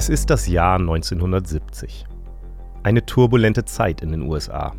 [0.00, 2.06] Es ist das Jahr 1970.
[2.82, 4.74] Eine turbulente Zeit in den USA.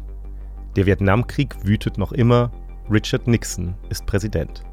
[0.76, 2.52] Der Vietnamkrieg wütet noch immer,
[2.90, 4.64] Richard Nixon ist Präsident.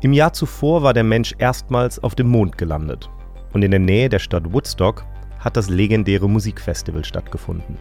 [0.00, 3.10] Im Jahr zuvor war der Mensch erstmals auf dem Mond gelandet
[3.52, 5.04] und in der Nähe der Stadt Woodstock
[5.38, 7.76] hat das legendäre Musikfestival stattgefunden.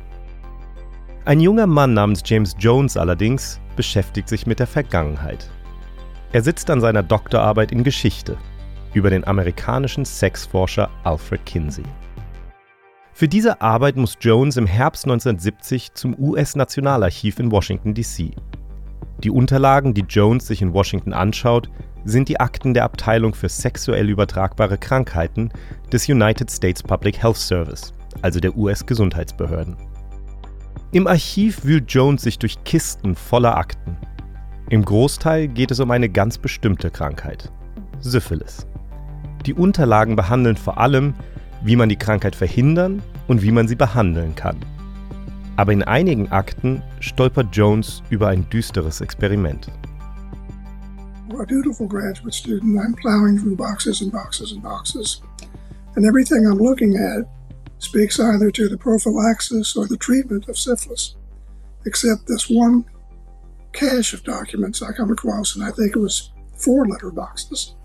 [1.24, 5.50] Ein junger Mann namens James Jones allerdings beschäftigt sich mit der Vergangenheit.
[6.34, 8.38] Er sitzt an seiner Doktorarbeit in Geschichte
[8.94, 11.86] über den amerikanischen Sexforscher Alfred Kinsey.
[13.14, 18.32] Für diese Arbeit muss Jones im Herbst 1970 zum US-Nationalarchiv in Washington, D.C.
[19.24, 21.70] Die Unterlagen, die Jones sich in Washington anschaut,
[22.04, 25.52] sind die Akten der Abteilung für sexuell übertragbare Krankheiten
[25.92, 29.78] des United States Public Health Service, also der US-Gesundheitsbehörden.
[30.92, 33.98] Im Archiv wühlt Jones sich durch Kisten voller Akten.
[34.70, 37.52] Im Großteil geht es um eine ganz bestimmte Krankheit,
[38.00, 38.66] Syphilis.
[39.46, 41.16] Die Unterlagen behandeln vor allem,
[41.64, 44.58] wie man die Krankheit verhindern und wie man sie behandeln kann.
[45.58, 49.68] Aber in einigen Akten stolpert Jones über ein düsteres Experiment.
[51.40, 55.22] A dutiful graduate student, I'm plowing through boxes and boxes and boxes,
[55.96, 57.26] and everything I'm looking at
[57.80, 61.16] speaks either to the prophylaxis or the treatment of syphilis,
[61.86, 62.86] except this one
[63.74, 67.76] cache of documents I come across, and I think it was four letter boxes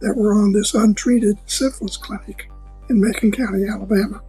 [0.00, 2.50] that were on this untreated syphilis clinic
[2.88, 4.22] in Macon County, Alabama.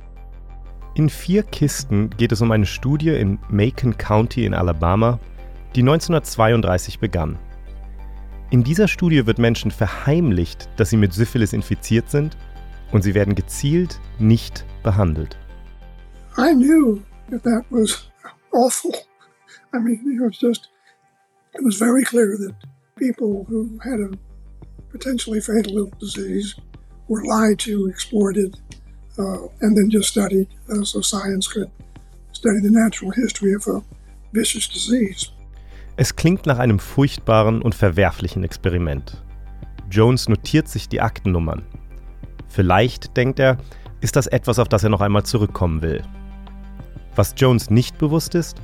[0.95, 5.19] In vier Kisten geht es um eine Studie in Macon County in Alabama,
[5.75, 7.37] die 1932 begann.
[8.49, 12.35] In dieser Studie wird Menschen verheimlicht, dass sie mit Syphilis infiziert sind
[12.91, 15.37] und sie werden gezielt nicht behandelt.
[16.37, 18.09] I knew that that was
[18.51, 18.91] awful.
[19.73, 20.71] I mean, it was just,
[21.53, 22.55] it was very clear that
[22.95, 24.09] people who had a
[24.91, 26.55] potentially fatal disease
[27.07, 28.57] were lied to, exploited,
[29.17, 31.69] uh, and then just studied uh, so science could
[32.31, 33.81] study the natural history of a
[34.33, 35.31] vicious disease.
[35.97, 39.21] Es klingt nach einem furchtbaren und verwerflichen Experiment.
[39.91, 41.63] Jones notiert sich die Aktennummern.
[42.47, 43.57] Vielleicht, denkt er,
[43.99, 46.01] ist das etwas, auf das er noch einmal zurückkommen will.
[47.15, 48.61] Was Jones nicht bewusst ist,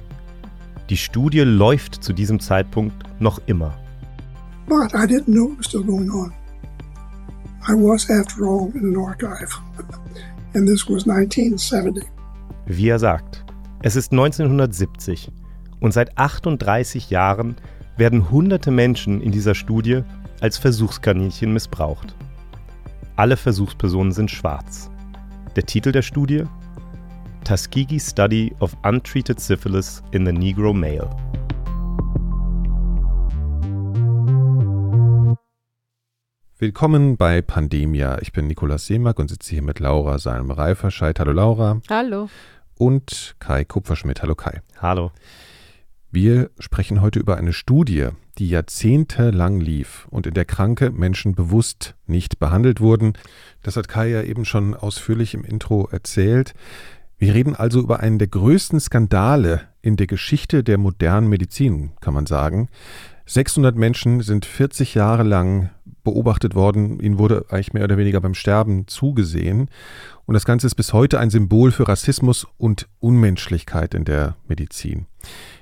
[0.89, 3.77] die Studie läuft zu diesem Zeitpunkt noch immer.
[4.67, 6.33] But I didn't know it was still going on.
[7.67, 9.51] I was, after all, in an archive.
[10.53, 12.03] And this was 1970.
[12.67, 13.43] Wie er sagt,
[13.83, 15.31] es ist 1970
[15.79, 17.57] und seit 38 Jahren
[17.97, 20.01] werden hunderte Menschen in dieser Studie
[20.41, 22.15] als Versuchskaninchen missbraucht.
[23.15, 24.89] Alle Versuchspersonen sind schwarz.
[25.55, 26.43] Der Titel der Studie?
[27.43, 31.09] Tuskegee Study of Untreated Syphilis in the Negro Male.
[36.57, 38.19] Willkommen bei Pandemia.
[38.21, 41.19] Ich bin Nikolaus Seemack und sitze hier mit Laura Salm-Reiferscheid.
[41.19, 41.81] Hallo Laura.
[41.89, 42.29] Hallo.
[42.77, 44.21] Und Kai Kupferschmidt.
[44.21, 44.61] Hallo Kai.
[44.81, 45.11] Hallo.
[46.11, 48.07] Wir sprechen heute über eine Studie,
[48.37, 53.17] die jahrzehntelang lief und in der kranke Menschen bewusst nicht behandelt wurden.
[53.61, 56.53] Das hat Kai ja eben schon ausführlich im Intro erzählt.
[57.17, 62.13] Wir reden also über einen der größten Skandale in der Geschichte der modernen Medizin, kann
[62.13, 62.69] man sagen.
[63.25, 65.71] 600 Menschen sind 40 Jahre lang
[66.05, 67.01] beobachtet worden.
[67.01, 69.69] Ihnen wurde eigentlich mehr oder weniger beim Sterben zugesehen.
[70.25, 75.07] Und das Ganze ist bis heute ein Symbol für Rassismus und Unmenschlichkeit in der Medizin.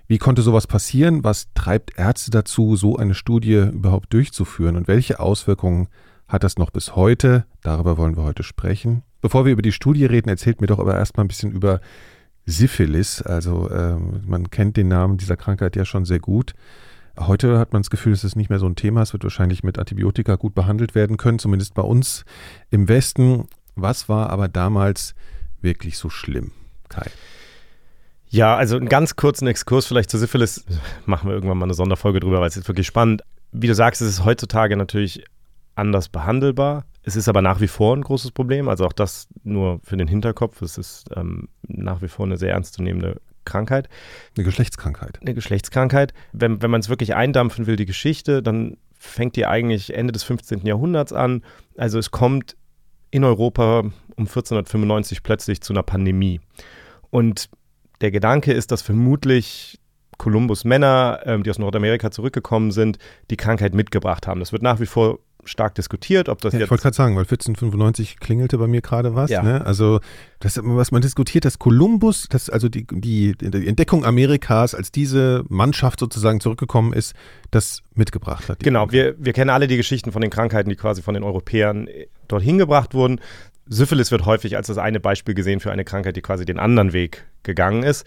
[0.08, 1.24] Wie konnte sowas passieren?
[1.24, 4.76] Was treibt Ärzte dazu, so eine Studie überhaupt durchzuführen?
[4.76, 5.88] Und welche Auswirkungen
[6.28, 7.46] hat das noch bis heute?
[7.64, 9.02] Darüber wollen wir heute sprechen.
[9.22, 11.80] Bevor wir über die Studie reden, erzählt mir doch aber erstmal ein bisschen über
[12.46, 13.22] Syphilis.
[13.22, 13.96] Also äh,
[14.28, 16.54] man kennt den Namen dieser Krankheit ja schon sehr gut.
[17.20, 19.02] Heute hat man das Gefühl, es ist nicht mehr so ein Thema.
[19.02, 22.26] Es wird wahrscheinlich mit Antibiotika gut behandelt werden können, zumindest bei uns
[22.72, 23.48] im Westen.
[23.76, 25.14] Was war aber damals
[25.62, 26.52] wirklich so schlimm,
[26.90, 27.06] Kai?
[28.28, 30.66] Ja, also einen ganz kurzen Exkurs vielleicht zu Syphilis.
[31.06, 33.22] Machen wir irgendwann mal eine Sonderfolge drüber, weil es ist wirklich spannend.
[33.52, 35.24] Wie du sagst, es ist heutzutage natürlich
[35.76, 36.86] anders behandelbar.
[37.04, 38.70] Es ist aber nach wie vor ein großes Problem.
[38.70, 40.64] Also auch das nur für den Hinterkopf.
[40.64, 43.90] Es ist ähm, nach wie vor eine sehr ernstzunehmende Krankheit.
[44.36, 45.20] Eine Geschlechtskrankheit.
[45.22, 46.14] Eine Geschlechtskrankheit.
[46.32, 50.24] Wenn, wenn man es wirklich eindampfen will, die Geschichte, dann fängt die eigentlich Ende des
[50.24, 50.66] 15.
[50.66, 51.44] Jahrhunderts an.
[51.78, 52.56] Also es kommt
[53.12, 56.40] in Europa um 1495 plötzlich zu einer Pandemie.
[57.10, 57.50] Und
[58.02, 59.80] der Gedanke ist, dass vermutlich
[60.18, 62.98] Kolumbus Männer, ähm, die aus Nordamerika zurückgekommen sind,
[63.30, 64.40] die Krankheit mitgebracht haben.
[64.40, 66.66] Das wird nach wie vor stark diskutiert, ob das ja, jetzt.
[66.66, 69.30] Ich wollte gerade sagen, weil 1495 klingelte bei mir gerade was.
[69.30, 69.44] Ja.
[69.44, 69.66] Ne?
[69.66, 70.00] Also,
[70.40, 75.44] das, was man diskutiert, dass Kolumbus, dass also die, die, die Entdeckung Amerikas, als diese
[75.50, 77.14] Mannschaft sozusagen zurückgekommen ist,
[77.52, 78.60] das mitgebracht hat.
[78.60, 81.88] Genau, wir, wir kennen alle die Geschichten von den Krankheiten, die quasi von den Europäern
[81.88, 83.20] äh, dorthin gebracht wurden.
[83.66, 86.94] Syphilis wird häufig als das eine Beispiel gesehen für eine Krankheit, die quasi den anderen
[86.94, 88.06] Weg gegangen ist.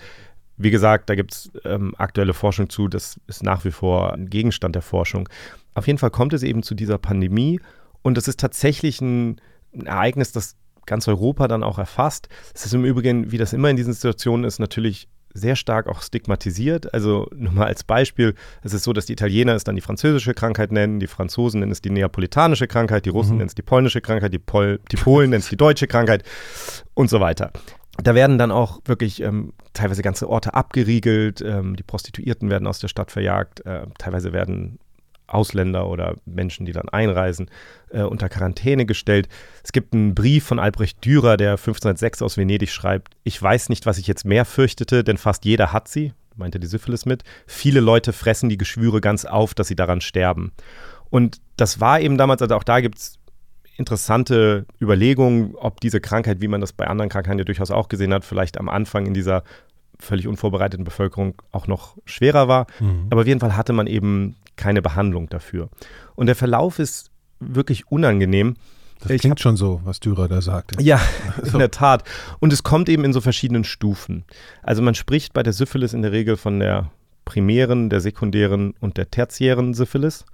[0.58, 4.30] Wie gesagt, da gibt es ähm, aktuelle Forschung zu, das ist nach wie vor ein
[4.30, 5.28] Gegenstand der Forschung.
[5.76, 7.60] Auf jeden Fall kommt es eben zu dieser Pandemie
[8.02, 9.40] und es ist tatsächlich ein,
[9.74, 10.56] ein Ereignis, das
[10.86, 12.28] ganz Europa dann auch erfasst.
[12.54, 16.00] Es ist im Übrigen, wie das immer in diesen Situationen ist, natürlich sehr stark auch
[16.00, 16.94] stigmatisiert.
[16.94, 20.32] Also nur mal als Beispiel, es ist so, dass die Italiener es dann die französische
[20.32, 23.38] Krankheit nennen, die Franzosen nennen es die neapolitanische Krankheit, die Russen Mhm.
[23.38, 26.22] nennen es die polnische Krankheit, die, Pol die Polen nennen es die deutsche Krankheit
[26.94, 27.52] und so weiter.
[28.02, 32.78] Da werden dann auch wirklich ähm, teilweise ganze Orte abgeriegelt, ähm, die Prostituierten werden aus
[32.78, 34.78] der Stadt verjagt, äh, teilweise werden
[35.26, 37.50] Ausländer oder Menschen, die dann einreisen,
[37.90, 39.28] äh, unter Quarantäne gestellt.
[39.64, 43.86] Es gibt einen Brief von Albrecht Dürer, der 1506 aus Venedig schreibt, ich weiß nicht,
[43.86, 47.24] was ich jetzt mehr fürchtete, denn fast jeder hat sie, meinte die Syphilis mit.
[47.46, 50.52] Viele Leute fressen die Geschwüre ganz auf, dass sie daran sterben.
[51.10, 53.18] Und das war eben damals, also auch da gibt es
[53.76, 58.12] interessante Überlegungen, ob diese Krankheit, wie man das bei anderen Krankheiten ja durchaus auch gesehen
[58.12, 59.42] hat, vielleicht am Anfang in dieser
[59.98, 62.66] völlig unvorbereiteten Bevölkerung auch noch schwerer war.
[62.80, 63.06] Mhm.
[63.10, 65.68] Aber auf jeden Fall hatte man eben keine Behandlung dafür.
[66.14, 67.10] Und der Verlauf ist
[67.40, 68.54] wirklich unangenehm.
[69.00, 70.82] Das Ich klingt schon so, was Dürer da sagte.
[70.82, 71.00] Ja,
[71.42, 71.52] So.
[71.52, 72.04] in der Tat.
[72.40, 74.24] Und es kommt eben in so verschiedenen Stufen.
[74.62, 76.90] Also man spricht bei der Syphilis in der Regel von der
[77.24, 80.24] primären, der sekundären und der tertiären Syphilis.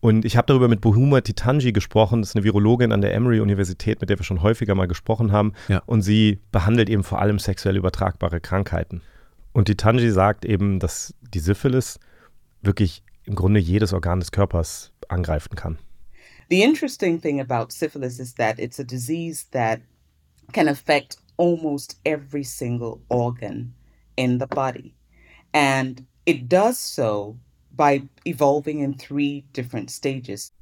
[0.00, 2.20] Und ich habe darüber mit Bohuma Titanji gesprochen.
[2.20, 5.54] Das ist eine Virologin an der Emory-Universität, mit der wir schon häufiger mal gesprochen haben.
[5.68, 5.82] Ja.
[5.86, 9.00] Und sie behandelt eben vor allem sexuell übertragbare Krankheiten.
[9.52, 11.98] Und Titanji sagt eben, dass die Syphilis
[12.60, 15.78] wirklich im Grunde jedes Organ des Körpers angreifen kann.
[16.48, 19.80] The interesting thing about syphilis is that it's a disease that
[20.52, 23.74] can affect almost every single organ
[24.16, 24.94] in the body.
[25.52, 27.36] And it does so
[27.74, 30.52] by evolving in three different stages.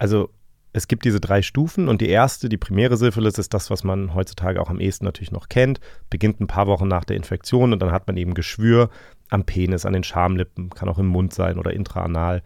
[0.00, 0.30] Also
[0.76, 4.14] es gibt diese drei Stufen und die erste, die primäre Syphilis, ist das, was man
[4.14, 5.80] heutzutage auch am ehesten natürlich noch kennt.
[6.10, 8.90] Beginnt ein paar Wochen nach der Infektion und dann hat man eben Geschwür
[9.30, 12.42] am Penis, an den Schamlippen, kann auch im Mund sein oder intraanal.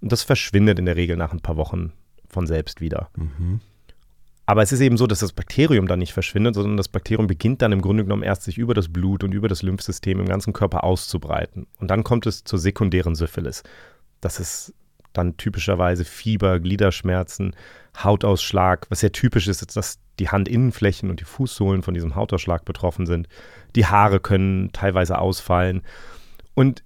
[0.00, 1.92] Und das verschwindet in der Regel nach ein paar Wochen
[2.26, 3.10] von selbst wieder.
[3.16, 3.60] Mhm.
[4.46, 7.60] Aber es ist eben so, dass das Bakterium dann nicht verschwindet, sondern das Bakterium beginnt
[7.60, 10.54] dann im Grunde genommen erst sich über das Blut und über das Lymphsystem im ganzen
[10.54, 11.66] Körper auszubreiten.
[11.78, 13.62] Und dann kommt es zur sekundären Syphilis.
[14.22, 14.72] Das ist
[15.14, 17.56] dann typischerweise Fieber, Gliederschmerzen,
[18.02, 18.86] Hautausschlag.
[18.90, 23.06] Was sehr typisch ist, ist, dass die Handinnenflächen und die Fußsohlen von diesem Hautausschlag betroffen
[23.06, 23.28] sind.
[23.74, 25.82] Die Haare können teilweise ausfallen.
[26.54, 26.82] Und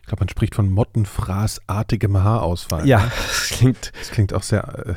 [0.00, 2.86] Ich glaube, man spricht von mottenfraßartigem Haarausfall.
[2.88, 3.92] ja, das klingt.
[3.98, 4.94] Das klingt auch sehr äh,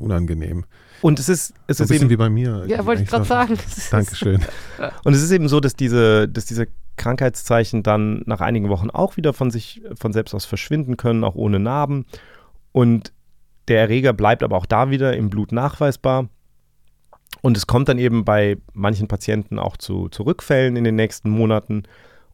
[0.00, 0.64] unangenehm.
[1.02, 2.64] Und es ist, es So ein ist bisschen eben wie bei mir.
[2.66, 3.58] Ja, wollte ich gerade sagen.
[3.90, 4.42] Dankeschön.
[5.04, 9.16] Und es ist eben so, dass diese, dass diese Krankheitszeichen dann nach einigen Wochen auch
[9.16, 12.06] wieder von sich von selbst aus verschwinden können, auch ohne Narben.
[12.72, 13.12] Und
[13.68, 16.28] der Erreger bleibt aber auch da wieder im Blut nachweisbar.
[17.42, 21.30] Und es kommt dann eben bei manchen Patienten auch zu, zu Rückfällen in den nächsten
[21.30, 21.84] Monaten.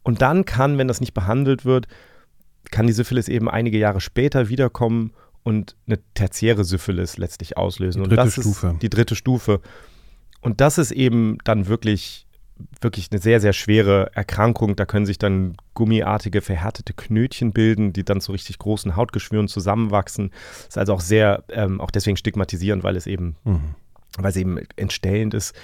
[0.03, 1.87] Und dann kann, wenn das nicht behandelt wird,
[2.71, 5.13] kann die Syphilis eben einige Jahre später wiederkommen
[5.43, 8.03] und eine tertiäre Syphilis letztlich auslösen.
[8.03, 8.67] Die und dritte das Stufe.
[8.69, 9.61] ist die dritte Stufe.
[10.41, 12.27] Und das ist eben dann wirklich,
[12.81, 14.77] wirklich eine sehr, sehr schwere Erkrankung.
[14.77, 20.31] Da können sich dann gummiartige, verhärtete Knötchen bilden, die dann zu richtig großen Hautgeschwüren zusammenwachsen.
[20.69, 23.75] ist also auch sehr, ähm, auch deswegen stigmatisierend, weil es eben Mhm.
[24.19, 25.55] weil es eben entstellend ist.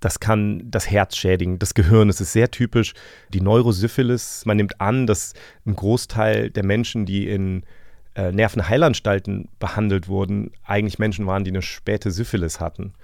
[0.00, 2.94] Das kann das Herz schädigen, das Gehirn, das ist sehr typisch.
[3.34, 5.34] Die Neurosyphilis, man nimmt an, dass
[5.66, 7.64] ein Großteil der Menschen, die in
[8.14, 12.94] äh, Nervenheilanstalten behandelt wurden, eigentlich Menschen waren, die eine späte Syphilis hatten.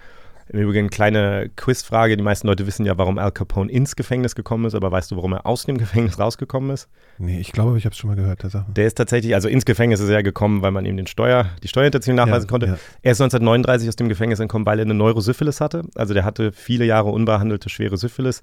[0.48, 4.64] Im Übrigen kleine Quizfrage, die meisten Leute wissen ja, warum Al Capone ins Gefängnis gekommen
[4.64, 6.88] ist, aber weißt du, warum er aus dem Gefängnis rausgekommen ist?
[7.18, 8.66] Nee, ich glaube, ich habe es schon mal gehört, der Sache.
[8.70, 11.68] Der ist tatsächlich, also ins Gefängnis ist er gekommen, weil man ihm den Steuer, die
[11.68, 12.66] Steuerhinterziehung nachweisen Ja, konnte.
[12.66, 12.78] ja.
[13.02, 15.82] Er ist 1939 aus dem Gefängnis entkommen, weil er eine Neurosyphilis hatte.
[15.96, 18.40] Also der hatte viele Jahre unbehandelte schwere Syphilis.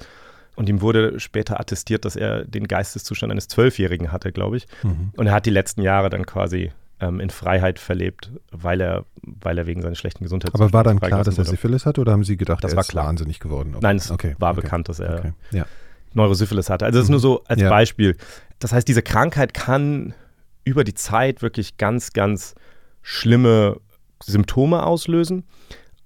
[0.55, 4.67] Und ihm wurde später attestiert, dass er den Geisteszustand eines Zwölfjährigen hatte, glaube ich.
[4.83, 5.11] Mhm.
[5.17, 6.71] Und er hat die letzten Jahre dann quasi
[7.07, 10.99] ähm, in Freiheit verlebt, weil er, weil er wegen seines schlechten Gesundheitszustands Aber war dann
[10.99, 11.45] klar, dass er.
[11.45, 13.05] Syphilis hat oder haben Sie gedacht, Das er war klar.
[13.07, 13.75] wahnsinnig geworden?
[13.81, 14.61] Nein, es Okay, war okay.
[14.61, 15.33] bekannt, dass er Okay.
[15.51, 15.65] Ja.
[16.13, 16.85] Neurosyphilis hatte.
[16.85, 17.69] Also das ist nur so als Ja.
[17.69, 18.15] Beispiel.
[18.59, 20.13] Das heißt, diese Krankheit kann
[20.63, 22.55] über die Zeit wirklich ganz, ganz
[23.01, 23.79] schlimme
[24.23, 25.43] Symptome auslösen.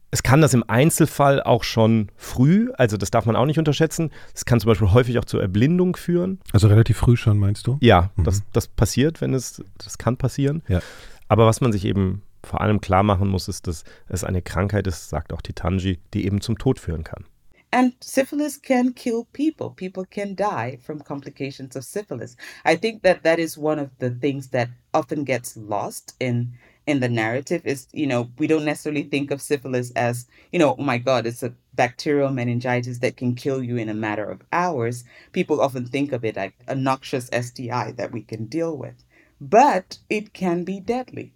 [0.10, 4.12] Es kann das im Einzelfall auch schon früh, also das darf man auch nicht unterschätzen.
[4.34, 6.40] Es kann zum Beispiel häufig auch zur Erblindung führen.
[6.54, 7.78] Also relativ früh schon, meinst du?
[7.82, 8.24] Ja, Mhm.
[8.24, 10.64] das, das passiert, wenn es, das kann passieren.
[10.70, 10.80] Ja.
[11.28, 14.88] Aber was man sich eben vor allem klar machen muss, ist, dass es eine Krankheit
[14.88, 17.26] ist, sagt auch Titanji, die eben zum Tod führen kann.
[17.72, 19.72] And syphilis can kill people.
[19.76, 22.38] People can die from complications of syphilis.
[22.66, 26.54] I think that that is one of the things that often gets lost in
[26.88, 30.76] in the narrative is, you know, we don't necessarily think of syphilis as, you know,
[30.80, 34.42] oh my God, it's a bacterial meningitis that can kill you in a matter of
[34.54, 35.04] hours.
[35.34, 39.04] People often think of it like a noxious STI that we can deal with.
[39.40, 41.34] But it can be deadly.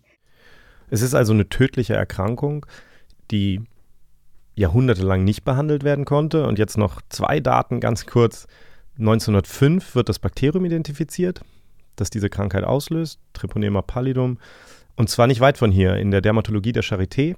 [0.90, 2.66] Es ist also eine tödliche Erkrankung,
[3.30, 3.62] die
[4.56, 6.48] jahrhundertelang nicht behandelt werden konnte.
[6.48, 8.48] Und jetzt noch zwei Daten ganz kurz.
[8.98, 11.42] 1905 wird das Bakterium identifiziert,
[11.96, 14.38] das diese Krankheit auslöst, Treponema pallidum.
[15.02, 17.36] Und zwar nicht weit von hier, in der Dermatologie der Charité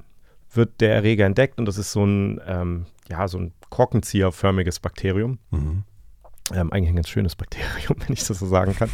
[0.52, 5.40] wird der Erreger entdeckt und das ist so ein, ähm, ja, so ein Korkenzieherförmiges Bakterium.
[5.50, 5.84] Mhm.
[6.54, 8.90] Ähm, eigentlich ein ganz schönes Bakterium, wenn ich das so sagen kann.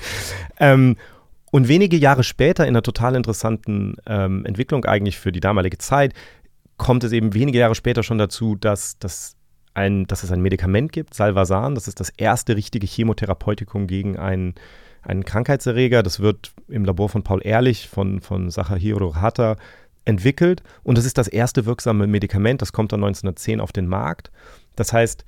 [0.59, 0.97] Ähm,
[1.49, 6.13] und wenige Jahre später, in einer total interessanten ähm, Entwicklung eigentlich für die damalige Zeit,
[6.77, 9.35] kommt es eben wenige Jahre später schon dazu, dass, dass,
[9.73, 11.73] ein, dass es ein Medikament gibt, Salvasan.
[11.73, 14.53] Das ist das erste richtige Chemotherapeutikum gegen einen
[15.01, 16.03] ein Krankheitserreger.
[16.03, 19.55] Das wird im Labor von Paul Ehrlich von, von Sachahiro Hatta
[20.05, 24.31] entwickelt und das ist das erste wirksame Medikament, das kommt dann 1910 auf den Markt.
[24.75, 25.23] Das heißt,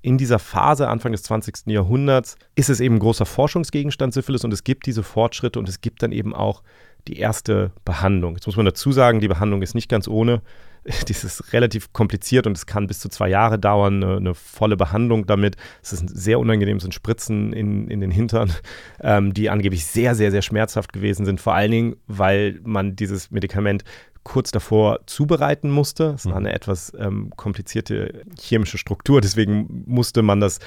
[0.00, 1.66] in dieser Phase, Anfang des 20.
[1.66, 5.80] Jahrhunderts, ist es eben ein großer Forschungsgegenstand Syphilis und es gibt diese Fortschritte und es
[5.80, 6.62] gibt dann eben auch
[7.08, 8.34] die erste Behandlung.
[8.34, 10.42] Jetzt muss man dazu sagen, die Behandlung ist nicht ganz ohne.
[11.08, 14.76] Das ist relativ kompliziert und es kann bis zu zwei Jahre dauern, eine, eine volle
[14.76, 15.56] Behandlung damit.
[15.82, 18.52] Es ist sehr unangenehm, sind Spritzen in, in den Hintern,
[19.00, 21.40] ähm, die angeblich sehr, sehr, sehr schmerzhaft gewesen sind.
[21.40, 23.84] Vor allen Dingen, weil man dieses Medikament
[24.24, 26.12] kurz davor zubereiten musste.
[26.14, 26.46] Es war mhm.
[26.46, 30.58] eine etwas ähm, komplizierte chemische Struktur, deswegen musste man das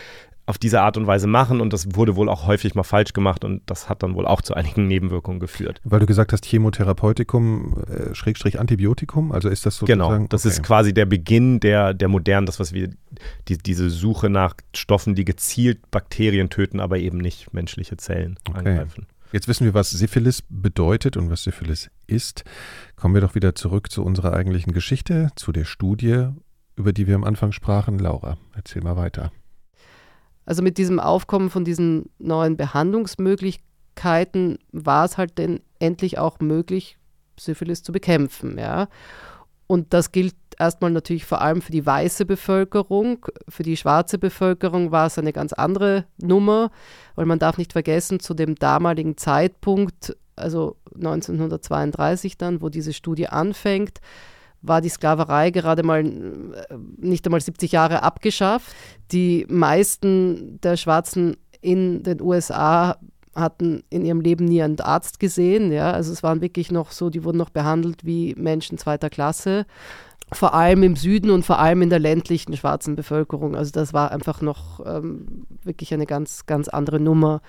[0.46, 3.46] auf diese Art und Weise machen und das wurde wohl auch häufig mal falsch gemacht
[3.46, 5.80] und das hat dann wohl auch zu einigen Nebenwirkungen geführt.
[5.84, 10.00] Weil du gesagt hast, Chemotherapeutikum, äh, Schrägstrich Antibiotikum, also ist das sozusagen?
[10.00, 10.54] Genau, das okay.
[10.54, 12.90] ist quasi der Beginn der, der modernen, das was wir,
[13.48, 18.60] die, diese Suche nach Stoffen, die gezielt Bakterien töten, aber eben nicht menschliche Zellen okay.
[18.60, 19.08] angreifen.
[19.32, 22.44] Jetzt wissen wir, was Syphilis bedeutet und was Syphilis ist.
[22.98, 26.28] Kommen wir doch wieder zurück zu unserer eigentlichen Geschichte, zu der Studie,
[26.76, 27.98] über die wir am Anfang sprachen.
[27.98, 29.32] Laura, erzähl mal weiter.
[30.51, 36.98] Also mit diesem Aufkommen von diesen neuen Behandlungsmöglichkeiten war es halt denn endlich auch möglich,
[37.39, 38.58] Syphilis zu bekämpfen.
[38.58, 38.89] Ja?
[39.67, 43.25] Und das gilt erstmal natürlich vor allem für die weiße Bevölkerung.
[43.48, 46.70] Für die schwarze Bevölkerung war es eine ganz andere Nummer,
[47.15, 53.27] weil man darf nicht vergessen, zu dem damaligen Zeitpunkt, also 1932 dann, wo diese Studie
[53.27, 54.01] anfängt,
[54.62, 58.75] war die Sklaverei gerade mal äh, nicht einmal 70 Jahre abgeschafft.
[59.12, 62.98] Die meisten der Schwarzen in den USA
[63.36, 65.72] hatten in ihrem Leben nie einen Arzt gesehen.
[65.72, 65.91] Ja?
[65.91, 69.65] Also es waren wirklich noch so, die wurden noch behandelt wie Menschen zweiter Klasse.
[70.34, 73.56] Vor allem im Süden und vor allem in der ländlichen schwarzen Bevölkerung.
[73.56, 77.41] Also das war einfach noch ähm, wirklich eine ganz, ganz andere Nummer.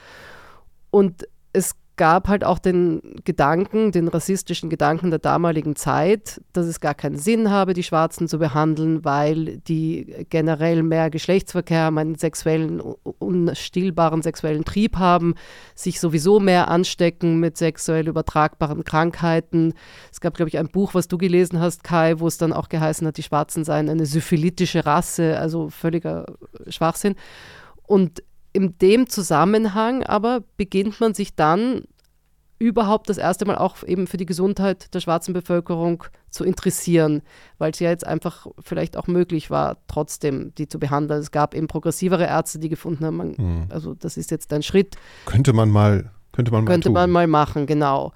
[0.90, 6.80] Und es gab halt auch den Gedanken, den rassistischen Gedanken der damaligen Zeit, dass es
[6.80, 12.80] gar keinen Sinn habe, die Schwarzen zu behandeln, weil die generell mehr Geschlechtsverkehr einen sexuellen,
[12.80, 15.34] unstillbaren sexuellen Trieb haben,
[15.74, 19.74] sich sowieso mehr anstecken mit sexuell übertragbaren Krankheiten.
[20.10, 22.68] Es gab, glaube ich, ein Buch, was du gelesen hast, Kai, wo es dann auch
[22.68, 26.26] geheißen hat, die Schwarzen seien eine syphilitische Rasse, also völliger
[26.68, 27.16] Schwachsinn.
[27.86, 31.84] Und in dem Zusammenhang aber beginnt man sich dann
[32.58, 37.22] überhaupt das erste Mal auch eben für die Gesundheit der schwarzen Bevölkerung zu interessieren,
[37.58, 41.20] weil es ja jetzt einfach vielleicht auch möglich war, trotzdem die zu behandeln.
[41.20, 43.66] Es gab eben progressivere Ärzte, die gefunden haben, man, mhm.
[43.68, 44.96] also das ist jetzt ein Schritt.
[45.26, 46.94] Könnte man mal, könnte man mal Könnte tun.
[46.94, 48.12] man mal machen, genau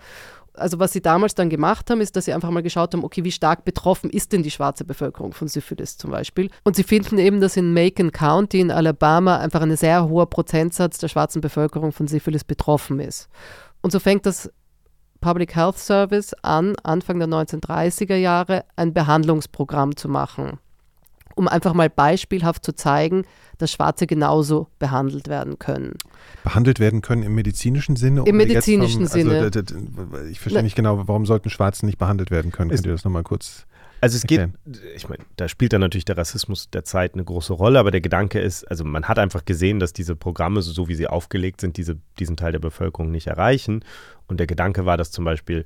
[0.58, 3.24] also was sie damals dann gemacht haben, ist, dass sie einfach mal geschaut haben, okay,
[3.24, 6.50] wie stark betroffen ist denn die schwarze Bevölkerung von Syphilis zum Beispiel.
[6.64, 10.98] Und sie finden eben, dass in Macon County in Alabama einfach ein sehr hoher Prozentsatz
[10.98, 13.28] der schwarzen Bevölkerung von Syphilis betroffen ist.
[13.82, 14.50] Und so fängt das
[15.20, 20.58] Public Health Service an, Anfang der 1930er Jahre ein Behandlungsprogramm zu machen
[21.36, 23.24] um einfach mal beispielhaft zu zeigen,
[23.58, 25.94] dass Schwarze genauso behandelt werden können.
[26.42, 28.24] Behandelt werden können im medizinischen Sinne?
[28.26, 30.28] Im medizinischen vom, also, Sinne.
[30.30, 32.70] Ich verstehe nicht genau, warum sollten Schwarze nicht behandelt werden können?
[32.70, 33.66] Könnt ihr das nochmal kurz
[34.00, 34.50] also es geht,
[34.94, 38.02] ich meine, da spielt dann natürlich der Rassismus der Zeit eine große Rolle, aber der
[38.02, 41.76] Gedanke ist, also man hat einfach gesehen, dass diese Programme, so wie sie aufgelegt sind,
[41.78, 43.84] diese, diesen Teil der Bevölkerung nicht erreichen.
[44.28, 45.64] Und der Gedanke war, dass zum Beispiel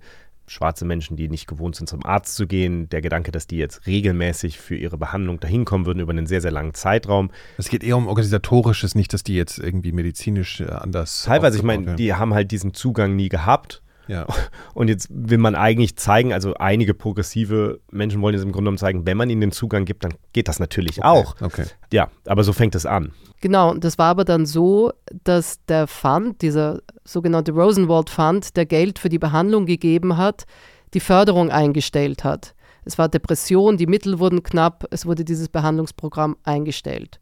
[0.51, 2.89] schwarze Menschen, die nicht gewohnt sind, zum Arzt zu gehen.
[2.89, 6.41] Der Gedanke, dass die jetzt regelmäßig für ihre Behandlung dahin kommen würden über einen sehr,
[6.41, 7.31] sehr langen Zeitraum.
[7.57, 11.23] Es geht eher um organisatorisches, nicht, dass die jetzt irgendwie medizinisch äh, anders.
[11.25, 13.83] Teilweise, ich meine, die haben halt diesen Zugang nie gehabt.
[14.11, 14.27] Ja.
[14.75, 18.79] Und jetzt will man eigentlich zeigen, also einige progressive Menschen wollen jetzt im Grunde genommen
[18.79, 21.37] zeigen, wenn man ihnen den Zugang gibt, dann geht das natürlich auch.
[21.41, 21.67] Okay.
[21.93, 23.13] Ja, aber so fängt es an.
[23.41, 28.67] Genau, und das war aber dann so, dass der Fund, dieser sogenannte Rosenwald Fund, der
[28.67, 30.45] Geld für die Behandlung gegeben hat,
[30.93, 32.57] die Förderung eingestellt hat.
[32.85, 37.21] Es war Depression, die Mittel wurden knapp, es wurde dieses Behandlungsprogramm eingestellt.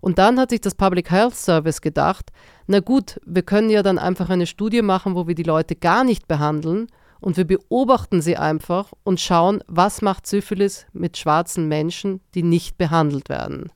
[0.00, 2.30] Und dann hat sich das Public Health Service gedacht,
[2.66, 6.04] na gut, wir können ja dann einfach eine Studie machen, wo wir die Leute gar
[6.04, 6.88] nicht behandeln
[7.20, 12.78] und wir beobachten sie einfach und schauen, was macht Syphilis mit schwarzen Menschen, die nicht
[12.78, 13.70] behandelt werden.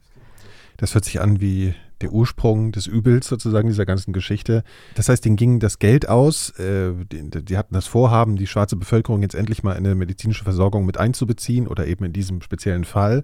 [0.77, 4.65] Das hört sich an wie der Ursprung des Übels sozusagen dieser ganzen Geschichte.
[4.97, 8.77] Das heißt, denen ging das Geld aus, äh, die, die, hatten das Vorhaben, die schwarze
[8.77, 12.85] Bevölkerung jetzt endlich mal in eine medizinische Versorgung mit einzubeziehen oder eben in diesem speziellen
[12.85, 13.23] Fall.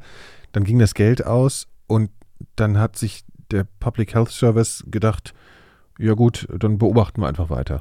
[0.53, 2.11] Dann ging das Geld aus und
[2.57, 5.35] dann hat sich der Public Health Service gedacht,
[5.99, 7.81] ja gut, dann beobachten wir einfach weiter.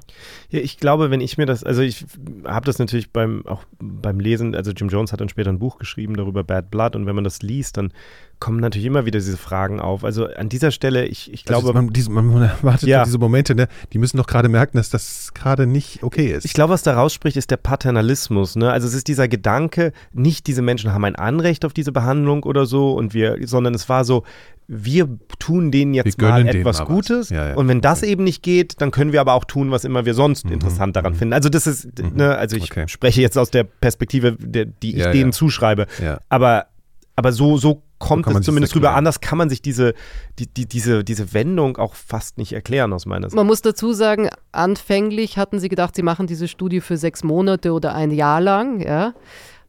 [0.50, 2.06] Ja, ich glaube, wenn ich mir das, also ich
[2.46, 5.78] habe das natürlich beim auch beim Lesen, also Jim Jones hat dann später ein Buch
[5.78, 7.94] geschrieben darüber Bad Blood und wenn man das liest, dann
[8.40, 10.04] kommen natürlich immer wieder diese Fragen auf.
[10.04, 11.74] Also an dieser Stelle, ich, ich glaube.
[11.74, 13.04] Man, diese, man, wartet ja.
[13.04, 13.68] diese Momente, ne?
[13.94, 16.46] die müssen doch gerade merken, dass das gerade nicht okay ist.
[16.46, 18.56] Ich glaube, was da rausspricht, ist der Paternalismus.
[18.56, 18.72] Ne?
[18.72, 22.66] Also es ist dieser Gedanke, nicht diese Menschen haben ein Anrecht auf diese Behandlung oder
[22.66, 24.24] so, und wir, sondern es war so,
[24.68, 25.08] wir
[25.40, 27.30] tun denen jetzt mal etwas Gutes.
[27.30, 27.56] Ja, ja.
[27.56, 30.14] Und wenn das eben nicht geht, dann können wir aber auch tun, was immer wir
[30.14, 30.54] sonst mhm.
[30.54, 31.18] interessant daran mhm.
[31.18, 31.34] finden.
[31.34, 32.16] Also das ist, mhm.
[32.16, 32.88] ne, also ich okay.
[32.88, 35.88] spreche jetzt aus der Perspektive, der, die ich ja, denen zuschreibe.
[36.30, 36.68] Aber,
[37.16, 38.94] aber so, so kommt es zumindest rüber.
[38.94, 39.94] Anders kann man sich diese,
[40.38, 43.36] die, die, diese, diese Wendung auch fast nicht erklären aus meiner Sicht.
[43.36, 47.72] Man muss dazu sagen, anfänglich hatten sie gedacht, sie machen diese Studie für sechs Monate
[47.72, 49.14] oder ein Jahr lang, ja.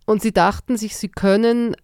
[0.04, 1.76] Und sie dachten sich, sie können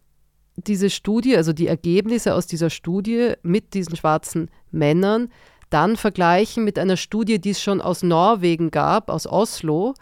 [0.57, 5.31] diese Studie, also die Ergebnisse aus dieser Studie mit diesen schwarzen Männern,
[5.71, 9.95] dann vergleichen mit einer Studie, die es schon aus Norwegen gab, aus Oslo,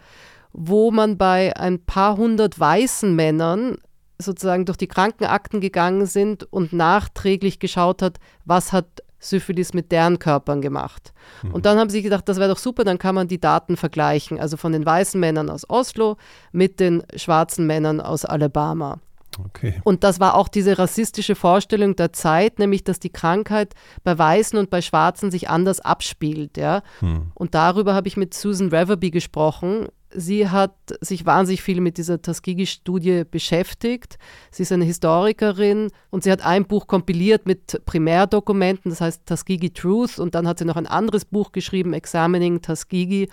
[0.51, 3.77] wo man bei ein paar hundert weißen Männern
[4.19, 8.85] sozusagen durch die Krankenakten gegangen sind und nachträglich geschaut hat, was hat
[9.19, 11.13] Syphilis mit deren Körpern gemacht.
[11.41, 11.53] Mhm.
[11.53, 14.39] Und dann haben sie gedacht, das wäre doch super, dann kann man die Daten vergleichen,
[14.39, 16.17] also von den weißen Männern aus Oslo
[16.51, 18.99] mit den schwarzen Männern aus Alabama.
[19.39, 19.81] Okay.
[19.83, 24.57] Und das war auch diese rassistische Vorstellung der Zeit, nämlich dass die Krankheit bei Weißen
[24.57, 26.57] und bei Schwarzen sich anders abspielt.
[26.57, 26.81] Ja?
[26.99, 27.31] Hm.
[27.33, 29.87] Und darüber habe ich mit Susan Reverby gesprochen.
[30.15, 34.17] Sie hat sich wahnsinnig viel mit dieser Tuskegee-Studie beschäftigt.
[34.51, 39.71] Sie ist eine Historikerin und sie hat ein Buch kompiliert mit Primärdokumenten, das heißt Tuskegee
[39.71, 40.19] Truth.
[40.19, 43.27] Und dann hat sie noch ein anderes Buch geschrieben, Examining Tuskegee.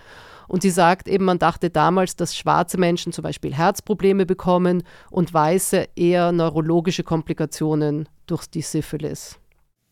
[0.51, 5.33] Und sie sagt eben, man dachte damals, dass schwarze Menschen zum Beispiel Herzprobleme bekommen und
[5.33, 9.39] Weiße eher neurologische Komplikationen durch die Syphilis.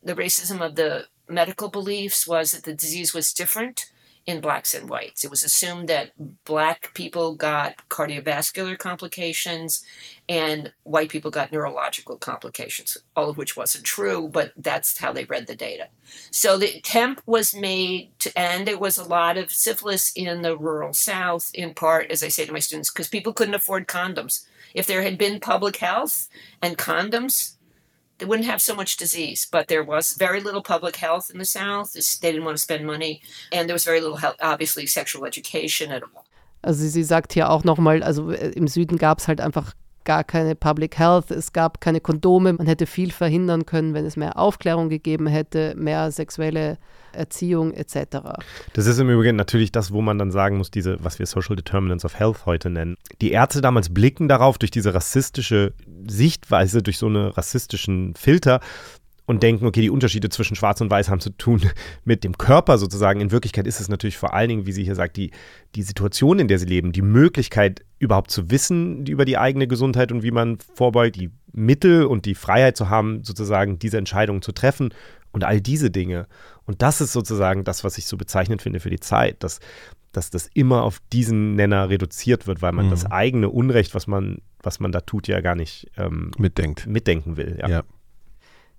[0.02, 3.86] The racism of the medical beliefs was that the disease was different.
[4.28, 5.24] In blacks and whites.
[5.24, 6.10] It was assumed that
[6.44, 9.82] black people got cardiovascular complications
[10.28, 15.24] and white people got neurological complications, all of which wasn't true, but that's how they
[15.24, 15.88] read the data.
[16.30, 18.68] So the attempt was made to end.
[18.68, 22.44] There was a lot of syphilis in the rural South, in part, as I say
[22.44, 24.46] to my students, because people couldn't afford condoms.
[24.74, 26.28] If there had been public health
[26.60, 27.54] and condoms,
[28.18, 31.44] they wouldn't have so much disease, but there was very little public health in the
[31.44, 31.92] South.
[31.92, 36.02] They didn't want to spend money, and there was very little, obviously, sexual education at
[36.02, 36.24] all.
[36.60, 39.74] Also sie sagt hier auch nochmal, also äh, im Süden gab es halt einfach
[40.08, 44.16] gar keine Public Health, es gab keine Kondome, man hätte viel verhindern können, wenn es
[44.16, 46.78] mehr Aufklärung gegeben hätte, mehr sexuelle
[47.12, 48.20] Erziehung etc.
[48.72, 51.56] Das ist im Übrigen natürlich das, wo man dann sagen muss, diese, was wir Social
[51.56, 52.96] Determinants of Health heute nennen.
[53.20, 55.74] Die Ärzte damals blicken darauf durch diese rassistische
[56.06, 58.60] Sichtweise, durch so einen rassistischen Filter
[59.28, 61.60] und denken, okay, die Unterschiede zwischen Schwarz und Weiß haben zu tun
[62.04, 63.20] mit dem Körper sozusagen.
[63.20, 65.32] In Wirklichkeit ist es natürlich vor allen Dingen, wie sie hier sagt, die,
[65.74, 70.12] die Situation, in der sie leben, die Möglichkeit überhaupt zu wissen über die eigene Gesundheit
[70.12, 74.52] und wie man vorbeugt, die Mittel und die Freiheit zu haben, sozusagen diese Entscheidungen zu
[74.52, 74.94] treffen
[75.30, 76.26] und all diese Dinge.
[76.64, 79.60] Und das ist sozusagen das, was ich so bezeichnend finde für die Zeit, dass,
[80.12, 82.90] dass das immer auf diesen Nenner reduziert wird, weil man mhm.
[82.90, 86.86] das eigene Unrecht, was man, was man da tut, ja gar nicht ähm, mitdenkt.
[86.86, 87.58] mitdenken will.
[87.60, 87.68] Ja.
[87.68, 87.82] ja.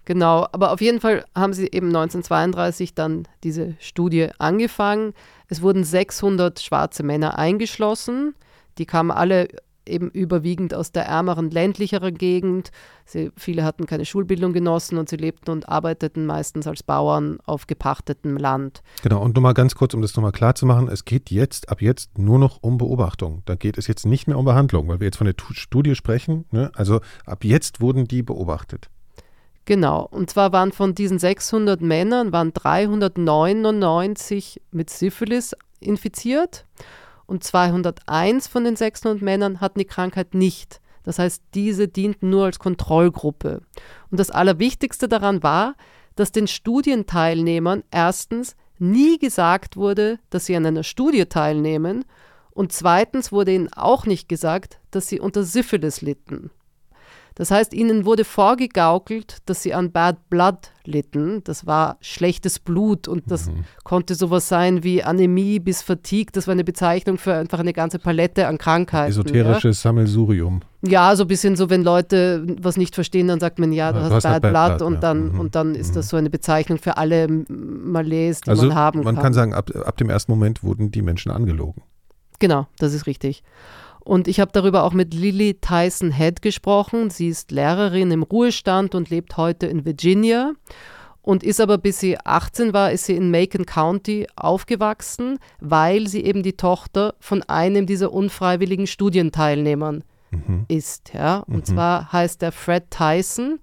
[0.06, 5.14] Genau, aber auf jeden Fall haben sie eben 1932 dann diese Studie angefangen.
[5.48, 8.34] Es wurden 600 schwarze Männer eingeschlossen.
[8.78, 9.50] Die kamen alle
[9.90, 12.72] eben überwiegend aus der ärmeren, ländlicheren Gegend.
[13.06, 17.68] Sie, viele hatten keine Schulbildung genossen und sie lebten und arbeiteten meistens als Bauern auf
[17.68, 18.82] gepachtetem Land.
[19.02, 21.82] Genau, und nochmal ganz kurz, um das nochmal klar zu machen, es geht jetzt, ab
[21.82, 23.42] jetzt nur noch um Beobachtung.
[23.46, 26.46] Da geht es jetzt nicht mehr um Behandlung, weil wir jetzt von der Studie sprechen.
[26.52, 26.72] Ne?
[26.76, 28.90] Also ab jetzt wurden die beobachtet.
[29.66, 36.66] Genau, und zwar waren von diesen 600 Männern waren 399 mit Syphilis infiziert
[37.28, 40.82] und 201 von den 600 Männern hatten die Krankheit nicht.
[41.04, 43.62] Das heißt, diese dienten nur als Kontrollgruppe.
[44.12, 45.76] Und das Allerwichtigste daran war,
[46.16, 52.06] dass den Studienteilnehmern erstens nie gesagt wurde, dass sie an einer Studie teilnehmen
[52.52, 56.52] und zweitens wurde ihnen auch nicht gesagt, dass sie unter Syphilis litten.
[57.40, 61.42] Das heißt, ihnen wurde vorgegaukelt, dass sie an Bad Blood litten.
[61.46, 63.64] Das war schlechtes Blut und das mhm.
[63.86, 66.34] konnte sowas sein wie Anämie bis Fatigue.
[66.34, 69.12] Das war eine Bezeichnung für einfach eine ganze Palette an Krankheiten.
[69.12, 69.90] Esoterisches ja.
[69.90, 70.60] Sammelsurium.
[70.82, 74.02] Ja, so ein bisschen so, wenn Leute was nicht verstehen, dann sagt man, ja, du,
[74.02, 75.00] hast, hast Bad, Bad Blood, und, ja.
[75.00, 75.40] dann, mhm.
[75.40, 76.10] und dann ist das mhm.
[76.10, 79.16] so eine Bezeichnung für alle Malais, die also man haben man kann.
[79.16, 81.84] Man kann sagen, ab, ab dem ersten Moment wurden die Menschen angelogen.
[82.40, 83.44] Genau, das ist richtig.
[84.04, 87.10] Und ich habe darüber auch mit Lily Tyson Head gesprochen.
[87.10, 90.54] Sie ist Lehrerin im Ruhestand und lebt heute in Virginia
[91.22, 96.24] und ist aber bis sie 18 war, ist sie in Macon County aufgewachsen, weil sie
[96.24, 100.66] eben die Tochter von einem dieser unfreiwilligen Studienteilnehmern mhm.
[100.68, 101.14] ist.
[101.14, 101.40] Ja?
[101.40, 101.66] Und mhm.
[101.66, 103.60] zwar heißt er Fred Tyson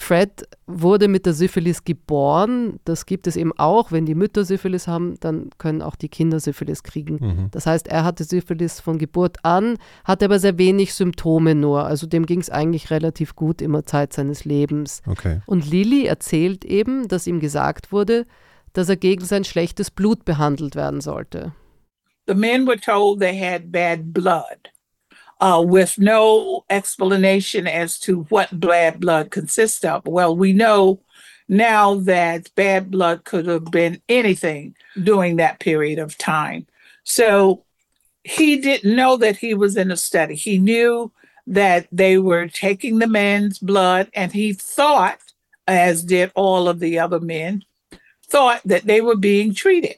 [0.00, 2.78] Fred wurde mit der Syphilis geboren.
[2.84, 3.90] Das gibt es eben auch.
[3.90, 7.18] Wenn die Mütter Syphilis haben, dann können auch die Kinder Syphilis kriegen.
[7.20, 7.48] Mhm.
[7.50, 11.84] Das heißt, er hatte Syphilis von Geburt an, hatte aber sehr wenig Symptome nur.
[11.84, 15.02] Also dem ging es eigentlich relativ gut immer Zeit seines Lebens.
[15.04, 15.40] Okay.
[15.46, 18.24] Und Lilly erzählt eben, dass ihm gesagt wurde,
[18.74, 21.52] dass er gegen sein schlechtes Blut behandelt werden sollte.
[22.28, 24.70] The men were told they had bad blood.
[25.40, 30.06] Uh, with no explanation as to what bad blood consists of.
[30.06, 31.00] Well, we know
[31.48, 36.66] now that bad blood could have been anything during that period of time.
[37.04, 37.64] So
[38.24, 40.34] he didn't know that he was in a study.
[40.34, 41.10] He knew
[41.46, 45.18] that they were taking the man's blood, and he thought,
[45.66, 47.64] as did all of the other men,
[48.26, 49.96] thought that they were being treated,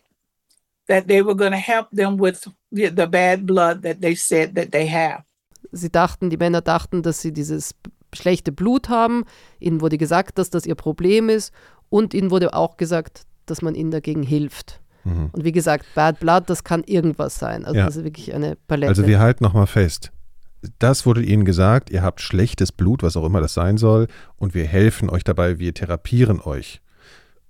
[0.87, 4.70] that they were going to help them with the bad blood that they said that
[4.70, 5.24] they have.
[5.72, 7.74] Sie dachten, die Männer dachten, dass sie dieses
[8.14, 9.24] schlechte Blut haben.
[9.59, 11.52] Ihnen wurde gesagt, dass das ihr Problem ist.
[11.88, 14.80] Und ihnen wurde auch gesagt, dass man ihnen dagegen hilft.
[15.04, 15.30] Mhm.
[15.33, 17.64] Und wie gesagt, Bad Blood, das kann irgendwas sein.
[17.64, 17.87] Also ja.
[17.87, 18.88] das ist wirklich eine Palette.
[18.88, 20.12] Also wir halten nochmal fest.
[20.78, 24.52] Das wurde ihnen gesagt, ihr habt schlechtes Blut, was auch immer das sein soll, und
[24.52, 26.83] wir helfen euch dabei, wir therapieren euch.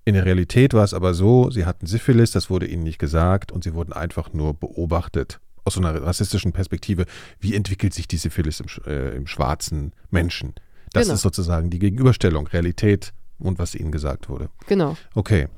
[0.05, 3.51] In der Realität war es aber so, sie hatten Syphilis, das wurde ihnen nicht gesagt
[3.51, 7.07] und sie wurden einfach nur beobachtet aus so einer rassistischen Perspektive,
[7.39, 10.55] wie entwickelt sich die Syphilis im, äh, im schwarzen Menschen?
[10.93, 11.15] Das genau.
[11.15, 14.51] ist sozusagen die Gegenüberstellung, Realität und was ihnen gesagt wurde.
[14.67, 14.97] Genau.
[15.15, 15.49] Okay.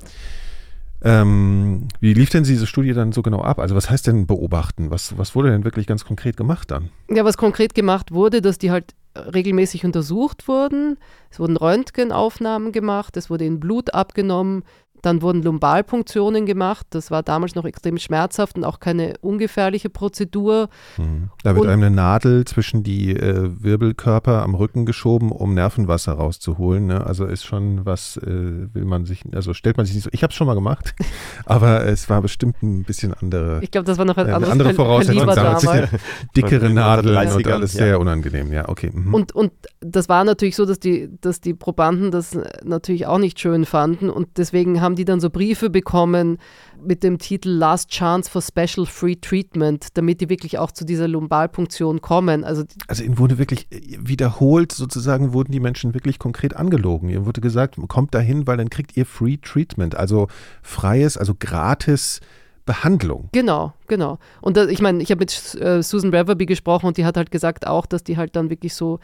[1.05, 3.59] Ähm, wie lief denn diese Studie dann so genau ab?
[3.59, 4.89] Also was heißt denn beobachten?
[4.89, 6.89] Was, was wurde denn wirklich ganz konkret gemacht dann?
[7.09, 10.97] Ja, was konkret gemacht wurde, dass die halt regelmäßig untersucht wurden.
[11.29, 14.63] Es wurden Röntgenaufnahmen gemacht, es wurde ihnen Blut abgenommen,
[15.03, 16.87] dann wurden Lumbalpunktionen gemacht.
[16.91, 20.69] Das war damals noch extrem schmerzhaft und auch keine ungefährliche Prozedur.
[20.97, 21.29] Mhm.
[21.43, 26.13] Da wird und, einem eine Nadel zwischen die äh, Wirbelkörper am Rücken geschoben, um Nervenwasser
[26.13, 26.87] rauszuholen.
[26.87, 27.05] Ne?
[27.05, 28.25] Also ist schon was, äh,
[28.73, 30.09] will man sich, also stellt man sich nicht so.
[30.13, 30.95] Ich habe es schon mal gemacht,
[31.45, 33.59] aber es war bestimmt ein bisschen andere.
[33.61, 35.27] Ich glaube, das war noch ein anderes andere Voraussetzung.
[35.27, 35.63] Damals.
[36.35, 38.51] dickere Nadeln und alles sehr unangenehm.
[38.53, 38.91] Ja, okay.
[38.93, 39.13] Mhm.
[39.13, 43.39] Und, und das war natürlich so, dass die, dass die Probanden das natürlich auch nicht
[43.39, 46.37] schön fanden und deswegen haben haben die dann so Briefe bekommen
[46.85, 51.07] mit dem Titel Last Chance for Special Free Treatment, damit die wirklich auch zu dieser
[51.07, 52.43] Lumbalpunktion kommen.
[52.43, 57.09] Also, also ihnen wurde wirklich äh, wiederholt, sozusagen wurden die Menschen wirklich konkret angelogen.
[57.09, 60.27] Ihnen wurde gesagt, kommt dahin, weil dann kriegt ihr Free Treatment, also
[60.61, 62.19] freies, also gratis
[62.65, 63.29] Behandlung.
[63.31, 64.19] Genau, genau.
[64.41, 67.31] Und das, ich meine, ich habe mit äh, Susan Reverby gesprochen und die hat halt
[67.31, 68.99] gesagt auch, dass die halt dann wirklich so,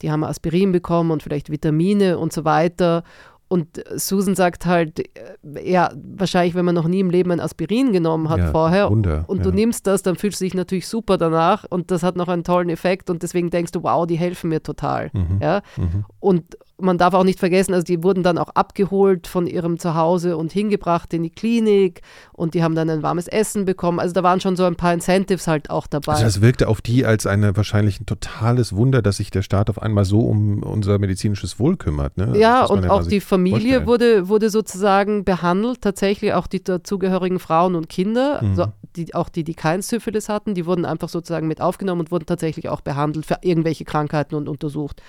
[0.00, 3.04] die haben Aspirin bekommen und vielleicht Vitamine und so weiter.
[3.48, 7.92] Und Susan sagt halt, äh, ja, wahrscheinlich, wenn man noch nie im Leben ein Aspirin
[7.92, 9.44] genommen hat ja, vorher Wunder, und ja.
[9.44, 12.42] du nimmst das, dann fühlst du dich natürlich super danach und das hat noch einen
[12.42, 15.10] tollen Effekt und deswegen denkst du, wow, die helfen mir total.
[15.12, 15.38] Mhm.
[15.40, 15.62] Ja?
[15.76, 16.04] Mhm.
[16.18, 20.36] Und man darf auch nicht vergessen, also die wurden dann auch abgeholt von ihrem Zuhause
[20.36, 23.98] und hingebracht in die Klinik und die haben dann ein warmes Essen bekommen.
[23.98, 26.12] Also da waren schon so ein paar Incentives halt auch dabei.
[26.12, 29.70] Also das wirkte auf die als eine wahrscheinlich ein totales Wunder, dass sich der Staat
[29.70, 32.18] auf einmal so um unser medizinisches Wohl kümmert.
[32.18, 32.38] Ne?
[32.38, 37.74] Ja, und ja auch die Familie wurde, wurde sozusagen behandelt, tatsächlich auch die dazugehörigen Frauen
[37.74, 38.50] und Kinder, mhm.
[38.50, 42.10] also die, auch die, die kein Syphilis hatten, die wurden einfach sozusagen mit aufgenommen und
[42.10, 45.02] wurden tatsächlich auch behandelt für irgendwelche Krankheiten und untersucht.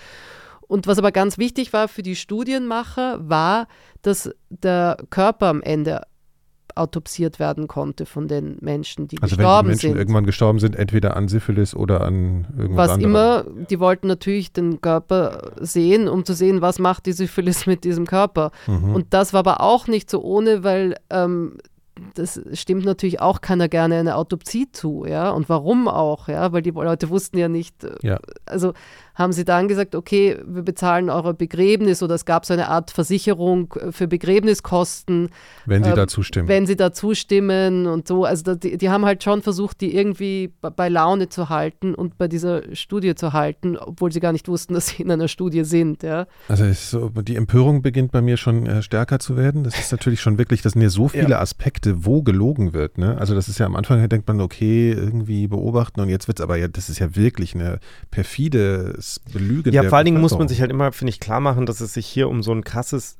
[0.68, 3.66] Und was aber ganz wichtig war für die Studienmacher, war,
[4.02, 6.02] dass der Körper am Ende
[6.74, 9.98] autopsiert werden konnte von den Menschen, die also gestorben wenn die Menschen sind.
[9.98, 13.10] irgendwann gestorben sind, entweder an Syphilis oder an irgendwas was anderem.
[13.10, 17.82] immer, die wollten natürlich den Körper sehen, um zu sehen, was macht die Syphilis mit
[17.84, 18.52] diesem Körper.
[18.66, 18.94] Mhm.
[18.94, 21.58] Und das war aber auch nicht so ohne, weil ähm,
[22.14, 25.30] das stimmt natürlich auch keiner gerne eine Autopsie zu, ja.
[25.30, 26.52] Und warum auch, ja?
[26.52, 28.20] Weil die Leute wussten ja nicht, äh, Ja.
[28.46, 28.72] also
[29.18, 32.92] haben sie dann gesagt, okay, wir bezahlen eure Begräbnis oder es gab so eine Art
[32.92, 35.30] Versicherung äh, für Begräbniskosten,
[35.66, 36.48] Wenn sie Ähm, da zustimmen.
[36.48, 38.24] wenn sie da zustimmen und so.
[38.24, 42.16] Also da, die, die haben halt schon versucht, die irgendwie bei- Laune zu halten und
[42.16, 45.64] bei dieser Studie zu halten, obwohl sie gar nicht wussten, dass sie in einer Studie
[45.64, 46.26] sind, ja.
[46.48, 49.64] Also so, die Empörung beginnt bei mir schon äh, stärker zu werden.
[49.64, 52.96] Das ist natürlich schon wirklich, das sind ja so viele Aspekte, wo gelogen wird.
[52.98, 53.18] Ne?
[53.18, 56.42] Also das ist ja am Anfang denkt man, okay, irgendwie beobachten und jetzt wird es
[56.42, 57.80] aber ja, das ist ja wirklich eine
[59.16, 59.72] perfides Belügen.
[59.72, 61.80] Ja, der vor allen Dingen muss man sich halt immer, finde ich, klar machen, dass
[61.80, 63.18] es sich hier um so ein krasses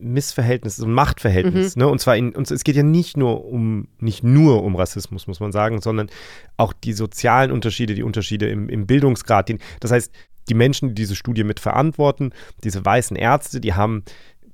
[0.00, 1.86] Missverhältnis, so ein Machtverhältnis, ne?
[1.86, 5.38] Und zwar in, und es geht ja nicht nur um, nicht nur um Rassismus, muss
[5.38, 6.10] man sagen, sondern
[6.56, 9.48] auch die sozialen Unterschiede, die Unterschiede im, im Bildungsgrad.
[9.48, 10.12] Den, das heißt,
[10.48, 14.02] die Menschen, die diese Studie mitverantworten, diese weißen Ärzte, die haben,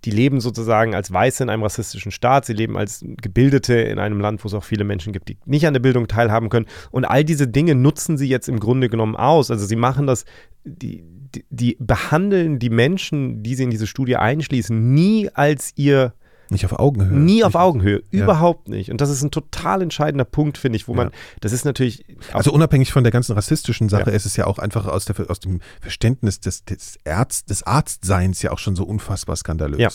[0.04, 4.20] die leben sozusagen als Weiße in einem rassistischen Staat, sie leben als Gebildete in einem
[4.20, 6.66] Land, wo es auch viele Menschen gibt, die nicht an der Bildung teilhaben können.
[6.90, 9.50] Und all diese Dinge nutzen sie jetzt im Grunde genommen aus.
[9.50, 10.24] Also sie machen das,
[10.64, 11.02] die,
[11.34, 16.14] die, die behandeln die Menschen, die sie in diese Studie einschließen, nie als ihr
[16.50, 17.18] Nicht auf Augenhöhe.
[17.18, 18.24] Nie auf Augenhöhe, Ja.
[18.24, 18.90] überhaupt nicht.
[18.90, 21.12] Und das ist ein total entscheidender Punkt, finde ich, wo man, Ja.
[21.40, 24.16] das ist natürlich, Also unabhängig von der ganzen rassistischen Sache Ja.
[24.16, 28.40] ist es ja auch einfach aus, der, aus dem Verständnis des, des, Ärzt, des Arztseins
[28.42, 29.78] ja auch schon so unfassbar skandalös.
[29.78, 29.88] Ja.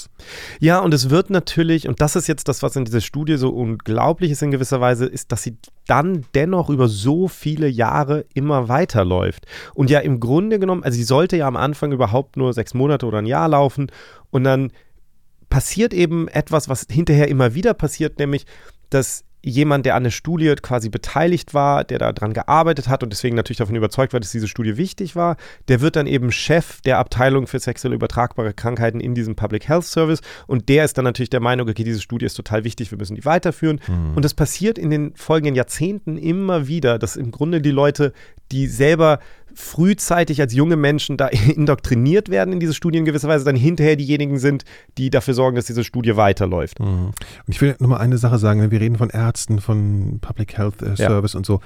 [0.60, 3.50] ja, und es wird natürlich, und das ist jetzt das, was in dieser Studie so
[3.50, 8.70] unglaublich ist in gewisser Weise, ist, dass sie dann dennoch über so viele Jahre immer
[8.70, 9.46] weiterläuft.
[9.74, 13.06] Und ja, im Grunde genommen, also sie sollte ja am Anfang überhaupt nur sechs Monate
[13.06, 13.88] oder ein Jahr laufen
[14.32, 14.72] und dann
[15.54, 18.48] passiert eben etwas, was hinterher immer wieder passiert, nämlich,
[18.90, 23.36] dass jemand, der an der Studie quasi beteiligt war, der daran gearbeitet hat und deswegen
[23.36, 25.38] natürlich davon überzeugt war, dass diese Studie wichtig war,
[25.68, 29.84] der wird dann eben Chef der Abteilung für sexuell übertragbare Krankheiten in diesem Public Health
[29.84, 32.98] Service und der ist dann natürlich der Meinung, okay, diese Studie ist total wichtig, wir
[32.98, 33.80] müssen die weiterführen.
[34.16, 38.12] Und das passiert in den folgenden Jahrzehnten immer wieder, dass im Grunde die Leute,
[38.52, 39.20] die selber
[39.56, 43.96] frühzeitig als junge Menschen da indoktriniert werden in diese Studien in gewisser Weise, dann hinterher
[43.96, 44.64] diejenigen sind,
[44.98, 46.80] die dafür sorgen, dass diese Studie weiterläuft.
[46.80, 47.08] Mhm.
[47.08, 47.14] Und
[47.48, 50.82] ich will nur mal eine Sache sagen, wenn wir reden von Ärzten, von Public Health
[50.82, 50.96] äh, Ja.
[50.96, 51.62] Service und so,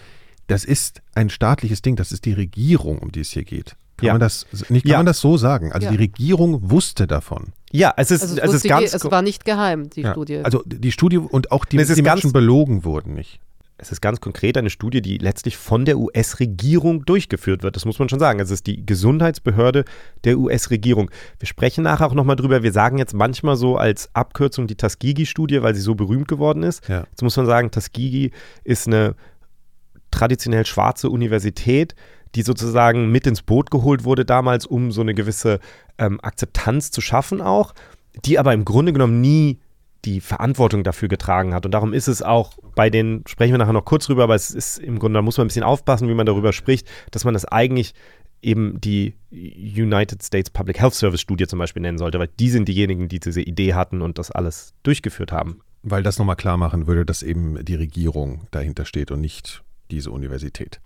[0.48, 3.76] das ist ein staatliches Ding, das ist die Regierung, um die es hier geht.
[3.98, 4.14] Kann Ja.
[4.14, 4.98] man das nicht kann Ja.
[4.98, 5.72] man das so sagen?
[5.72, 5.92] Also Ja.
[5.92, 7.54] die Regierung wusste davon.
[7.72, 8.94] Ja, es ist, Also es, es ist ganz.
[8.94, 10.12] es war nicht geheim, die Ja.
[10.12, 10.38] Studie.
[10.38, 13.40] Also die Studie und auch die, die Menschen belogen wurden nicht.
[13.80, 17.76] Es ist ganz konkret eine Studie, die letztlich von der US-Regierung durchgeführt wird.
[17.76, 18.40] Das muss man schon sagen.
[18.40, 19.86] Es ist die Gesundheitsbehörde
[20.24, 21.12] der US-Regierung.
[21.38, 22.64] Wir sprechen nachher auch nochmal drüber.
[22.64, 26.88] Wir sagen jetzt manchmal so als Abkürzung die Tuskegee-Studie, weil sie so berühmt geworden ist.
[26.88, 27.06] Ja.
[27.10, 28.32] Jetzt muss man sagen, Tuskegee
[28.64, 29.16] ist eine
[30.10, 31.94] traditionell schwarze Universität,
[32.34, 35.60] die sozusagen mit ins Boot geholt wurde damals, um so eine gewisse
[36.00, 37.74] ähm, Akzeptanz zu schaffen auch,
[38.26, 39.60] die aber im Grunde genommen nie
[40.06, 41.66] die Verantwortung dafür getragen hat.
[41.66, 44.52] Und darum ist es auch bei den, sprechen wir nachher noch kurz drüber, aber es
[44.52, 47.34] ist im Grunde, da muss man ein bisschen aufpassen, wie man darüber spricht, dass man
[47.34, 47.94] das eigentlich
[48.42, 52.68] eben die United States Public Health Service Studie zum Beispiel nennen sollte, weil die sind
[52.68, 55.62] diejenigen, die diese Idee hatten und das alles durchgeführt haben.
[55.84, 60.12] Weil das nochmal klar machen würde, dass eben die Regierung dahinter steht und nicht diese
[60.12, 60.80] Universität.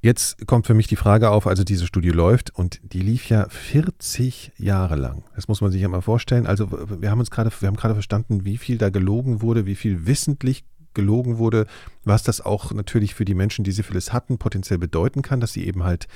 [0.00, 3.48] Jetzt kommt für mich die Frage auf, also diese Studie läuft und die lief ja
[3.48, 5.24] 40 Jahre lang.
[5.34, 6.46] Das muss man sich ja mal vorstellen.
[6.46, 9.74] Also wir haben uns gerade, wir haben gerade verstanden, wie viel da gelogen wurde, wie
[9.74, 11.66] viel wissentlich gelogen wurde,
[12.04, 15.66] was das auch natürlich für die Menschen, die Syphilis hatten, potenziell bedeuten kann, dass sie
[15.66, 16.06] eben halt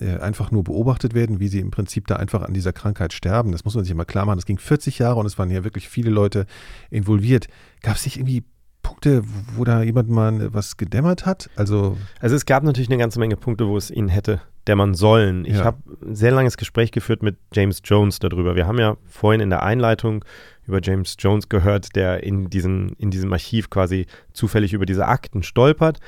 [0.00, 3.52] äh, einfach nur beobachtet werden, wie sie im Prinzip da einfach an dieser Krankheit sterben.
[3.52, 4.38] Das muss man sich immer klar machen.
[4.38, 6.46] Das ging 40 Jahre und es waren ja wirklich viele Leute
[6.90, 7.48] involviert.
[7.82, 8.44] Gab es nicht irgendwie
[8.86, 9.22] Punkte,
[9.56, 11.50] wo da jemand mal was gedämmert hat?
[11.56, 15.44] Also Also es gab natürlich eine ganze Menge Punkte, wo es ihn hätte dämmern sollen.
[15.44, 15.64] Ich Ja.
[15.64, 18.56] habe ein sehr langes Gespräch geführt mit James Jones darüber.
[18.56, 20.24] Wir haben ja vorhin in der Einleitung
[20.66, 25.42] über James Jones gehört, der in, diesen, in diesem Archiv quasi zufällig über diese Akten
[25.42, 25.98] stolpert.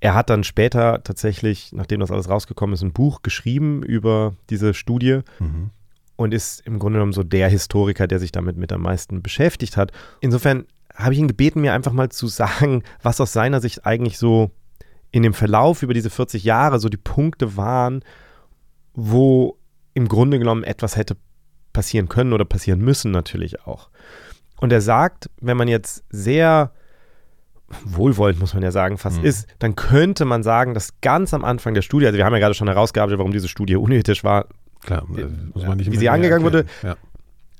[0.00, 4.74] Er hat dann später tatsächlich, nachdem das alles rausgekommen ist, ein Buch geschrieben über diese
[4.74, 5.70] Studie mhm.
[6.16, 9.76] und ist im Grunde genommen so der Historiker, der sich damit mit am meisten beschäftigt
[9.76, 9.92] hat.
[10.20, 10.66] Insofern
[10.98, 14.50] habe ich ihn gebeten, mir einfach mal zu sagen, was aus seiner Sicht eigentlich so
[15.10, 18.02] in dem Verlauf über diese 40 Jahre so die Punkte waren,
[18.94, 19.56] wo
[19.94, 21.16] im Grunde genommen etwas hätte
[21.72, 23.90] passieren können oder passieren müssen natürlich auch.
[24.60, 26.72] Und er sagt, wenn man jetzt sehr
[27.84, 29.26] wohlwollend, muss man ja sagen, fast Mhm.
[29.26, 32.38] ist, dann könnte man sagen, dass ganz am Anfang der Studie, also wir haben ja
[32.38, 34.46] gerade schon herausgearbeitet, warum diese Studie unethisch war,
[34.80, 35.20] klar, äh,
[35.54, 36.58] Ja, wie sie angegangen wurde.
[36.82, 36.96] erklären.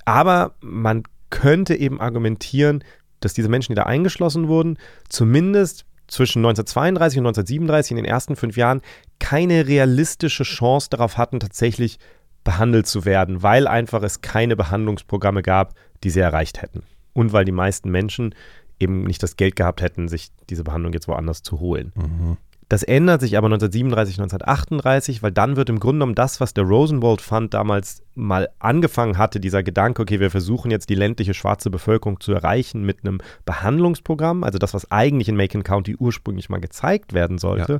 [0.05, 2.83] aber man könnte eben argumentieren,
[3.19, 4.77] dass diese Menschen, die da eingeschlossen wurden,
[5.09, 8.81] zumindest zwischen 1932 und 1937 in den ersten fünf Jahren
[9.19, 11.99] keine realistische Chance darauf hatten, tatsächlich
[12.43, 16.83] behandelt zu werden, weil einfach es keine Behandlungsprogramme gab, die sie erreicht hätten.
[17.13, 18.33] und weil die meisten Menschen
[18.79, 21.91] eben nicht das Geld gehabt hätten, sich diese Behandlung jetzt woanders zu holen.
[21.95, 22.37] Mhm.
[22.69, 26.65] Das ändert sich aber 1937, 1938, weil dann wird im Grunde genommen das, was der
[26.65, 31.71] Rosenwald Fund damals mal angefangen hatte, dieser Gedanke, okay, wir versuchen jetzt die ländliche schwarze
[31.71, 36.61] Bevölkerung zu erreichen mit einem Behandlungsprogramm, also das, was eigentlich in Macon County ursprünglich mal
[36.61, 37.79] gezeigt werden sollte, ja.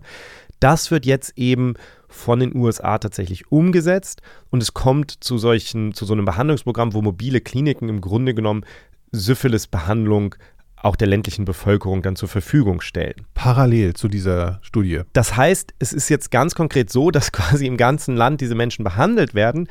[0.60, 1.76] das wird jetzt eben
[2.08, 7.04] von den USA tatsächlich umgesetzt und es kommt zu solchen, zu so einem Behandlungsprogramm, wo
[7.04, 8.66] mobile Kliniken im Grunde genommen
[9.12, 10.34] Syphilis-Behandlung
[10.82, 13.26] auch der ländlichen Bevölkerung dann zur Verfügung stellen.
[13.34, 15.02] Parallel zu dieser Studie.
[15.14, 18.84] Das heißt, es ist jetzt ganz konkret so, dass quasi im ganzen Land diese Menschen
[18.84, 19.68] behandelt werden,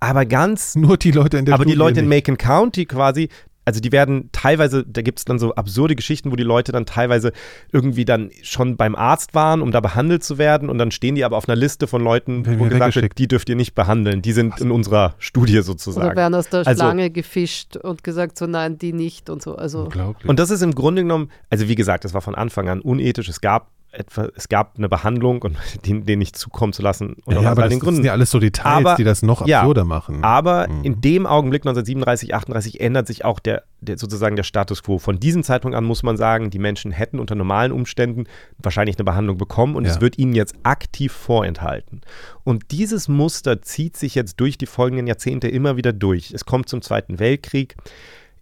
[0.00, 2.04] aber ganz nur die Leute in der aber Studie die Leute nicht.
[2.04, 3.28] in Macon County quasi
[3.64, 6.86] also die werden teilweise, da gibt es dann so absurde Geschichten, wo die Leute dann
[6.86, 7.32] teilweise
[7.70, 11.24] irgendwie dann schon beim Arzt waren, um da behandelt zu werden und dann stehen die
[11.24, 14.32] aber auf einer Liste von Leuten, wo gesagt wird, die dürft ihr nicht behandeln, die
[14.32, 16.06] sind in unserer Studie sozusagen.
[16.08, 19.54] Oder werden aus der Also- Schlange gefischt und gesagt so, nein, die nicht und so.
[19.56, 20.28] Also Unglaublich.
[20.28, 23.28] Und das ist im Grunde genommen, also wie gesagt, das war von Anfang an unethisch.
[23.28, 27.16] Es gab etwa, es gab eine Behandlung und den, den nicht zukommen zu lassen.
[27.24, 27.96] Und ja, ja, aber das, den Gründen.
[27.96, 30.24] sind ja alles so Details, Aber- die das noch ja, absurder machen.
[30.24, 30.84] Aber Mhm.
[30.84, 34.98] in dem Augenblick 1937, 38 ändert sich auch der, der sozusagen der Status quo.
[34.98, 38.24] Von diesem Zeitpunkt an muss man sagen, die Menschen hätten unter normalen Umständen
[38.62, 39.90] wahrscheinlich eine Behandlung bekommen und Ja.
[39.90, 42.00] es wird ihnen jetzt aktiv vorenthalten.
[42.44, 46.32] Und dieses Muster zieht sich jetzt durch die folgenden Jahrzehnte immer wieder durch.
[46.32, 47.76] Es kommt zum Zweiten Weltkrieg.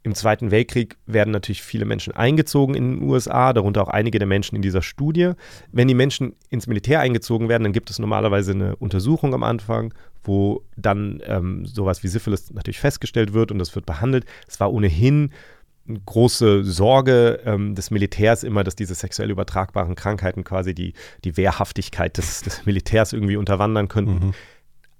[0.02, 4.26] Im Zweiten Weltkrieg werden natürlich viele Menschen eingezogen in den USA, darunter auch einige der
[4.28, 5.32] Menschen in dieser Studie.
[5.72, 9.92] Wenn die Menschen ins Militär eingezogen werden, dann gibt es normalerweise eine Untersuchung am Anfang,
[10.24, 14.24] wo dann ähm, sowas wie Syphilis natürlich festgestellt wird und das wird behandelt.
[14.48, 15.32] Es war ohnehin
[15.86, 21.36] eine große Sorge ähm, des Militärs immer, dass diese sexuell übertragbaren Krankheiten quasi die, die
[21.36, 24.28] Wehrhaftigkeit des, des Militärs irgendwie unterwandern könnten.
[24.28, 24.34] Mhm.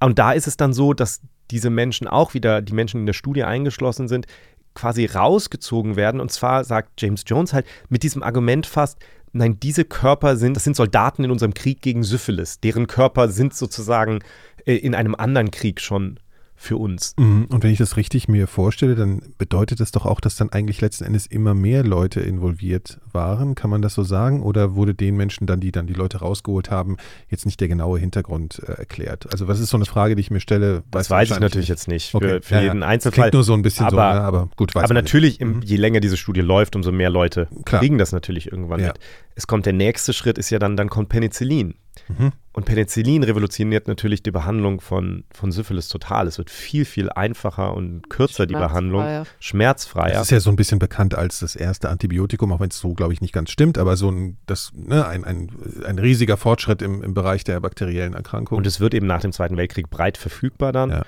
[0.00, 3.06] Und da ist es dann so, dass diese Menschen auch wieder, die Menschen die in
[3.06, 4.26] der Studie eingeschlossen sind,
[4.74, 6.20] quasi rausgezogen werden.
[6.20, 8.98] Und zwar sagt James Jones halt mit diesem Argument fast,
[9.33, 12.61] nein, diese Körper sind, das sind Soldaten in unserem Krieg gegen Syphilis.
[12.61, 14.20] Deren Körper sind sozusagen
[14.64, 16.18] äh, in einem anderen Krieg schon
[16.62, 17.14] für uns.
[17.18, 17.46] Mhm.
[17.48, 20.82] Und wenn ich das richtig mir vorstelle, dann bedeutet das doch auch, dass dann eigentlich
[20.82, 23.54] letzten Endes immer mehr Leute involviert waren.
[23.54, 24.42] Kann man das so sagen?
[24.42, 27.98] Oder wurde den Menschen dann, die dann die Leute rausgeholt haben, jetzt nicht der genaue
[27.98, 29.32] Hintergrund äh, erklärt?
[29.32, 30.82] Also was ist so eine Frage, die ich mir stelle?
[30.90, 32.40] Das weiß ich natürlich jetzt nicht für, Okay.
[32.42, 32.66] für Ja, ja.
[32.66, 33.22] jeden Das Einzelfall.
[33.30, 34.20] klingt nur so ein bisschen so, Aber- ne?
[34.20, 35.62] aber gut, weiß Aber natürlich, im, Mhm.
[35.62, 37.80] je länger diese Studie läuft, umso mehr Leute Klar.
[37.80, 38.88] kriegen das natürlich irgendwann Ja.
[38.88, 38.98] mit.
[39.34, 41.72] Es kommt der nächste Schritt, ist ja dann, dann kommt Penicillin.
[42.08, 42.32] Mhm.
[42.52, 46.26] Und Penicillin revolutioniert natürlich die Behandlung von, von Syphilis total.
[46.26, 49.24] Es wird viel, viel einfacher und kürzer, die Behandlung.
[49.38, 50.14] Schmerzfreier.
[50.14, 52.94] Das ist ja so ein bisschen bekannt als das erste Antibiotikum, auch wenn es so,
[52.94, 55.50] glaube ich, nicht ganz stimmt, aber so ein, das, ne, ein, ein,
[55.86, 58.58] ein riesiger Fortschritt im, im Bereich der bakteriellen Erkrankungen.
[58.58, 60.90] Und es wird eben nach dem Zweiten Weltkrieg breit verfügbar dann.
[60.90, 61.02] Ja.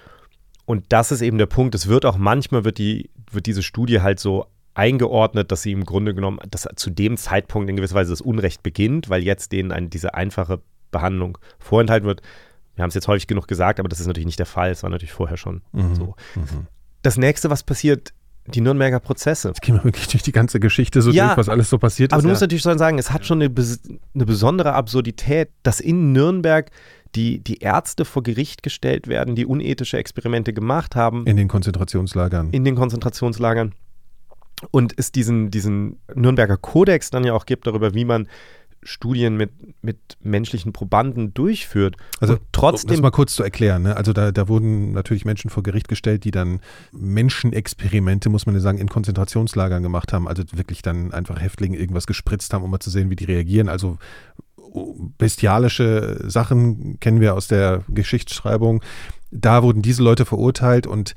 [0.65, 1.75] Und das ist eben der Punkt.
[1.75, 5.85] Es wird auch manchmal wird die, wird diese Studie halt so eingeordnet, dass sie im
[5.85, 9.73] Grunde genommen, dass zu dem Zeitpunkt in gewisser Weise das Unrecht beginnt, weil jetzt denen
[9.73, 12.23] eine, diese einfache Behandlung vorenthalten wird.
[12.77, 14.71] Wir haben es jetzt häufig genug gesagt, aber das ist natürlich nicht der Fall.
[14.71, 15.95] Es war natürlich vorher schon Mhm.
[15.97, 16.15] so.
[16.37, 16.67] Mhm.
[17.03, 18.13] Das nächste, was passiert,
[18.47, 19.49] die Nürnberger Prozesse.
[19.49, 22.13] Jetzt gehen wir wirklich durch die ganze Geschichte so Ja, durch, was alles so passiert
[22.13, 22.23] Aber ist.
[22.25, 22.33] du ja.
[22.33, 23.81] musst natürlich schon sagen, es hat schon eine, bes-
[24.15, 26.71] eine besondere Absurdität, dass in Nürnberg
[27.15, 32.51] die, die Ärzte vor Gericht gestellt werden, die unethische Experimente gemacht haben in den Konzentrationslagern.
[32.51, 33.75] in den Konzentrationslagern.
[34.71, 38.29] Und es diesen, diesen Nürnberger Kodex dann ja auch gibt darüber, wie man
[38.83, 39.51] Studien mit,
[39.83, 41.97] mit menschlichen Probanden durchführt.
[42.21, 43.83] Also und um das trotzdem mal kurz zu erklären.
[43.83, 43.97] Ne?
[43.97, 46.61] Also da, da wurden natürlich Menschen vor Gericht gestellt, die dann
[46.93, 50.27] Menschenexperimente, muss man ja sagen, in Konzentrationslagern gemacht haben.
[50.27, 53.69] Also wirklich dann einfach Häftlinge irgendwas gespritzt haben, um mal zu sehen, wie die reagieren.
[53.69, 53.99] Also
[55.19, 58.83] bestialische Sachen kennen wir aus der Geschichtsschreibung.
[59.31, 61.15] Da wurden diese Leute verurteilt und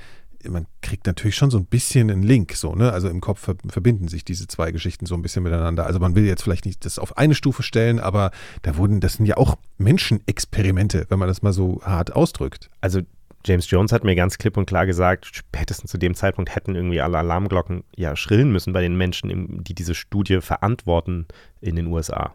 [0.49, 2.91] man kriegt natürlich schon so ein bisschen einen Link, so, ne?
[2.91, 5.85] Also im Kopf ver verbinden sich diese zwei Geschichten so ein bisschen miteinander.
[5.85, 8.31] Also man will jetzt vielleicht nicht das auf eine Stufe stellen, aber
[8.61, 12.69] da wurden, das sind ja auch Menschenexperimente, wenn man das mal so hart ausdrückt.
[12.81, 13.01] also
[13.45, 16.99] James Jones hat mir ganz klipp und klar gesagt, spätestens zu dem Zeitpunkt hätten irgendwie
[16.99, 21.27] alle Alarmglocken ja schrillen müssen bei den Menschen, die diese Studie verantworten
[21.61, 22.33] in den USA.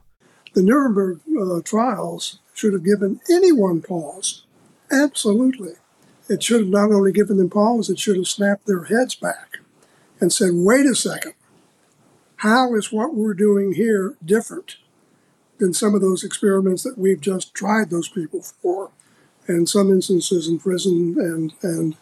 [0.55, 4.45] The Nuremberg uh, trials should have given anyone pause.
[4.91, 5.75] Absolutely.
[6.31, 9.59] It should have not only given them pause, it should have snapped their heads back
[10.21, 11.35] and said, wait a second.
[12.37, 14.77] How is what we're doing here different
[15.59, 18.93] than some of those experiments that we've just tried those people for?
[19.49, 21.97] And some instances in prison and, and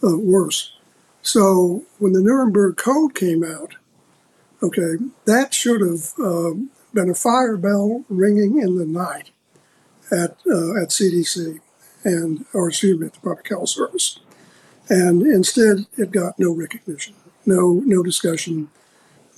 [0.00, 0.76] uh, worse.
[1.20, 3.74] So when the Nuremberg Code came out,
[4.62, 9.30] okay, that should have um, been a fire bell ringing in the night
[10.12, 11.58] at uh, at CDC
[12.04, 14.20] and or excuse me at the Public Health Service,
[14.88, 17.14] and instead it got no recognition.
[17.44, 18.68] no no discussion.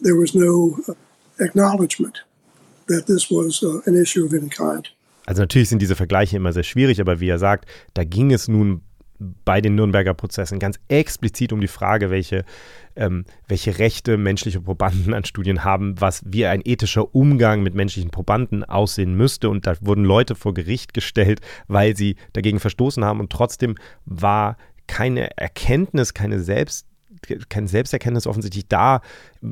[0.00, 0.94] There was no uh,
[1.38, 2.22] acknowledgement
[2.86, 4.88] that this was uh, an issue of any kind.
[5.26, 8.46] Also natürlich sind diese Vergleiche immer sehr schwierig, aber wie er sagt, da ging es
[8.48, 8.82] nun
[9.18, 12.44] bei den Nürnberger Prozessen ganz explizit um die Frage, welche,
[12.96, 18.10] ähm, welche Rechte menschliche Probanden an Studien haben, was wie ein ethischer Umgang mit menschlichen
[18.10, 19.48] Probanden aussehen müsste.
[19.48, 23.20] Und da wurden Leute vor Gericht gestellt, weil sie dagegen verstoßen haben.
[23.20, 24.56] Und trotzdem war
[24.86, 26.86] keine Erkenntnis, keine Selbst
[27.48, 29.00] kein Selbsterkenntnis offensichtlich da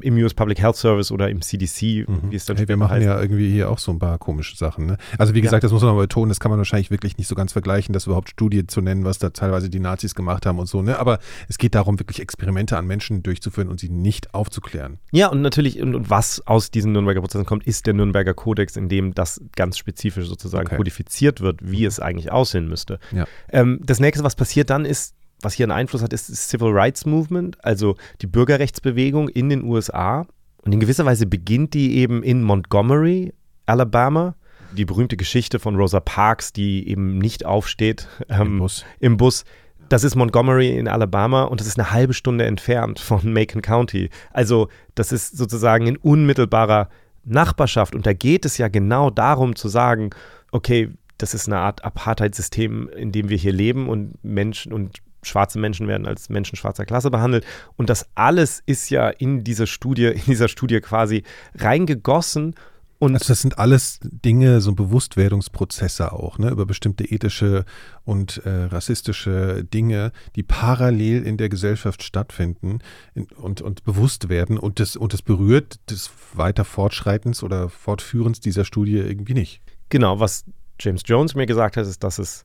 [0.00, 2.30] im US Public Health Service oder im CDC, mhm.
[2.30, 3.04] wie es dann hey, Wir machen heißt.
[3.04, 4.86] ja irgendwie hier auch so ein paar komische Sachen.
[4.86, 4.96] Ne?
[5.18, 5.66] Also wie gesagt, ja.
[5.66, 8.06] das muss man mal betonen, das kann man wahrscheinlich wirklich nicht so ganz vergleichen, das
[8.06, 10.82] überhaupt Studien zu nennen, was da teilweise die Nazis gemacht haben und so.
[10.82, 10.98] Ne?
[10.98, 11.18] Aber
[11.48, 14.98] es geht darum, wirklich Experimente an Menschen durchzuführen und sie nicht aufzuklären.
[15.10, 18.76] Ja, und natürlich, und, und was aus diesen Nürnberger Prozessen kommt, ist der Nürnberger Kodex,
[18.76, 20.76] in dem das ganz spezifisch sozusagen okay.
[20.76, 21.86] kodifiziert wird, wie mhm.
[21.86, 22.98] es eigentlich aussehen müsste.
[23.12, 23.26] Ja.
[23.50, 26.70] Ähm, das nächste, was passiert dann, ist, was hier einen Einfluss hat, ist das Civil
[26.70, 30.26] Rights Movement, also die Bürgerrechtsbewegung in den USA.
[30.64, 33.34] Und in gewisser Weise beginnt die eben in Montgomery,
[33.66, 34.36] Alabama.
[34.76, 38.84] Die berühmte Geschichte von Rosa Parks, die eben nicht aufsteht ähm, Im, Bus.
[39.00, 39.44] im Bus.
[39.88, 44.08] Das ist Montgomery in Alabama und das ist eine halbe Stunde entfernt von Macon County.
[44.32, 46.88] Also das ist sozusagen in unmittelbarer
[47.24, 47.94] Nachbarschaft.
[47.94, 50.10] Und da geht es ja genau darum zu sagen,
[50.50, 55.58] okay, das ist eine Art Apartheidssystem, in dem wir hier leben und Menschen und schwarze
[55.58, 57.44] Menschen werden als Menschen schwarzer Klasse behandelt.
[57.76, 61.22] Und das alles ist ja in dieser Studie, in dieser Studie quasi
[61.54, 62.54] reingegossen.
[62.98, 67.64] Und also das sind alles Dinge, so Bewusstwerdungsprozesse auch, ne, über bestimmte ethische
[68.04, 72.78] und äh, rassistische Dinge, die parallel in der Gesellschaft stattfinden
[73.14, 78.38] in, und, und bewusst werden und das, und das berührt des weiter Fortschreitens oder Fortführens
[78.38, 79.62] dieser Studie irgendwie nicht.
[79.88, 80.44] Genau, was
[80.78, 82.44] James Jones mir gesagt hat, ist, dass es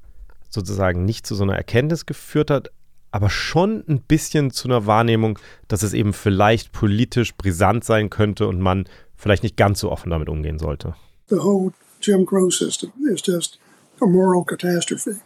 [0.50, 2.72] sozusagen nicht zu so einer Erkenntnis geführt hat,
[3.12, 8.48] aber schon ein bisschen zu einer Wahrnehmung, dass es eben vielleicht politisch brisant sein könnte
[8.48, 8.86] und man
[9.16, 10.96] vielleicht nicht ganz so offen damit umgehen sollte.
[11.30, 13.60] The whole Jim Crow system is just
[14.02, 15.22] a moral catastrophe.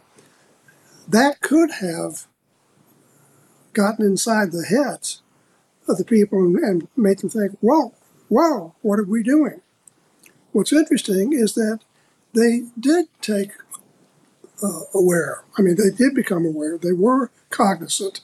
[1.10, 2.26] That could have
[3.74, 5.22] gotten inside the heads
[5.86, 7.92] of the people and made them think, "Whoa,
[8.28, 9.60] wow, what are we doing?"
[10.52, 11.80] What's interesting is that
[12.34, 13.52] they did take
[14.62, 15.42] uh, aware.
[15.58, 16.78] I mean, they did become aware.
[16.78, 18.20] They were cognizant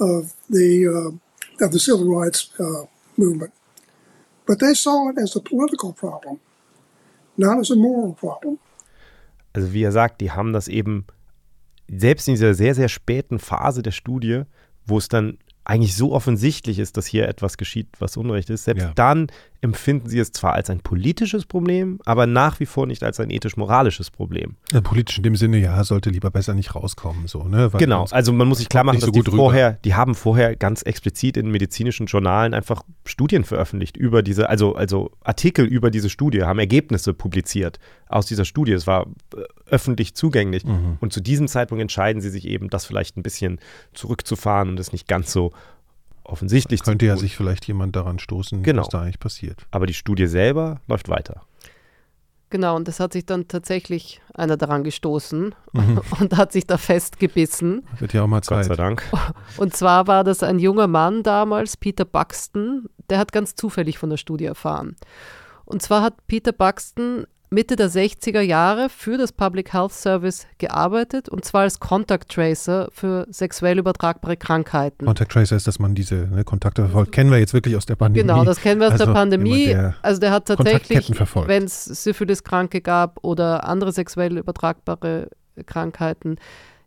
[0.00, 2.86] of the uh, of the civil rights uh,
[3.16, 3.52] movement,
[4.46, 6.40] but they saw it as a political problem,
[7.36, 8.58] not as a moral problem.
[9.52, 11.06] Also wie er sagt, die haben das eben
[11.88, 14.42] selbst in dieser sehr sehr späten Phase der Studie,
[14.86, 18.82] wo es dann eigentlich so offensichtlich ist, dass hier etwas geschieht, was Unrecht ist, selbst
[18.82, 18.92] ja.
[18.94, 19.28] dann
[19.62, 23.30] empfinden sie es zwar als ein politisches Problem, aber nach wie vor nicht als ein
[23.30, 24.56] ethisch-moralisches Problem.
[24.72, 27.72] Ja, politisch in dem Sinne, ja, sollte lieber besser nicht rauskommen, so, ne?
[27.72, 30.56] Weil genau, also man muss sich klar machen, dass so die vorher, die haben vorher
[30.56, 36.08] ganz explizit in medizinischen Journalen einfach Studien veröffentlicht über diese, also, also Artikel über diese
[36.08, 38.72] Studie, haben Ergebnisse publiziert aus dieser Studie.
[38.72, 39.06] Es war
[39.36, 40.64] äh, öffentlich zugänglich.
[40.64, 40.96] Mhm.
[41.00, 43.60] Und zu diesem Zeitpunkt entscheiden sie sich eben, das vielleicht ein bisschen
[43.92, 45.52] zurückzufahren und es nicht ganz so
[46.30, 48.82] offensichtlich Könnte ja sich vielleicht jemand daran stoßen, genau.
[48.82, 49.66] was da eigentlich passiert.
[49.70, 51.42] Aber die Studie selber läuft weiter.
[52.50, 56.00] Genau, und das hat sich dann tatsächlich einer daran gestoßen mhm.
[56.20, 57.86] und hat sich da festgebissen.
[57.98, 58.66] Wird ja auch mal Zeit.
[58.66, 59.02] Gott sei Dank.
[59.56, 64.10] Und zwar war das ein junger Mann damals, Peter Buxton, der hat ganz zufällig von
[64.10, 64.96] der Studie erfahren.
[65.64, 71.28] Und zwar hat Peter Buxton Mitte der 60er Jahre für das Public Health Service gearbeitet
[71.28, 75.04] und zwar als Contact Tracer für sexuell übertragbare Krankheiten.
[75.04, 77.10] Contact Tracer ist, dass man diese ne, Kontakte verfolgt.
[77.10, 78.24] Kennen wir jetzt wirklich aus der Pandemie.
[78.24, 79.66] Genau, das kennen wir aus also der Pandemie.
[79.66, 81.10] Der also der hat tatsächlich,
[81.46, 85.28] wenn es Syphilis-Kranke gab oder andere sexuell übertragbare
[85.66, 86.36] Krankheiten,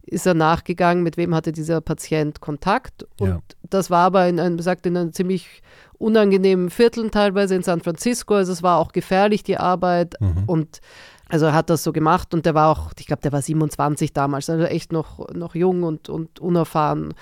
[0.05, 3.05] ist er nachgegangen, mit wem hatte dieser Patient Kontakt.
[3.19, 3.41] Und ja.
[3.69, 5.61] das war aber in einem, sagt, in einem ziemlich
[5.97, 8.35] unangenehmen Vierteln teilweise in San Francisco.
[8.35, 10.15] Also es war auch gefährlich, die Arbeit.
[10.19, 10.43] Mhm.
[10.45, 10.81] Und
[11.29, 14.13] also er hat das so gemacht und der war auch, ich glaube, der war 27
[14.13, 17.13] damals, also echt noch, noch jung und, und unerfahren.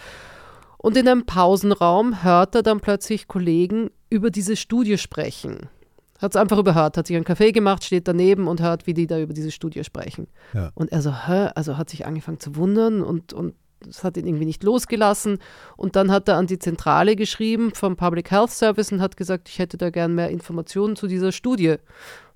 [0.78, 5.70] Und in einem Pausenraum hört er dann plötzlich Kollegen über diese Studie sprechen.
[6.22, 9.08] Hat es einfach überhört, hat sich einen Kaffee gemacht, steht daneben und hört, wie die
[9.08, 10.28] da über diese Studie sprechen.
[10.54, 10.72] Ja.
[10.76, 11.50] Und er so, hä?
[11.56, 13.56] Also hat sich angefangen zu wundern und, und
[13.86, 15.40] das hat ihn irgendwie nicht losgelassen.
[15.76, 19.50] Und dann hat er an die Zentrale geschrieben vom Public Health Service und hat gesagt,
[19.50, 21.78] ich hätte da gern mehr Informationen zu dieser Studie.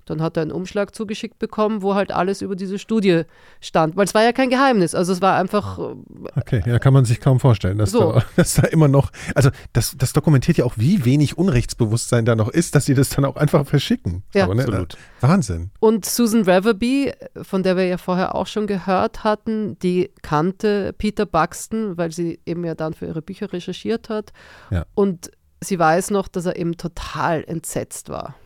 [0.06, 3.22] Dann hat er einen Umschlag zugeschickt bekommen, wo halt alles über diese Studie
[3.60, 3.96] stand.
[3.96, 4.94] Weil es war ja kein Geheimnis.
[4.94, 5.78] Also es war einfach.
[5.78, 5.94] Äh,
[6.36, 8.12] okay, ja, kann man sich kaum vorstellen, dass, so.
[8.12, 9.10] da, dass da immer noch.
[9.34, 13.10] Also das, das dokumentiert ja auch, wie wenig Unrechtsbewusstsein da noch ist, dass sie das
[13.10, 14.22] dann auch einfach verschicken.
[14.32, 14.62] Ja, so, ne?
[14.62, 14.96] absolut.
[15.20, 15.70] Wahnsinn.
[15.80, 21.26] Und Susan Reverby, von der wir ja vorher auch schon gehört hatten, die kannte Peter
[21.26, 24.32] Buxton, weil sie eben ja dann für ihre Bücher recherchiert hat.
[24.70, 24.86] Ja.
[24.94, 25.30] Und
[25.60, 28.36] sie weiß noch, dass er eben total entsetzt war.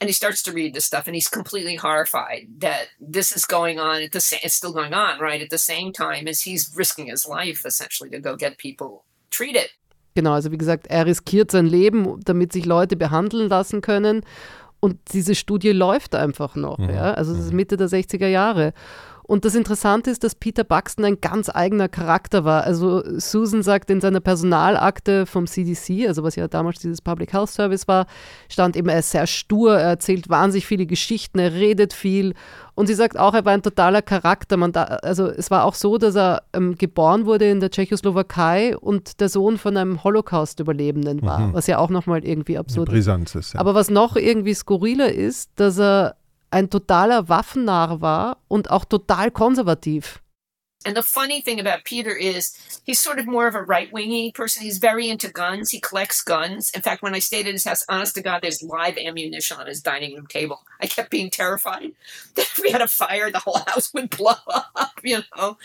[0.00, 3.78] And he starts to read this stuff and he's completely horrified that this is going
[3.78, 6.72] on at the same it's still going on right at the same time as he's
[6.76, 9.70] risking his life essentially to go get people treated
[10.14, 14.22] genau also wie gesagt er riskiert sein Leben damit sich Leute behandeln lassen können
[14.80, 16.90] und diese Studie läuft einfach noch mhm.
[16.90, 17.56] ja also es ist mhm.
[17.56, 18.72] Mitte der 60er Jahre
[19.26, 22.62] Und das Interessante ist, dass Peter Buxton ein ganz eigener Charakter war.
[22.62, 27.50] Also Susan sagt in seiner Personalakte vom CDC, also was ja damals dieses Public Health
[27.50, 28.06] Service war,
[28.48, 32.34] stand eben, er ist sehr stur, er erzählt wahnsinnig viele Geschichten, er redet viel.
[32.76, 34.56] Und sie sagt auch, er war ein totaler Charakter.
[34.68, 39.20] Da, also es war auch so, dass er ähm, geboren wurde in der Tschechoslowakei und
[39.20, 41.54] der Sohn von einem Holocaust-Überlebenden war, mhm.
[41.54, 42.94] was ja auch nochmal irgendwie absurd ist.
[43.34, 43.60] ist ja.
[43.60, 46.14] Aber was noch irgendwie skurriler ist, dass er
[46.50, 50.20] ein totaler Waffennarr war und auch total konservativ.
[50.84, 54.30] And the funny thing about Peter is he's sort of more of a right wingy
[54.30, 54.62] person.
[54.62, 55.70] He's very into guns.
[55.72, 56.70] He collects guns.
[56.74, 59.66] In fact, when I stayed at his house, honest to God, there's live ammunition on
[59.66, 60.60] his dining room table.
[60.80, 61.90] I kept being terrified
[62.36, 64.34] that if we had a fire, the whole house would blow
[64.76, 65.58] up, you know.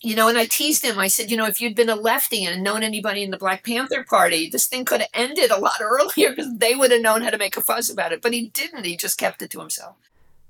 [0.00, 0.98] You know, and I teased him.
[0.98, 3.64] I said, you know, if you'd been a lefty and known anybody in the Black
[3.64, 7.22] Panther Party, this thing could have ended a lot earlier because they would have known
[7.22, 8.22] how to make a fuss about it.
[8.22, 8.84] But he didn't.
[8.84, 9.96] He just kept it to himself.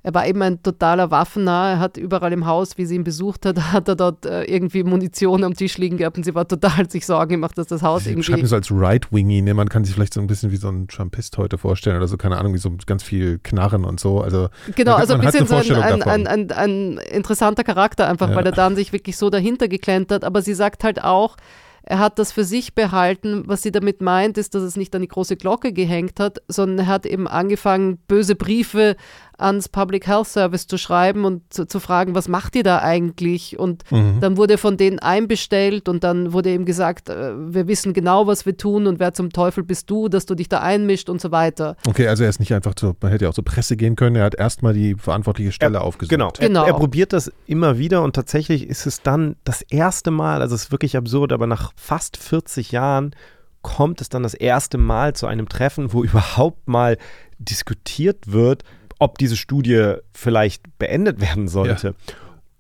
[0.08, 1.72] Er war eben ein totaler Waffennah.
[1.72, 4.82] Er hat überall im Haus, wie sie ihn besucht hat, hat er dort äh, irgendwie
[4.82, 8.02] Munition am Tisch liegen gehabt und sie war total sich Sorgen gemacht, dass das Haus
[8.02, 8.20] ich irgendwie.
[8.20, 9.52] Ich schreibe so als Right-Wingy, ne?
[9.52, 12.16] man kann sich vielleicht so ein bisschen wie so ein Trumpist heute vorstellen oder so,
[12.16, 14.22] keine Ahnung, wie so ganz viel Knarren und so.
[14.22, 18.34] Also, genau, also ein bisschen so ein, ein, ein, ein, interessanter Charakter einfach, ja.
[18.36, 20.24] weil er dann sich wirklich so dahinter geklemmt hat.
[20.24, 21.36] Aber sie sagt halt auch,
[21.82, 23.44] er hat das für sich behalten.
[23.46, 26.80] Was sie damit meint, ist, dass es nicht an die große Glocke gehängt hat, sondern
[26.80, 28.94] er hat eben angefangen, böse Briefe
[29.38, 33.58] ans Public Health Service zu schreiben und zu, zu fragen, was macht ihr da eigentlich?
[33.58, 34.18] Und mhm.
[34.20, 38.46] dann wurde von denen einbestellt und dann wurde ihm gesagt, äh, wir wissen genau, was
[38.46, 41.30] wir tun und wer zum Teufel bist du, dass du dich da einmischt und so
[41.30, 41.76] weiter.
[41.86, 44.16] Okay, also er ist nicht einfach zu, man hätte ja auch zur Presse gehen können,
[44.16, 46.10] er hat erstmal die verantwortliche Stelle er, aufgesucht.
[46.10, 46.62] Genau, genau.
[46.64, 50.54] Er, er probiert das immer wieder und tatsächlich ist es dann das erste Mal, also
[50.54, 53.14] es ist wirklich absurd, aber nach fast 40 Jahren
[53.62, 56.98] kommt es dann das erste Mal zu einem Treffen, wo überhaupt mal
[57.38, 58.64] diskutiert wird,
[58.98, 61.88] ob diese Studie vielleicht beendet werden sollte.
[61.88, 62.14] Ja.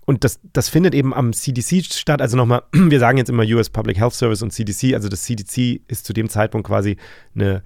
[0.04, 2.22] Und das, das findet eben am CDC statt.
[2.22, 4.94] Also nochmal, wir sagen jetzt immer US Public Health Service und CDC.
[4.94, 6.96] Also das CDC ist zu dem Zeitpunkt quasi
[7.34, 7.62] eine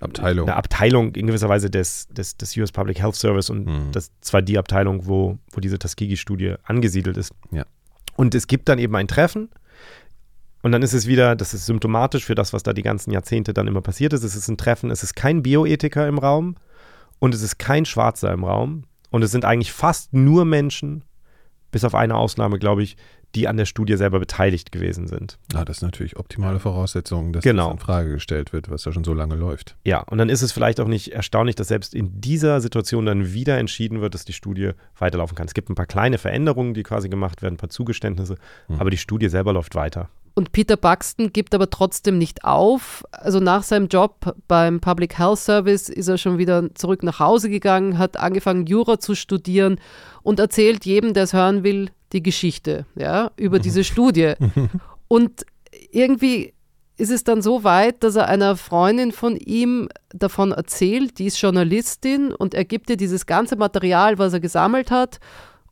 [0.00, 3.92] Abteilung, eine Abteilung in gewisser Weise des, des, des US Public Health Service und mhm.
[3.92, 7.32] das zwar die Abteilung, wo, wo diese Tuskegee-Studie angesiedelt ist.
[7.50, 7.64] Ja.
[8.16, 9.48] Und es gibt dann eben ein Treffen.
[10.62, 13.54] Und dann ist es wieder, das ist symptomatisch für das, was da die ganzen Jahrzehnte
[13.54, 14.24] dann immer passiert ist.
[14.24, 16.56] Es ist ein Treffen, es ist kein Bioethiker im Raum,
[17.18, 21.04] und es ist kein Schwarzer im Raum und es sind eigentlich fast nur Menschen,
[21.70, 22.96] bis auf eine Ausnahme, glaube ich,
[23.34, 25.38] die an der Studie selber beteiligt gewesen sind.
[25.52, 27.66] Ah, das ist natürlich optimale Voraussetzung, dass genau.
[27.66, 29.76] das in Frage gestellt wird, was ja schon so lange läuft.
[29.84, 33.34] Ja, und dann ist es vielleicht auch nicht erstaunlich, dass selbst in dieser Situation dann
[33.34, 35.46] wieder entschieden wird, dass die Studie weiterlaufen kann.
[35.46, 38.36] Es gibt ein paar kleine Veränderungen, die quasi gemacht werden, ein paar Zugeständnisse,
[38.68, 38.80] hm.
[38.80, 40.08] aber die Studie selber läuft weiter.
[40.38, 43.04] Und Peter Buxton gibt aber trotzdem nicht auf.
[43.10, 47.48] Also nach seinem Job beim Public Health Service ist er schon wieder zurück nach Hause
[47.48, 49.80] gegangen, hat angefangen, Jura zu studieren
[50.22, 54.34] und erzählt jedem, der es hören will, die Geschichte ja, über diese Studie.
[55.08, 55.46] Und
[55.90, 56.52] irgendwie
[56.98, 61.40] ist es dann so weit, dass er einer Freundin von ihm davon erzählt, die ist
[61.40, 65.18] Journalistin und er gibt ihr dieses ganze Material, was er gesammelt hat.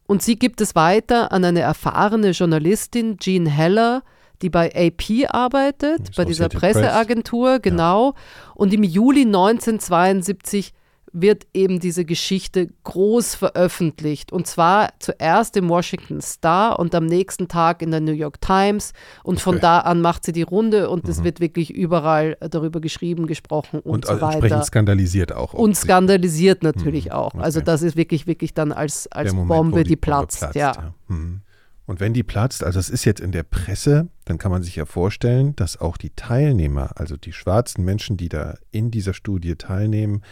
[0.06, 4.02] Und sie gibt es weiter an eine erfahrene Journalistin, Jean Heller,
[4.44, 7.62] die bei AP arbeitet, bei dieser Presseagentur, Press.
[7.62, 8.08] genau.
[8.08, 8.14] Ja.
[8.54, 10.74] Und im Juli 1972
[11.14, 14.32] wird eben diese Geschichte groß veröffentlicht.
[14.32, 18.92] Und zwar zuerst im Washington Star und am nächsten Tag in der New York Times.
[19.22, 21.24] Und von da an macht sie die Runde und es mhm.
[21.24, 24.34] wird wirklich überall darüber geschrieben, gesprochen und, und so weiter.
[24.34, 25.54] Entsprechend skandalisiert auch.
[25.54, 27.12] Und skandalisiert natürlich mhm.
[27.12, 27.34] auch.
[27.36, 27.66] Also okay.
[27.66, 30.40] Das ist wirklich, wirklich dann als, als Moment, Bombe, die, die platzt.
[30.40, 30.72] platzt ja.
[30.72, 30.94] ja.
[31.06, 31.40] Mhm.
[31.86, 34.76] Und wenn die platzt, also es ist jetzt in der Presse, dann kann man sich
[34.76, 39.56] ja vorstellen, dass auch die Teilnehmer, also die schwarzen Menschen, die da in dieser Studie
[39.56, 40.22] teilnehmen,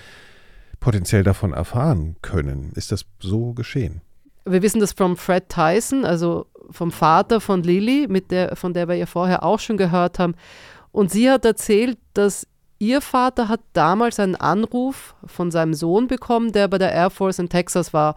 [0.80, 2.72] potenziell davon erfahren können.
[2.74, 4.00] Ist das so geschehen?
[4.44, 8.88] Wir wissen das von Fred Tyson, also vom Vater von Lily, mit der, von der
[8.88, 10.34] wir ja vorher auch schon gehört haben.
[10.90, 12.46] Und sie hat erzählt, dass
[12.78, 17.38] ihr Vater hat damals einen Anruf von seinem Sohn bekommen, der bei der Air Force
[17.38, 18.16] in Texas war.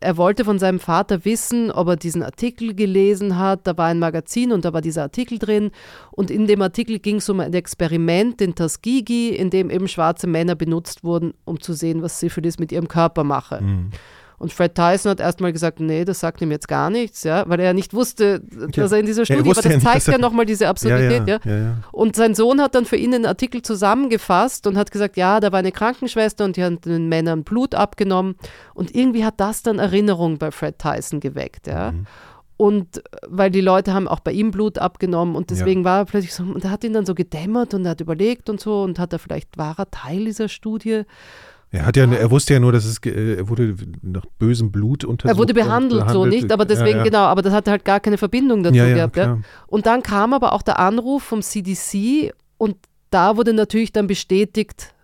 [0.00, 3.66] Er wollte von seinem Vater wissen, ob er diesen Artikel gelesen hat.
[3.66, 5.70] Da war ein Magazin und da war dieser Artikel drin.
[6.10, 10.26] Und in dem Artikel ging es um ein Experiment in Tuskegee, in dem eben schwarze
[10.26, 13.62] Männer benutzt wurden, um zu sehen, was Syphilis mit ihrem Körper mache.
[13.62, 13.90] Mhm.
[14.42, 17.60] Und Fred Tyson hat erstmal gesagt, nee, das sagt ihm jetzt gar nichts, ja, weil
[17.60, 19.54] er ja nicht wusste, dass er in dieser Studie war.
[19.54, 21.56] Das zeigt ja, ja nochmal diese Absurdität, ja, ja.
[21.56, 25.38] ja, Und sein Sohn hat dann für ihn einen Artikel zusammengefasst und hat gesagt, ja,
[25.38, 28.34] da war eine Krankenschwester und die hat den Männern Blut abgenommen.
[28.74, 31.92] Und irgendwie hat das dann Erinnerung bei Fred Tyson geweckt, ja.
[31.92, 32.06] Mhm.
[32.56, 35.84] Und weil die Leute haben auch bei ihm Blut abgenommen und deswegen ja.
[35.84, 38.50] war er plötzlich so, und er hat ihn dann so gedämmert und er hat überlegt
[38.50, 41.02] und so und hat er vielleicht wahrer Teil dieser Studie.
[41.74, 45.04] Er hat ja, er wusste ja nur, dass es, äh, er wurde nach bösem Blut
[45.04, 45.34] untersucht.
[45.34, 47.04] Er wurde behandelt, behandelt so nicht, aber deswegen, ja, ja.
[47.04, 49.18] genau, aber das hatte halt gar keine Verbindung dazu ja, gehabt.
[49.68, 52.76] Und dann kam aber auch der Anruf vom CDC und
[53.08, 54.94] da wurde natürlich dann bestätigt,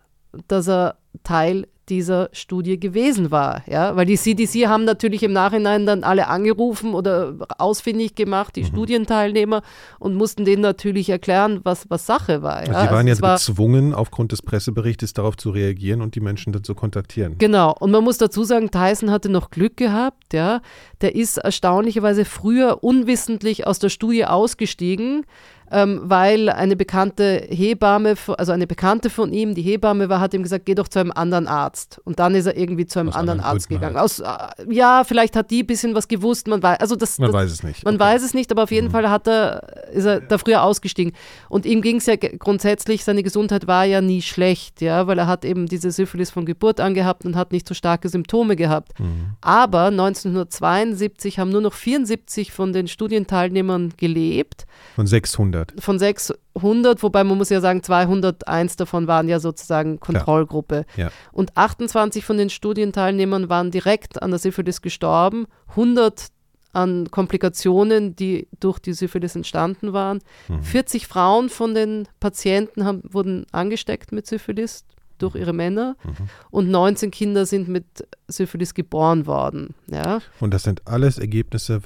[0.47, 3.63] dass er Teil dieser Studie gewesen war.
[3.67, 3.97] Ja?
[3.97, 8.67] Weil die CDC haben natürlich im Nachhinein dann alle angerufen oder ausfindig gemacht, die mhm.
[8.67, 9.63] Studienteilnehmer,
[9.99, 12.67] und mussten denen natürlich erklären, was, was Sache war.
[12.67, 12.73] Ja?
[12.73, 16.21] Also sie waren also jetzt war, gezwungen, aufgrund des Presseberichtes darauf zu reagieren und die
[16.21, 17.37] Menschen dann zu kontaktieren.
[17.39, 17.75] Genau.
[17.79, 20.33] Und man muss dazu sagen, Tyson hatte noch Glück gehabt.
[20.33, 20.61] Ja?
[21.01, 25.25] Der ist erstaunlicherweise früher unwissentlich aus der Studie ausgestiegen
[25.71, 30.43] ähm, weil eine bekannte Hebamme, also eine Bekannte von ihm, die Hebamme war, hat ihm
[30.43, 32.01] gesagt, geh doch zu einem anderen Arzt.
[32.05, 33.97] Und dann ist er irgendwie zu einem Aus anderen Arzt gegangen.
[33.97, 34.05] Halt.
[34.05, 34.27] Aus, äh,
[34.71, 37.51] ja, vielleicht hat die ein bisschen was gewusst, man weiß, also das, man das, weiß
[37.53, 37.85] es nicht.
[37.85, 38.05] Man okay.
[38.05, 38.93] weiß es nicht, aber auf jeden mhm.
[38.93, 41.13] Fall hat er, ist er da früher ausgestiegen.
[41.49, 45.27] Und ihm ging es ja grundsätzlich, seine Gesundheit war ja nie schlecht, ja, weil er
[45.27, 48.99] hat eben diese Syphilis von Geburt an gehabt und hat nicht so starke Symptome gehabt.
[48.99, 49.35] Mhm.
[49.41, 54.67] Aber 1972 haben nur noch 74 von den Studienteilnehmern gelebt.
[54.95, 55.58] Von 600.
[55.59, 55.83] 600.
[55.83, 60.85] Von 600, wobei man muss ja sagen, 201 davon waren ja sozusagen Kontrollgruppe.
[60.97, 61.11] Ja.
[61.33, 66.29] Und 28 von den Studienteilnehmern waren direkt an der Syphilis gestorben, 100
[66.73, 70.21] an Komplikationen, die durch die Syphilis entstanden waren.
[70.49, 70.63] Mhm.
[70.63, 74.85] 40 Frauen von den Patienten haben, wurden angesteckt mit Syphilis
[75.19, 76.29] durch ihre Männer mhm.
[76.51, 77.85] und 19 Kinder sind mit
[78.29, 79.75] Syphilis geboren worden.
[79.89, 80.21] Ja.
[80.41, 81.81] Und das sind alles Ergebnisse,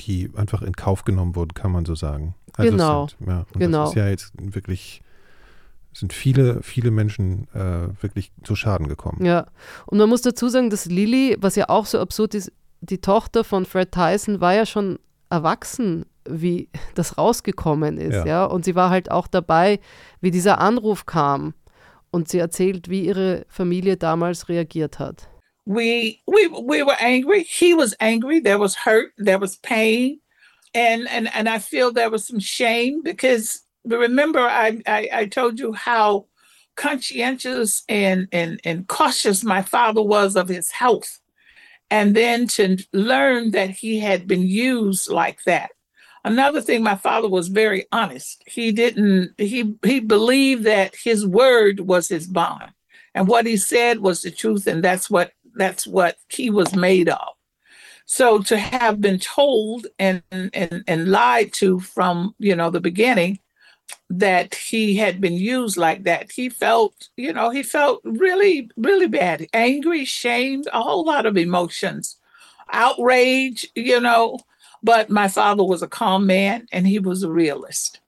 [0.00, 2.34] die einfach in Kauf genommen wurden, kann man so sagen.
[2.60, 3.06] Also genau.
[3.08, 3.80] Sind, ja, genau.
[3.82, 5.02] Das ist ja jetzt wirklich,
[5.92, 9.24] sind viele, viele Menschen äh, wirklich zu Schaden gekommen.
[9.24, 9.46] Ja,
[9.86, 13.44] und man muss dazu sagen, dass Lilly, was ja auch so absurd ist, die Tochter
[13.44, 14.98] von Fred Tyson war ja schon
[15.28, 18.26] erwachsen, wie das rausgekommen ist, ja.
[18.26, 18.44] ja.
[18.44, 19.80] Und sie war halt auch dabei,
[20.20, 21.54] wie dieser Anruf kam.
[22.12, 25.28] Und sie erzählt, wie ihre Familie damals reagiert hat.
[25.64, 27.44] We we we were angry.
[27.46, 28.42] He was angry.
[28.42, 29.12] There was hurt.
[29.16, 30.20] There was pain.
[30.74, 35.58] And and and I feel there was some shame because remember I, I I, told
[35.58, 36.26] you how
[36.76, 41.20] conscientious and and and cautious my father was of his health,
[41.90, 45.70] and then to learn that he had been used like that.
[46.22, 48.42] Another thing, my father was very honest.
[48.46, 52.72] He didn't he he believed that his word was his bond,
[53.14, 57.08] and what he said was the truth, and that's what that's what he was made
[57.08, 57.34] of.
[58.12, 63.38] So to have been told and, and, and lied to from, you know, the beginning
[64.10, 69.06] that he had been used like that, he felt, you know, he felt really, really
[69.06, 72.16] bad, angry, shamed, a whole lot of emotions,
[72.72, 74.40] outrage, you know.
[74.82, 78.00] But my father was a calm man and he was a realist.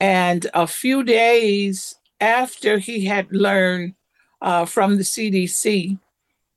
[0.00, 3.92] And a few days after he had learned
[4.40, 5.98] uh, from the CDC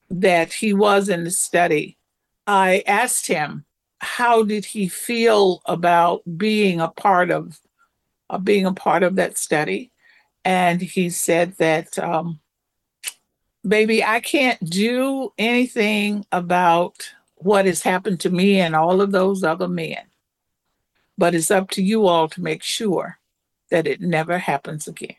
[0.10, 1.98] that he was in the study,
[2.48, 3.66] I asked him
[4.00, 7.60] how did he feel about being a part of
[8.30, 9.92] uh, being a part of that study,
[10.44, 12.40] and he said that, um,
[13.66, 19.44] "Baby, I can't do anything about what has happened to me and all of those
[19.44, 20.04] other men,
[21.18, 23.20] but it's up to you all to make sure
[23.70, 25.16] that it never happens again."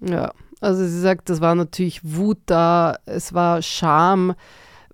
[0.00, 4.34] Ja, also sie sagt, es war natürlich Wut da, es war Scham.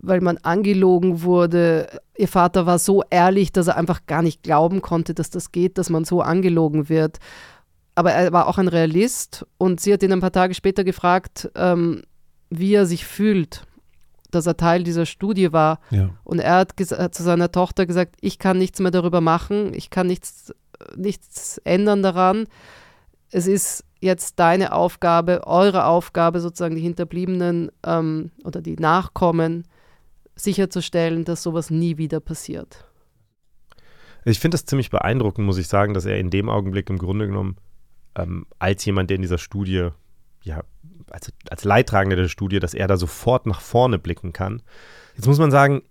[0.07, 1.89] Weil man angelogen wurde.
[2.17, 5.79] Ihr Vater war so ehrlich, dass er einfach gar nicht glauben konnte, dass das geht,
[5.79, 7.19] dass man so angelogen wird.
[7.95, 11.51] Aber er war auch ein Realist und sie hat ihn ein paar Tage später gefragt,
[11.55, 12.03] ähm,
[12.51, 13.63] wie er sich fühlt,
[14.31, 15.79] dass er Teil dieser Studie war.
[15.91, 16.11] Ja.
[16.25, 19.91] Und er hat, hat, zu seiner Tochter gesagt, ich kann nichts mehr darüber machen, ich
[19.91, 20.53] kann nichts,
[20.97, 22.47] nichts ändern daran.
[23.31, 29.65] Es ist jetzt deine Aufgabe, eure Aufgabe, sozusagen die Hinterbliebenen ähm, oder die Nachkommen
[30.37, 32.87] sicherzustellen, dass sowas nie wieder passiert.
[34.25, 37.27] Ich finde das ziemlich beeindruckend, muss ich sagen, dass er in dem Augenblick im Grunde
[37.27, 37.57] genommen
[38.17, 39.91] ähm, als jemand, der in dieser Studie,
[40.43, 40.63] ja,
[41.11, 44.63] als, als Leidtragender der Studie, dass er da sofort nach vorne blicken kann.
[45.17, 45.83] Jetzt muss man sagen,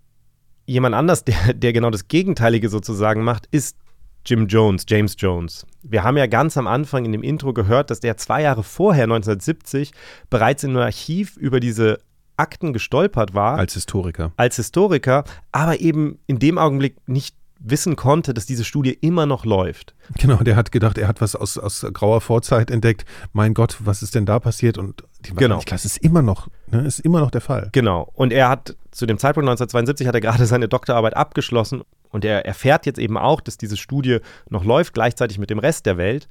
[0.65, 3.77] jemand anders, der, der genau das Gegenteilige sozusagen macht, ist
[4.25, 5.67] Jim Jones, James Jones.
[5.81, 9.03] Wir haben ja ganz am Anfang in dem Intro gehört, dass der zwei Jahre vorher,
[9.03, 9.91] 1970,
[10.29, 11.99] bereits in einem Archiv über diese
[12.37, 13.57] Akten gestolpert war.
[13.57, 14.31] Als Historiker.
[14.37, 19.45] Als Historiker, aber eben in dem Augenblick nicht wissen konnte, dass diese Studie immer noch
[19.45, 19.95] läuft.
[20.19, 23.05] Genau, der hat gedacht, er hat was aus, aus grauer Vorzeit entdeckt.
[23.31, 24.77] Mein Gott, was ist denn da passiert?
[24.77, 25.61] Und die genau.
[25.71, 27.69] es ist immer noch, ne, ist immer noch der Fall.
[27.71, 28.11] Genau.
[28.13, 32.45] Und er hat zu dem Zeitpunkt 1972 hat er gerade seine Doktorarbeit abgeschlossen und er
[32.45, 34.19] erfährt jetzt eben auch, dass diese Studie
[34.49, 36.27] noch läuft, gleichzeitig mit dem Rest der Welt.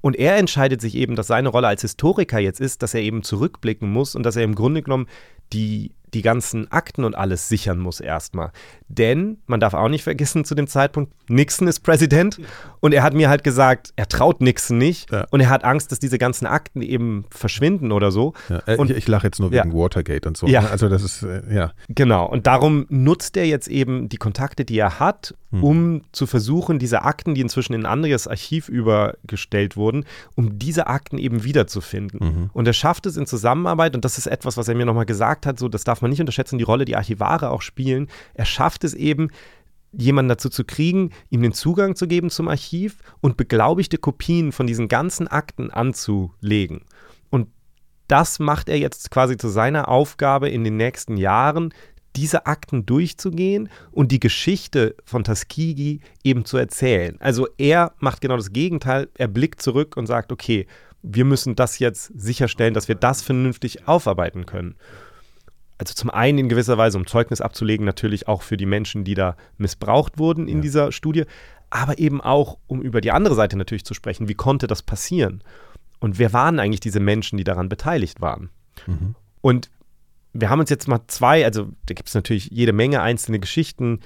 [0.00, 3.24] Und er entscheidet sich eben, dass seine Rolle als Historiker jetzt ist, dass er eben
[3.24, 5.08] zurückblicken muss und dass er im Grunde genommen
[5.52, 8.50] die die ganzen Akten und alles sichern muss erstmal.
[8.88, 12.40] Denn man darf auch nicht vergessen zu dem Zeitpunkt, Nixon ist Präsident
[12.80, 15.26] und er hat mir halt gesagt, er traut Nixon nicht ja.
[15.30, 18.32] und er hat Angst, dass diese ganzen Akten eben verschwinden oder so.
[18.48, 19.76] Ja, äh, und, ich, ich lache jetzt nur wegen ja.
[19.76, 20.46] Watergate und so.
[20.46, 20.62] Ja.
[20.62, 20.70] Ne?
[20.70, 21.72] Also das ist, äh, ja.
[21.88, 22.26] Genau.
[22.26, 25.64] Und darum nutzt er jetzt eben die Kontakte, die er hat, hm.
[25.64, 30.04] um zu versuchen, diese Akten, die inzwischen in ein anderes Archiv übergestellt wurden,
[30.34, 32.20] um diese Akten eben wiederzufinden.
[32.20, 32.50] Mhm.
[32.52, 35.46] Und er schafft es in Zusammenarbeit, und das ist etwas, was er mir nochmal gesagt
[35.46, 38.08] hat, so, das darf man nicht unterschätzen, die Rolle, die Archivare auch spielen.
[38.34, 39.30] Er schafft es eben,
[39.92, 44.66] jemanden dazu zu kriegen, ihm den Zugang zu geben zum Archiv und beglaubigte Kopien von
[44.66, 46.82] diesen ganzen Akten anzulegen.
[47.30, 47.48] Und
[48.06, 51.72] das macht er jetzt quasi zu seiner Aufgabe in den nächsten Jahren,
[52.16, 57.16] diese Akten durchzugehen und die Geschichte von Tuskegee eben zu erzählen.
[57.20, 59.08] Also er macht genau das Gegenteil.
[59.14, 60.66] Er blickt zurück und sagt, okay,
[61.02, 64.74] wir müssen das jetzt sicherstellen, dass wir das vernünftig aufarbeiten können.
[65.78, 69.14] Also zum einen in gewisser Weise, um Zeugnis abzulegen, natürlich auch für die Menschen, die
[69.14, 70.62] da missbraucht wurden in ja.
[70.62, 71.24] dieser Studie,
[71.70, 75.42] aber eben auch, um über die andere Seite natürlich zu sprechen, wie konnte das passieren?
[76.00, 78.50] Und wer waren eigentlich diese Menschen, die daran beteiligt waren?
[78.86, 79.14] Mhm.
[79.40, 79.70] Und
[80.32, 84.00] wir haben uns jetzt mal zwei, also da gibt es natürlich jede Menge einzelne Geschichten,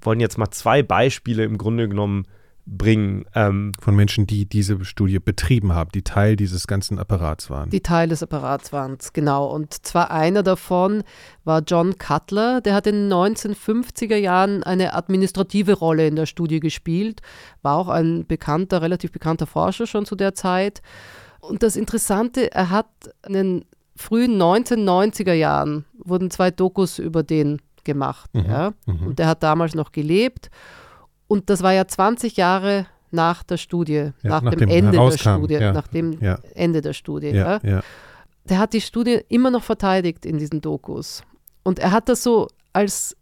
[0.00, 2.26] wollen jetzt mal zwei Beispiele im Grunde genommen
[2.66, 3.24] bringen.
[3.34, 7.70] Ähm, Von Menschen, die diese Studie betrieben haben, die Teil dieses ganzen Apparats waren.
[7.70, 9.46] Die Teil des Apparats waren es, genau.
[9.46, 11.02] Und zwar einer davon
[11.44, 16.60] war John Cutler, der hat in den 1950er Jahren eine administrative Rolle in der Studie
[16.60, 17.20] gespielt,
[17.62, 20.82] war auch ein bekannter, relativ bekannter Forscher schon zu der Zeit.
[21.40, 22.86] Und das Interessante, er hat
[23.22, 23.64] einen
[23.96, 28.32] frühen 1990er Jahren wurden zwei Dokus über den gemacht.
[28.34, 28.72] Mhm, ja?
[28.86, 29.06] Mhm.
[29.08, 30.50] Und der hat damals noch gelebt.
[31.32, 35.16] Und das war ja 20 Jahre nach der Studie, ja, nach, nach, dem, Ende der
[35.16, 35.72] Studie, ja.
[35.72, 36.38] nach dem ja.
[36.54, 37.28] Ende der Studie.
[37.28, 37.58] Ja,
[38.44, 41.22] Der hat die Studie immer noch verteidigt in diesen Dokus.
[41.62, 43.16] Und er hat das so als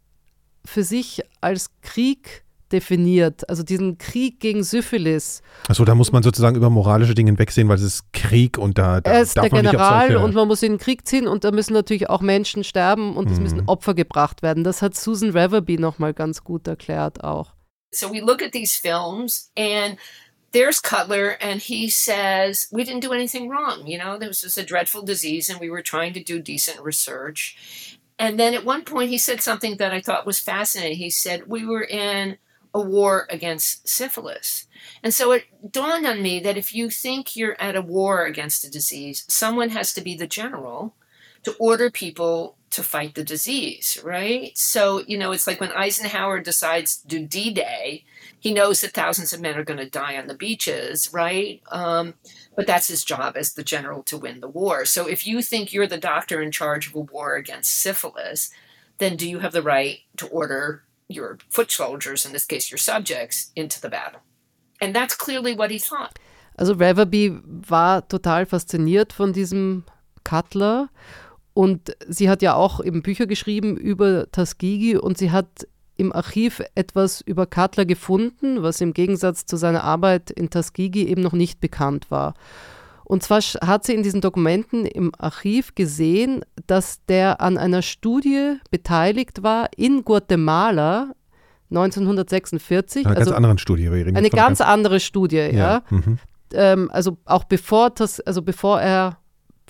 [0.65, 2.43] für sich als Krieg
[2.73, 5.41] definiert, also diesen Krieg gegen Syphilis.
[5.69, 8.99] Achso, da muss man sozusagen über moralische Dinge wegsehen, weil es ist Krieg und da,
[8.99, 11.71] da Er ist der General und man muss in den Krieg ziehen und da müssen
[11.71, 13.43] natürlich auch Menschen sterben und es mhm.
[13.43, 14.65] müssen Opfer gebracht werden.
[14.65, 17.53] Das hat Susan Reverby nochmal ganz gut erklärt auch.
[17.93, 19.97] So we look at these films and
[20.51, 23.87] there's Cutler, and he says, We didn't do anything wrong.
[23.87, 27.97] You know, this was a dreadful disease, and we were trying to do decent research.
[28.19, 30.97] And then at one point, he said something that I thought was fascinating.
[30.97, 32.37] He said, We were in
[32.73, 34.67] a war against syphilis.
[35.03, 38.63] And so it dawned on me that if you think you're at a war against
[38.63, 40.95] a disease, someone has to be the general
[41.43, 44.57] to order people to fight the disease, right?
[44.57, 48.05] So, you know, it's like when Eisenhower decides to do D Day,
[48.39, 51.61] he knows that thousands of men are going to die on the beaches, right?
[51.71, 52.15] Um,
[52.55, 54.85] but that's his job as the general to win the war.
[54.85, 58.51] So if you think you're the doctor in charge of a war against syphilis,
[58.97, 62.77] then do you have the right to order your foot soldiers, in this case your
[62.77, 64.21] subjects, into the battle.
[64.79, 66.17] And that's clearly what he thought.
[66.57, 67.29] Also Reverby
[67.69, 69.83] war total fasziniert von diesem
[70.23, 70.89] Cutler
[71.53, 76.61] und sie hat ja auch eben Bücher geschrieben über Tuskegee und sie hat im Archiv
[76.75, 81.59] etwas über Cutler gefunden, was im Gegensatz zu seiner Arbeit in Tuskegee eben noch nicht
[81.59, 82.33] bekannt war.
[83.03, 88.55] Und zwar hat sie in diesen Dokumenten im Archiv gesehen, dass der an einer Studie
[88.71, 91.11] beteiligt war in Guatemala
[91.69, 93.05] 1946.
[93.05, 93.89] Eine also ganz andere Studie.
[93.89, 95.51] eine ganz, ganz andere Studie, ja.
[95.51, 95.83] ja.
[95.89, 96.19] Mhm.
[96.53, 99.17] Ähm, also auch bevor, das, also bevor er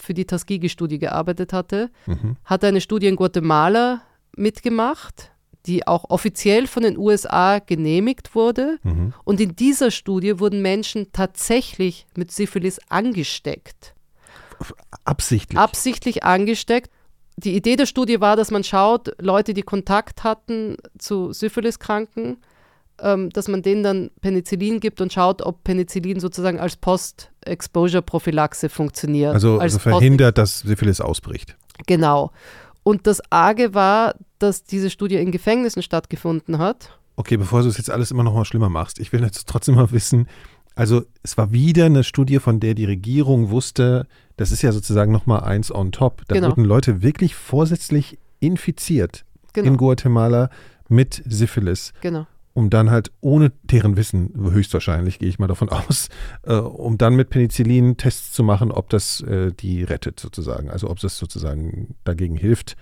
[0.04, 2.38] für die Tuskegee-Studie gearbeitet hatte, mhm.
[2.44, 4.02] hat eine Studie in Guatemala
[4.36, 5.32] mitgemacht
[5.66, 8.80] die auch offiziell von den USA genehmigt wurde.
[8.84, 9.14] Mhm.
[9.24, 13.94] Und in dieser Studie wurden Menschen tatsächlich mit Syphilis angesteckt.
[15.06, 15.60] Absichtlich.
[15.60, 16.90] Absichtlich angesteckt.
[17.38, 22.38] Die Idee der Studie war, dass man schaut, Leute, die Kontakt hatten zu Syphiliskranken,
[23.02, 29.34] ähm, dass man denen dann Penicillin gibt und schaut, ob Penicillin sozusagen als Post-Exposure-Prophylaxe funktioniert.
[29.34, 31.56] Also, als also verhindert, dass Syphilis ausbricht.
[31.88, 32.32] Genau.
[32.84, 36.98] Und das Arge war, dass diese Studie in Gefängnissen stattgefunden hat.
[37.16, 39.76] Okay, bevor du es jetzt alles immer noch mal schlimmer machst, ich will jetzt trotzdem
[39.76, 40.28] mal wissen,
[40.74, 45.12] also es war wieder eine Studie, von der die Regierung wusste, das ist ja sozusagen
[45.12, 46.22] noch mal eins on top.
[46.28, 46.50] Da Genau.
[46.50, 49.26] wurden Leute wirklich vorsätzlich infiziert
[49.56, 49.78] in Genau.
[49.78, 50.50] Guatemala
[50.88, 52.26] mit Syphilis, genau.
[52.54, 56.10] Um dann halt ohne deren Wissen, höchstwahrscheinlich gehe ich mal davon aus,
[56.44, 60.90] äh, um dann mit Penicillin Tests zu machen, ob das äh, die rettet sozusagen, also
[60.90, 62.76] ob das sozusagen dagegen hilft,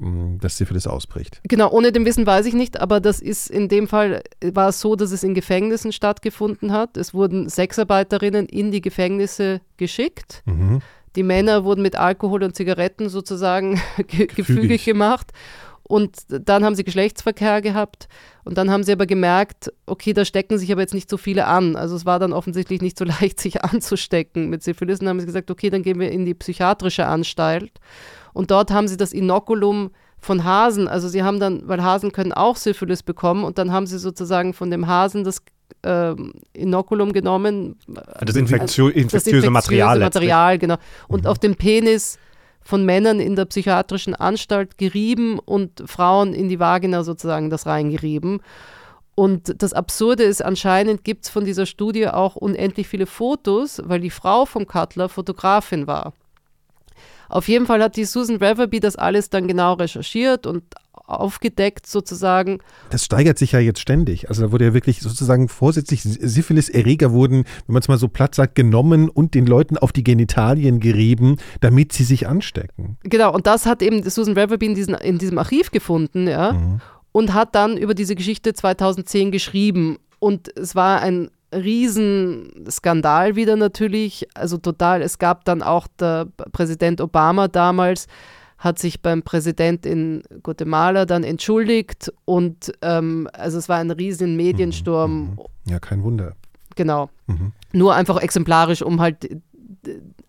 [0.00, 1.40] ähm, dass Syphilis ausbricht.
[1.44, 4.80] Genau, ohne dem Wissen weiß ich nicht, aber das ist in dem Fall, war es
[4.80, 6.96] so, dass es in Gefängnissen stattgefunden hat.
[6.96, 10.42] Es wurden Sexarbeiterinnen in die Gefängnisse geschickt.
[10.46, 10.80] Mhm.
[11.16, 15.32] Die Männer wurden mit Alkohol und Zigaretten sozusagen ge gefügig gemacht.
[15.90, 18.08] Und dann haben sie Geschlechtsverkehr gehabt.
[18.44, 21.46] Und dann haben sie aber gemerkt, okay, da stecken sich aber jetzt nicht so viele
[21.46, 21.74] an.
[21.74, 25.00] Also es war dann offensichtlich nicht so leicht, sich anzustecken mit Syphilis.
[25.00, 27.72] Und dann haben sie gesagt, okay, dann gehen wir in die psychiatrische Anstalt.
[28.32, 32.34] Und dort haben sie das Inokulum von Hasen, also sie haben dann, weil Hasen können
[32.34, 35.42] auch Syphilis bekommen, und dann haben sie sozusagen von dem Hasen das
[35.82, 37.76] ähm, Inokulum genommen,
[38.20, 39.98] Das infektio das infektiöse Material.
[39.98, 40.76] Material, genau.
[41.08, 42.18] Und auf den Penis
[42.62, 48.40] von Männern in der psychiatrischen Anstalt gerieben und Frauen in die Vagina sozusagen das reingerieben.
[49.14, 54.00] Und das Absurde ist, anscheinend gibt es von dieser Studie auch unendlich viele Fotos, weil
[54.00, 56.14] die Frau vom Cutler Fotografin war.
[57.28, 60.64] Auf jeden Fall hat die Susan Reverby das alles dann genau recherchiert und
[61.10, 62.58] aufgedeckt sozusagen.
[62.90, 64.28] Das steigert sich ja jetzt ständig.
[64.28, 68.34] Also da wurde ja wirklich sozusagen vorsätzlich Syphilis-Erreger wurden, wenn man es mal so platt
[68.34, 72.96] sagt, genommen und den Leuten auf die Genitalien gerieben, damit sie sich anstecken.
[73.02, 76.78] Genau, und das hat eben Susan Reverby in, diesen, in diesem Archiv gefunden, ja,
[77.12, 79.98] und hat dann über diese Geschichte 2010 geschrieben.
[80.18, 85.02] Und es war ein Riesenskandal wieder natürlich, also total.
[85.02, 88.06] Es gab dann auch der Präsident Obama damals,
[88.60, 94.36] hat sich beim Präsident in Guatemala dann entschuldigt und ähm, also es war ein riesen
[94.36, 96.34] Mediensturm, Ja, kein Wunder.
[96.76, 97.08] genau.
[97.26, 97.52] Mhm.
[97.72, 99.38] Nur einfach exemplarisch, um halt äh,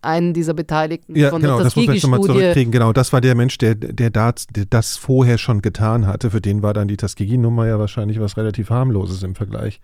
[0.00, 2.72] einen dieser Beteiligten Ja, von genau, der das muss man nochmal Tuskegee-Studie zurückkriegen.
[2.72, 6.30] Genau, das war der Mensch, der, der, das, der das vorher schon getan hatte.
[6.30, 9.80] Für den war dann die Tuskegee-Nummer ja wahrscheinlich was relativ harmloses im Vergleich.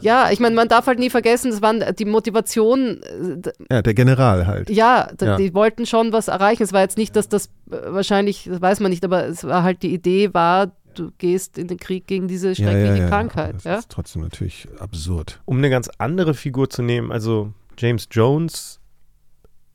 [0.00, 3.94] Ja, ich meine, man darf halt nie vergessen, das waren die Motivation, äh, Ja, der
[3.94, 4.70] General halt.
[4.70, 5.36] ja, Ja.
[5.36, 6.62] die wollten schon was erreichen.
[6.62, 9.62] Es war jetzt nicht, dass das äh, wahrscheinlich, das weiß man nicht, aber es war
[9.62, 13.56] halt die Idee war, du gehst in den Krieg gegen diese schreckliche Krankheit.
[13.56, 13.74] Das Ja?
[13.78, 15.40] ist trotzdem natürlich absurd.
[15.44, 18.80] Um eine ganz andere Figur zu nehmen, also James Jones,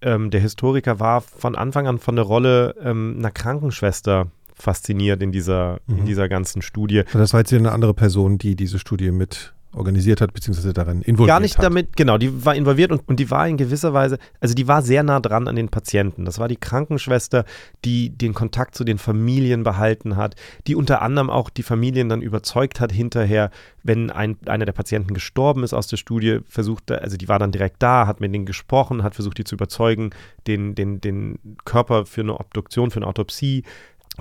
[0.01, 5.31] ähm, der Historiker, war von Anfang an von der Rolle ähm, einer Krankenschwester fasziniert in
[5.31, 6.05] dieser, in Mhm.
[6.05, 6.99] dieser ganzen Studie.
[7.07, 10.73] Also Das war jetzt hier eine andere Person, die diese Studie mit organisiert hat, beziehungsweise
[10.73, 11.65] daran involviert Gar nicht hat.
[11.65, 14.81] damit, genau, die war involviert und, und die war in gewisser Weise, also die war
[14.81, 16.25] sehr nah dran an den Patienten.
[16.25, 17.45] Das war die Krankenschwester,
[17.83, 20.35] die den Kontakt zu den Familien behalten hat,
[20.67, 23.51] die unter anderem auch die Familien dann überzeugt hat hinterher,
[23.83, 27.51] wenn ein, einer der Patienten gestorben ist aus der Studie, versucht, also die war dann
[27.51, 30.09] direkt da, hat mit denen gesprochen, hat versucht, die zu überzeugen,
[30.47, 33.63] den, den, den Körper für eine Obduktion, für eine Autopsie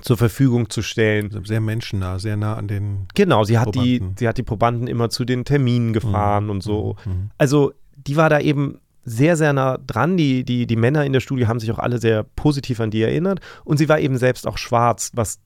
[0.01, 1.25] zur Verfügung zu stellen.
[1.25, 4.17] Also sehr menschennah, sehr nah an den Genau, sie hat, die, Probanden.
[4.17, 6.95] sie hat die Probanden immer zu den Terminen gefahren und so.
[7.05, 7.29] Mhm.
[7.37, 10.17] Also die war da eben sehr, sehr nah dran.
[10.17, 13.03] Die, die, die Männer in der Studie haben sich auch alle sehr positiv an die
[13.03, 13.39] erinnert.
[13.63, 15.39] Und sie war eben selbst auch schwarz, was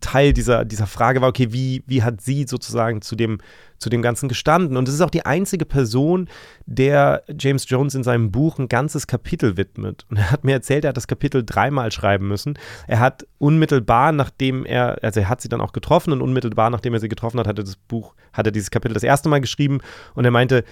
[0.00, 3.38] Teil dieser, dieser Frage war, okay, wie, wie hat sie sozusagen zu dem,
[3.82, 4.76] zu dem Ganzen gestanden?
[4.76, 6.28] Und es ist auch die einzige Person,
[6.66, 10.06] der James Jones in seinem Buch ein ganzes Kapitel widmet.
[10.08, 12.58] Und er hat mir erzählt, er hat das Kapitel dreimal schreiben müssen.
[12.86, 16.94] Er hat unmittelbar, nachdem er, also er hat sie dann auch getroffen und unmittelbar, nachdem
[16.94, 19.40] er sie getroffen hat, hat er das Buch, hat er dieses Kapitel das erste Mal
[19.40, 19.80] geschrieben
[20.14, 20.64] und er meinte,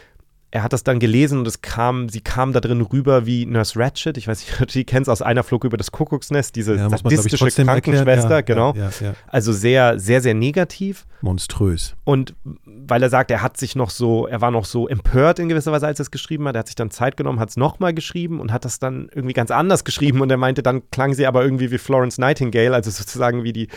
[0.52, 3.78] er hat das dann gelesen und es kam, sie kam da drin rüber wie Nurse
[3.78, 4.16] Ratchet.
[4.16, 7.12] Ich weiß nicht, die kennst aus einer Flug über das Kuckucksnest, diese Ja, muss man,
[7.12, 7.64] ich, sadistische.
[7.64, 8.74] Krankenschwester, Ja, genau.
[8.74, 9.14] Ja, ja, ja.
[9.28, 11.06] Also sehr, sehr, sehr negativ.
[11.20, 11.94] Monströs.
[12.04, 12.34] Und
[12.64, 15.70] weil er sagt, er hat sich noch so, er war noch so empört in gewisser
[15.70, 16.56] Weise, als er es geschrieben hat.
[16.56, 19.34] Er hat sich dann Zeit genommen, hat es nochmal geschrieben und hat das dann irgendwie
[19.34, 20.20] ganz anders geschrieben.
[20.20, 23.68] Und er meinte, dann klang sie aber irgendwie wie Florence Nightingale, also sozusagen wie die,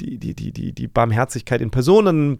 [0.00, 2.04] die, die, die, die, die Barmherzigkeit in Person.
[2.04, 2.38] Dann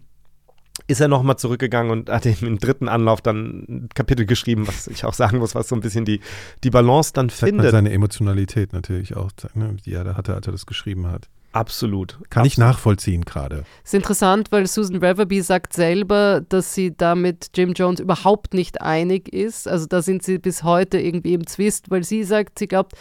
[0.87, 5.05] ist er nochmal zurückgegangen und hat im dritten Anlauf dann ein Kapitel geschrieben, was ich
[5.05, 6.21] auch sagen muss, was so ein bisschen die,
[6.63, 7.71] die Balance dann Zeigt man findet.
[7.71, 11.29] seine Emotionalität natürlich auch, ne, die er da hatte, als er das geschrieben hat.
[11.51, 12.19] Absolut.
[12.29, 12.69] Kann ich Absolut.
[12.69, 13.63] nachvollziehen gerade.
[13.83, 18.81] Ist interessant, weil Susan Reverby sagt selber, dass sie da mit Jim Jones überhaupt nicht
[18.81, 19.67] einig ist.
[19.67, 22.93] Also da sind sie bis heute irgendwie im Zwist, weil sie sagt, sie glaubt,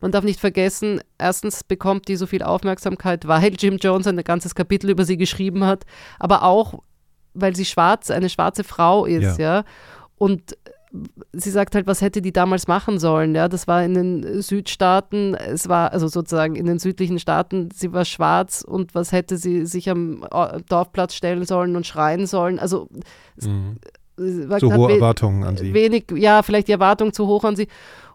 [0.00, 4.54] man darf nicht vergessen, erstens bekommt die so viel Aufmerksamkeit, weil Jim Jones ein ganzes
[4.54, 5.86] Kapitel über sie geschrieben hat,
[6.18, 6.82] aber auch,
[7.34, 9.56] weil sie schwarz, eine schwarze Frau ist, ja.
[9.56, 9.64] Ja.
[10.16, 10.56] Und
[11.32, 13.34] sie sagt halt, was hätte die damals machen sollen?
[13.34, 17.92] Ja, das war in den Südstaaten, es war also sozusagen in den südlichen Staaten, sie
[17.92, 20.24] war schwarz und was hätte sie sich am
[20.68, 22.58] Dorfplatz stellen sollen und schreien sollen?
[22.58, 22.88] Also
[23.42, 23.78] Mhm.
[24.16, 25.74] So hohe Erwartungen an sie.
[25.74, 27.66] Wenig, ja, vielleicht die Erwartung zu hoch an sie.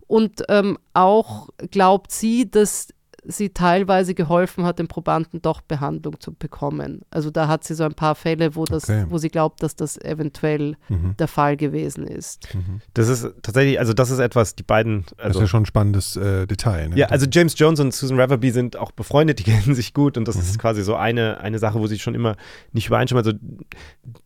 [0.08, 2.88] Und ähm, auch glaubt sie, dass
[3.26, 7.02] sie teilweise geholfen hat, den Probanden doch Behandlung zu bekommen.
[7.12, 9.06] Also da hat sie so ein paar Fälle, wo, das, Okay.
[9.10, 11.16] wo sie glaubt, dass das eventuell Mhm.
[11.18, 12.48] der Fall gewesen ist.
[12.94, 15.66] Das ist tatsächlich, also das ist etwas, die beiden, Das also ist ja schon ein
[15.66, 16.90] spannendes äh, Detail.
[16.90, 16.98] Ne?
[16.98, 20.28] Ja, also James Jones und Susan Reverby sind auch befreundet, die kennen sich gut und
[20.28, 20.42] das Mhm.
[20.42, 22.36] ist quasi so eine, eine Sache, wo sie schon immer
[22.72, 23.26] nicht übereinstimmen.
[23.26, 23.38] Also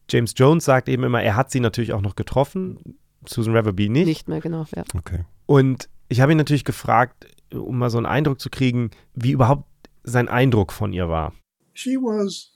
[0.09, 2.77] James Jones sagt eben immer, er hat sie natürlich auch noch getroffen,
[3.25, 4.05] Susan Reverby nicht.
[4.05, 4.65] Nicht mehr, genau.
[4.75, 4.83] Ja.
[4.95, 5.19] Okay.
[5.45, 9.65] Und ich habe ihn natürlich gefragt, um mal so einen Eindruck zu kriegen, wie überhaupt
[10.03, 11.33] sein Eindruck von ihr war.
[11.73, 12.51] She was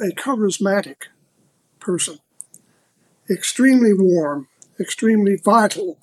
[0.00, 1.10] a charismatic
[1.78, 2.18] person,
[3.28, 5.96] extremely warm, extremely vital,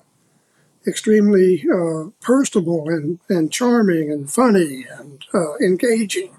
[0.86, 6.30] extremely uh, personable and, and charming and funny and uh, engaging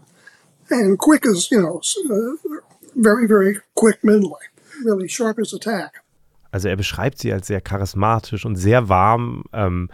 [0.69, 2.59] and quick as, you know, uh,
[2.95, 4.45] very, very quick mentally,
[4.83, 6.03] really sharp as a tack.
[6.51, 9.89] Also er beschreibt sie als sehr charismatisch und sehr warm, ähm,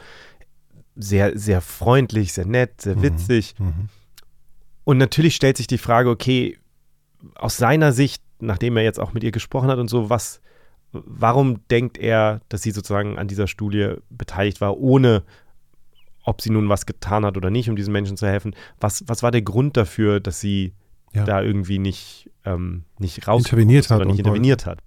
[0.96, 3.56] sehr, sehr freundlich, sehr nett, sehr witzig.
[3.60, 3.90] Mhm.
[4.84, 6.58] Und natürlich stellt sich die Frage, okay,
[7.36, 10.42] aus seiner Sicht, nachdem er jetzt auch mit ihr gesprochen hat und so, was,
[10.92, 15.24] warum denkt er, dass sie sozusagen an dieser Studie beteiligt war, ohne
[16.24, 18.56] ob sie nun was getan hat oder nicht, um diesen Menschen zu helfen?
[18.80, 20.74] Was, was war der Grund dafür, dass sie
[21.14, 21.24] Ja.
[21.24, 24.80] da irgendwie nicht, ähm, nicht raus Interveniert hat oder nicht interveniert hat?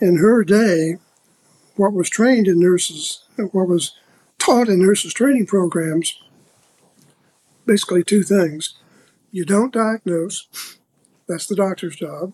[0.00, 0.98] in her day,
[1.76, 3.94] what was trained in nurses, what was
[4.38, 6.18] taught in nurses training programs,
[7.66, 8.74] basically two things.
[9.32, 10.46] You don't diagnose,
[11.28, 12.32] that's the doctor's job,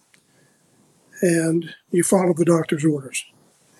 [1.20, 3.24] and you follow the doctor's orders.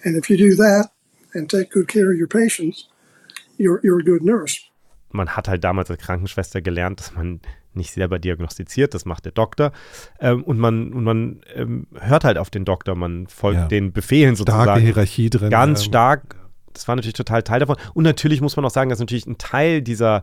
[0.05, 0.91] And if you do that
[1.35, 2.89] and take good care of your patients,
[3.59, 4.69] you're, you're a good nurse.
[5.15, 7.41] man hat halt damals als Krankenschwester gelernt, dass man
[7.75, 9.73] nicht selber diagnostiziert, das macht der Doktor.
[10.21, 13.69] Ähm, und man, und man ähm, hört halt auf den Doktor, man folgt Ja.
[13.69, 14.81] den Befehlen Starke sozusagen.
[14.83, 15.51] Hierarchie drin.
[15.51, 16.37] Ganz ähm, stark.
[16.73, 17.77] Das war natürlich total Teil davon.
[17.95, 20.23] Und natürlich muss man auch sagen, dass natürlich ein Teil dieser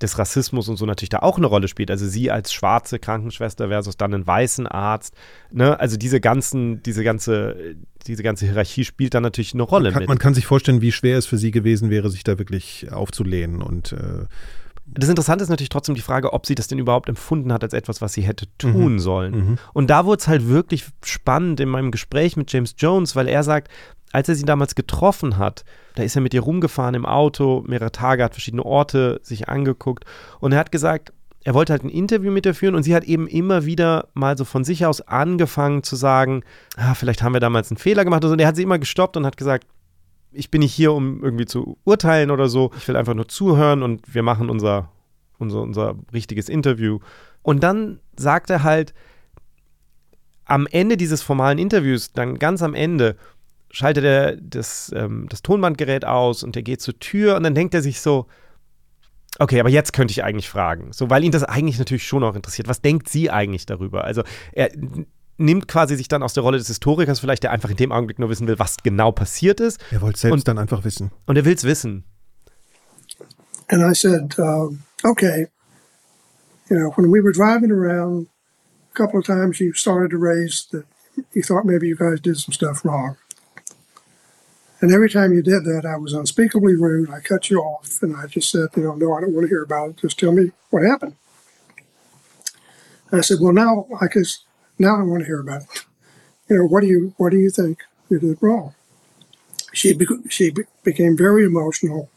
[0.00, 1.90] des Rassismus und so natürlich da auch eine Rolle spielt.
[1.90, 5.14] Also sie als schwarze Krankenschwester versus dann einen weißen Arzt.
[5.50, 5.78] Ne?
[5.78, 7.76] Also diese ganzen, diese ganze,
[8.06, 10.08] diese ganze Hierarchie spielt da natürlich eine Rolle Kann, mit.
[10.08, 13.60] man kann sich vorstellen, wie schwer es für sie gewesen wäre, sich da wirklich aufzulehnen
[13.60, 14.24] und äh,
[14.86, 17.74] Das Interessante ist natürlich trotzdem die Frage, ob sie das denn überhaupt empfunden hat als
[17.74, 19.34] etwas, was sie hätte tun sollen.
[19.34, 19.58] mhm.
[19.74, 23.42] Und da wurde es halt wirklich spannend in meinem Gespräch mit James Jones, weil er
[23.42, 23.68] sagt,
[24.12, 27.92] als er sie damals getroffen hat, da ist er mit ihr rumgefahren im Auto, mehrere
[27.92, 30.04] Tage, hat verschiedene Orte sich angeguckt
[30.40, 33.04] und er hat gesagt, er wollte halt ein Interview mit ihr führen und sie hat
[33.04, 36.42] eben immer wieder mal so von sich aus angefangen zu sagen,
[36.76, 38.24] ah, vielleicht haben wir damals einen Fehler gemacht.
[38.24, 39.66] Und er hat sie immer gestoppt und hat gesagt,
[40.32, 42.70] ich bin nicht hier, um irgendwie zu urteilen oder so.
[42.76, 44.90] Ich will einfach nur zuhören und wir machen unser,
[45.38, 46.98] unser, unser richtiges Interview.
[47.42, 48.92] Und dann sagt er halt,
[50.44, 53.16] am Ende dieses formalen Interviews, dann ganz am Ende,
[53.70, 57.74] schaltet er das, ähm, das Tonbandgerät aus und er geht zur Tür und dann denkt
[57.74, 58.26] er sich so,
[59.38, 60.92] okay, aber jetzt könnte ich eigentlich fragen.
[60.92, 62.68] So, weil ihn das eigentlich natürlich schon auch interessiert.
[62.68, 64.04] Was denkt sie eigentlich darüber?
[64.04, 64.70] Also er
[65.38, 68.18] nimmt quasi sich dann aus der Rolle des Historikers vielleicht, der einfach in dem Augenblick
[68.18, 69.80] nur wissen will, was genau passiert ist.
[69.90, 71.10] er wollte selbst Und- dann einfach wissen.
[71.26, 72.04] Und er will es wissen.
[73.68, 75.46] And I said, um, okay,
[76.68, 78.26] you know, when we were driving around,
[78.92, 80.84] a couple of times you started to raise that
[81.34, 83.16] you thought maybe you guys did some stuff wrong.
[84.80, 87.10] And every time you did that, I was unspeakably rude.
[87.10, 89.48] I cut you off and I just said, you know, no, I don't want to
[89.48, 89.96] hear about it.
[89.98, 91.16] Just tell me what happened.
[93.10, 94.40] And I said, well, now I guess
[94.78, 95.86] now I want to hear about it.
[96.48, 98.74] You know, what do you what do you think you did wrong?
[99.72, 102.10] She bec- she be- became very emotional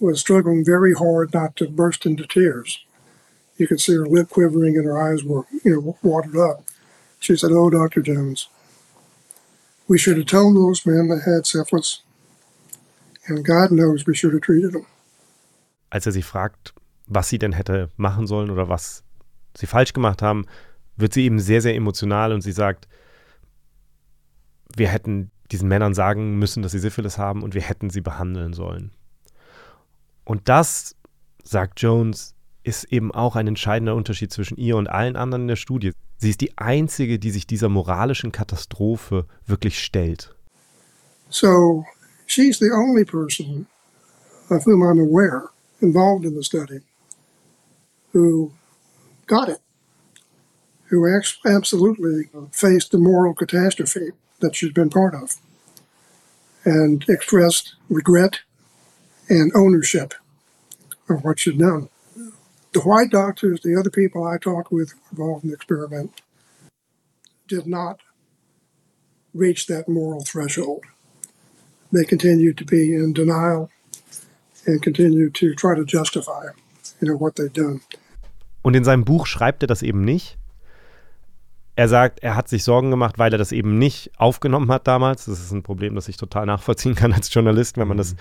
[0.00, 2.84] was struggling very hard not to burst into tears.
[3.58, 6.64] You could see her lip quivering and her eyes were, you know, watered up.
[7.20, 8.48] She said, "Oh, Doctor Jones,
[9.92, 12.02] we should have told those men they had syphilis,
[13.26, 14.86] and God knows we should have treated them."
[15.90, 16.72] Als er sie fragt,
[17.06, 19.04] was sie denn hätte machen sollen oder was
[19.54, 20.46] sie falsch gemacht haben,
[20.96, 22.88] wird sie eben sehr, sehr emotional und sie sagt,
[24.74, 28.54] wir hätten diesen Männern sagen müssen, dass sie Syphilis haben und wir hätten sie behandeln
[28.54, 28.92] sollen.
[30.24, 30.96] Und das,
[31.44, 35.56] sagt Jones, ist eben auch ein entscheidender Unterschied zwischen ihr und allen anderen in der
[35.56, 35.92] Studie.
[36.22, 40.32] Sie ist die einzige, die sich dieser moralischen Katastrophe wirklich stellt.
[41.28, 41.84] So
[42.26, 43.66] she's the only person
[44.48, 45.48] of whom I'm aware
[45.80, 46.82] involved in the study
[48.12, 48.52] who
[49.26, 49.58] got it,
[50.90, 51.08] who
[51.44, 55.40] absolutely faced the moral catastrophe that she'd been part of
[56.64, 58.42] and expressed regret
[59.28, 60.14] and ownership
[61.08, 61.88] of what she'd done.
[62.72, 66.22] The white doctors, the other people I talked with involved in the experiment,
[67.46, 68.00] did not
[69.34, 70.84] reach that moral threshold.
[71.92, 73.68] They continued to be in denial
[74.66, 76.46] and continued to try to justify,
[77.00, 77.80] you know, what they'd done.
[78.62, 80.38] Und in seinem Buch schreibt er das eben nicht.
[81.74, 85.24] Er sagt, er hat sich Sorgen gemacht, weil er das eben nicht aufgenommen hat damals.
[85.24, 88.14] Das ist ein Problem, das ich total nachvollziehen kann als Journalist, wenn man das,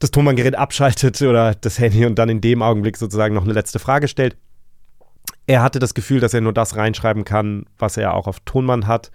[0.00, 3.78] das Tonbandgerät abschaltet oder das Handy und dann in dem Augenblick sozusagen noch eine letzte
[3.78, 4.36] Frage stellt.
[5.46, 8.86] Er hatte das Gefühl, dass er nur das reinschreiben kann, was er auch auf Tonband
[8.86, 9.10] hat.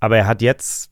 [0.00, 0.90] Aber er hat jetzt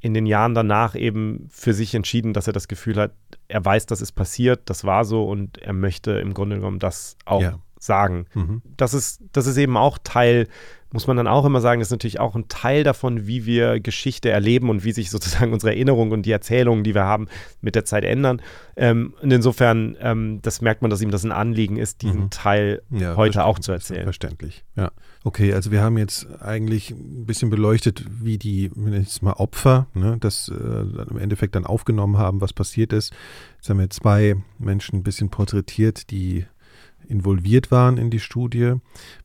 [0.00, 3.12] in den Jahren danach eben für sich entschieden, dass er das Gefühl hat,
[3.48, 7.16] er weiß, das ist passiert, das war so und er möchte im Grunde genommen das
[7.24, 7.58] auch ja.
[7.78, 8.26] sagen.
[8.34, 8.62] Mhm.
[8.76, 10.48] Das, ist, das ist eben auch Teil
[10.94, 13.80] muss man dann auch immer sagen, das ist natürlich auch ein Teil davon, wie wir
[13.80, 17.26] Geschichte erleben und wie sich sozusagen unsere Erinnerungen und die Erzählungen, die wir haben,
[17.60, 18.40] mit der Zeit ändern.
[18.76, 22.30] Ähm, und insofern, ähm, das merkt man, dass ihm das ein Anliegen ist, diesen mhm.
[22.30, 24.04] Teil ja, heute auch zu erzählen.
[24.04, 24.92] Verständlich, ja.
[25.24, 29.32] Okay, also wir haben jetzt eigentlich ein bisschen beleuchtet, wie die, wenn ich jetzt mal
[29.32, 30.54] Opfer, ne, das äh,
[31.10, 33.12] im Endeffekt dann aufgenommen haben, was passiert ist.
[33.56, 36.46] Jetzt haben wir zwei Menschen ein bisschen porträtiert, die
[37.08, 38.74] involviert waren in die Studie.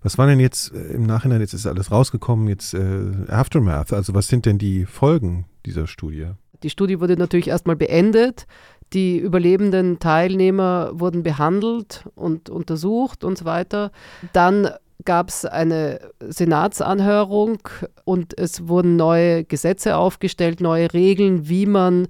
[0.02, 4.14] Was war denn jetzt äh, im Nachhinein, jetzt ist alles rausgekommen, jetzt äh, Aftermath, also
[4.14, 6.28] was sind denn die Folgen dieser Studie?
[6.64, 8.46] Die Studie wurde natürlich erstmal beendet.
[8.94, 13.92] Die überlebenden Teilnehmer wurden behandelt und untersucht und so weiter.
[14.34, 14.70] Dann
[15.06, 17.60] gab es eine Senatsanhörung
[18.04, 22.08] und es wurden neue Gesetze aufgestellt, neue Regeln, wie man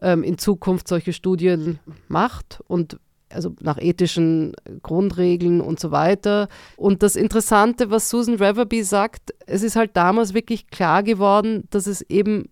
[0.00, 2.98] ähm, in Zukunft solche Studien macht und
[3.32, 4.52] also nach ethischen
[4.82, 6.48] Grundregeln und so weiter.
[6.76, 11.86] Und das Interessante, was Susan Reverby sagt, es ist halt damals wirklich klar geworden, dass
[11.86, 12.48] es eben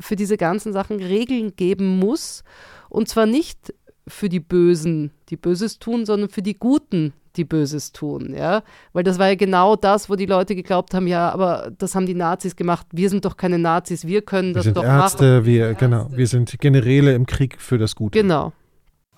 [0.00, 2.42] für diese ganzen Sachen Regeln geben muss.
[2.88, 3.72] Und zwar nicht
[4.06, 8.62] für die Bösen, die Böses tun, sondern für die Guten, die Böses tun, ja,
[8.92, 12.06] weil das war ja genau das, wo die Leute geglaubt haben, ja, aber das haben
[12.06, 12.86] die Nazis gemacht.
[12.92, 15.46] Wir sind doch keine Nazis, wir können das wir sind doch Ärzte, machen.
[15.46, 18.20] Wir, genau, wir sind Generäle im Krieg für das Gute.
[18.20, 18.52] Genau.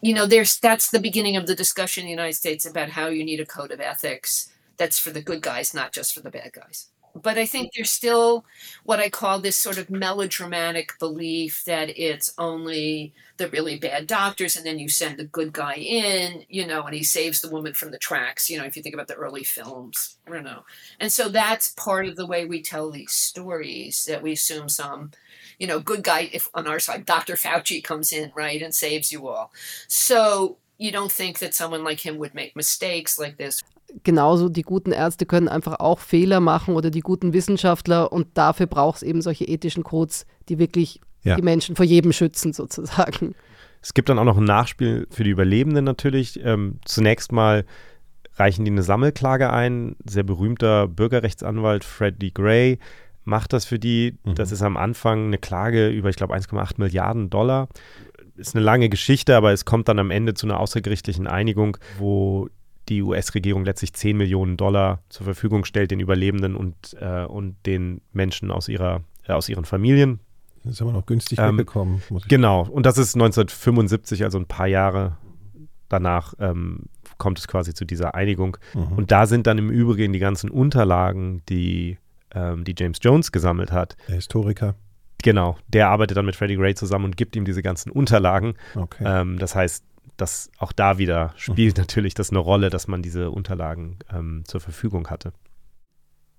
[0.05, 3.07] You know, there's that's the beginning of the discussion in the United States about how
[3.07, 6.31] you need a code of ethics that's for the good guys, not just for the
[6.31, 6.89] bad guys.
[7.15, 8.45] But I think there's still
[8.85, 14.57] what I call this sort of melodramatic belief that it's only the really bad doctors,
[14.57, 17.73] and then you send the good guy in, you know, and he saves the woman
[17.73, 20.65] from the tracks, you know, if you think about the early films, don't know.
[21.01, 25.13] And so that's part of the way we tell these stories that we assume some
[25.59, 27.37] you know, good guy if on our side, Dr.
[27.37, 29.51] Fauci comes in, right, and saves you all.
[29.89, 33.63] So you don't think that someone like him would make mistakes like this.
[34.03, 38.67] Genauso, die guten Ärzte können einfach auch Fehler machen oder die guten Wissenschaftler und dafür
[38.67, 41.37] braucht es eben solche ethischen Codes, die wirklich ja.
[41.37, 43.35] die Menschen vor jedem schützen, sozusagen.
[43.83, 46.43] Es gibt dann auch noch ein Nachspiel für die Überlebenden natürlich.
[46.43, 47.67] Ähm, zunächst mal
[48.37, 49.97] reichen die eine Sammelklage ein.
[50.09, 52.79] Sehr berühmter Bürgerrechtsanwalt Freddie Gray
[53.25, 54.19] macht das für die.
[54.25, 54.35] Mhm.
[54.35, 57.69] Das ist am Anfang eine Klage über, ich glaube, 1,8 Milliarden Dollar.
[58.37, 62.49] Ist eine lange Geschichte, aber es kommt dann am Ende zu einer außergerichtlichen Einigung, wo
[62.89, 68.03] die US-Regierung letztlich 10 Millionen Dollar zur Verfügung stellt den Überlebenden und, äh, und den
[68.13, 70.21] Menschen aus, ihrer, äh, aus ihren Familien.
[70.63, 72.03] Das ist aber noch günstig ähm, weggekommen.
[72.29, 75.17] Genau, und das ist 1975, also ein paar Jahre
[75.89, 76.85] danach ähm,
[77.19, 78.57] kommt es quasi zu dieser Einigung.
[78.75, 78.93] Mhm.
[78.97, 81.99] Und da sind dann im Übrigen die ganzen Unterlagen, die
[82.35, 83.97] ähm, die James Jones gesammelt hat.
[84.09, 84.75] Der Historiker.
[85.23, 88.55] Genau, der arbeitet dann mit Freddie Gray zusammen und gibt ihm diese ganzen Unterlagen.
[88.75, 89.05] Okay.
[89.07, 89.85] Ähm, das heißt,
[90.17, 91.83] dass auch da wieder spielt mhm.
[91.83, 95.33] natürlich das eine Rolle, dass man diese Unterlagen ähm, zur Verfügung hatte.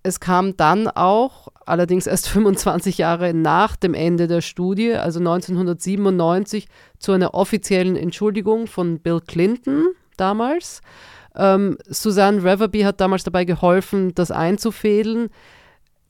[0.04, 6.68] Es kam dann auch, allerdings erst 25 Jahre nach dem Ende der Studie, also 1997,
[7.00, 10.82] zu einer offiziellen Entschuldigung von Bill Clinton damals.
[11.36, 15.30] Ähm, Susanne Reverby hat damals dabei geholfen, das einzufädeln.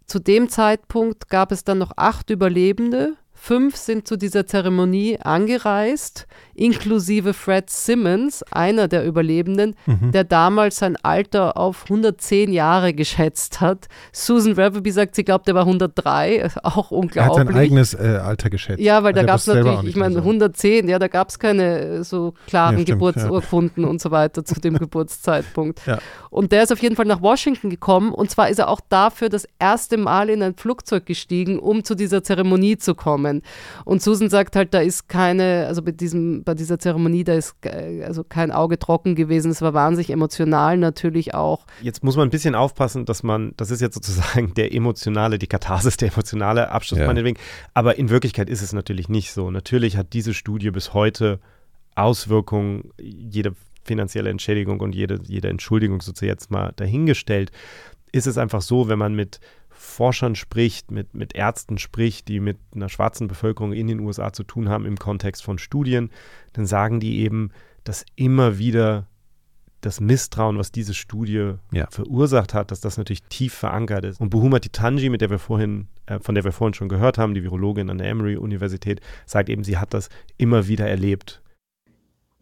[0.06, 3.18] Zu dem Zeitpunkt gab es dann noch acht Überlebende.
[3.46, 10.12] Fünf sind zu dieser Zeremonie angereist, inklusive Fred Simmons, einer der Überlebenden, mhm.
[10.12, 13.88] der damals sein Alter auf 110 Jahre geschätzt hat.
[14.12, 17.18] Susan Reverby sagt, sie glaubt, er war 103, auch unglaublich.
[17.18, 18.80] Er hat sein eigenes äh, Alter geschätzt.
[18.80, 22.04] Ja, weil da gab es natürlich, ich meine, 110, ja, da gab es keine äh,
[22.04, 23.90] so klaren ja, stimmt, Geburtsurkunden ja.
[23.92, 25.86] und so weiter zu dem Geburtszeitpunkt.
[25.86, 26.00] Ja.
[26.32, 29.30] Und der ist auf jeden Fall nach Washington gekommen und zwar ist er auch dafür
[29.30, 33.86] das erste Mal in ein Flugzeug gestiegen, um zu dieser Zeremonie zu kommen kommen.
[33.86, 37.56] Und Susan sagt halt, da ist keine, also bei, diesem, bei dieser Zeremonie, da ist
[38.04, 39.52] also kein Auge trocken gewesen.
[39.52, 41.66] Es war wahnsinnig emotional natürlich auch.
[41.82, 45.48] Jetzt muss man ein bisschen aufpassen, dass man, das ist jetzt sozusagen der emotionale, die
[45.48, 47.08] Katharsis, der emotionale Abschluss ja.
[47.08, 47.38] meinetwegen.
[47.74, 49.52] Aber in Wirklichkeit ist es natürlich nicht so.
[49.52, 51.40] Natürlich hat diese Studie bis heute
[51.96, 53.54] Auswirkungen, jede
[53.84, 57.52] finanzielle Entschädigung und jede, jede Entschuldigung sozusagen jetzt mal dahingestellt,
[58.12, 59.40] ist es einfach so, wenn man mit
[59.78, 64.44] Forschern spricht, mit, mit Ärzten spricht, die mit einer schwarzen Bevölkerung in den USA zu
[64.44, 66.12] tun haben im Kontext von Studien,
[66.54, 67.52] dann sagen die eben,
[67.84, 69.08] dass immer wieder
[69.82, 71.88] das Misstrauen, was diese Studie ja.
[71.92, 74.20] verursacht hat, dass das natürlich tief verankert ist.
[74.20, 77.36] Und Buhuma Titanji, mit der wir vorhin, äh, von der wir vorhin schon gehört haben,
[77.36, 81.42] die Virologin an der Emory-Universität, sagt eben, sie hat das immer wieder erlebt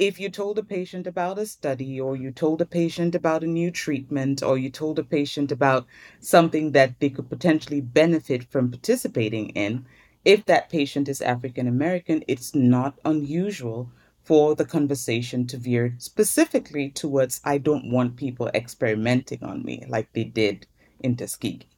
[0.08, 3.48] if you told a patient about a study or you told a patient about a
[3.48, 5.88] new treatment or you told a patient about
[6.20, 9.86] something that they could potentially benefit from participating in,
[10.26, 13.90] if that patient is African American, it's not unusual
[14.24, 20.12] for the conversation to veer specifically towards I don't want people experimenting on me like
[20.12, 20.68] they did
[21.00, 21.73] in Tuskegee.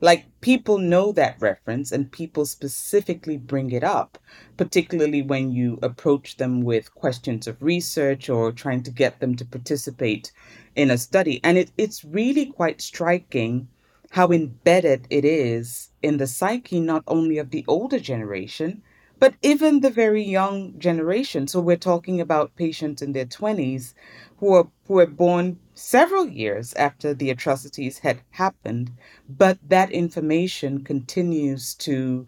[0.00, 4.18] Like people know that reference and people specifically bring it up,
[4.56, 9.44] particularly when you approach them with questions of research or trying to get them to
[9.44, 10.32] participate
[10.74, 11.40] in a study.
[11.44, 13.68] And it, it's really quite striking
[14.10, 18.82] how embedded it is in the psyche, not only of the older generation,
[19.20, 21.46] but even the very young generation.
[21.46, 23.94] So we're talking about patients in their 20s
[24.38, 28.90] who who were born several years after the atrocities had happened,
[29.28, 32.26] but that information continues to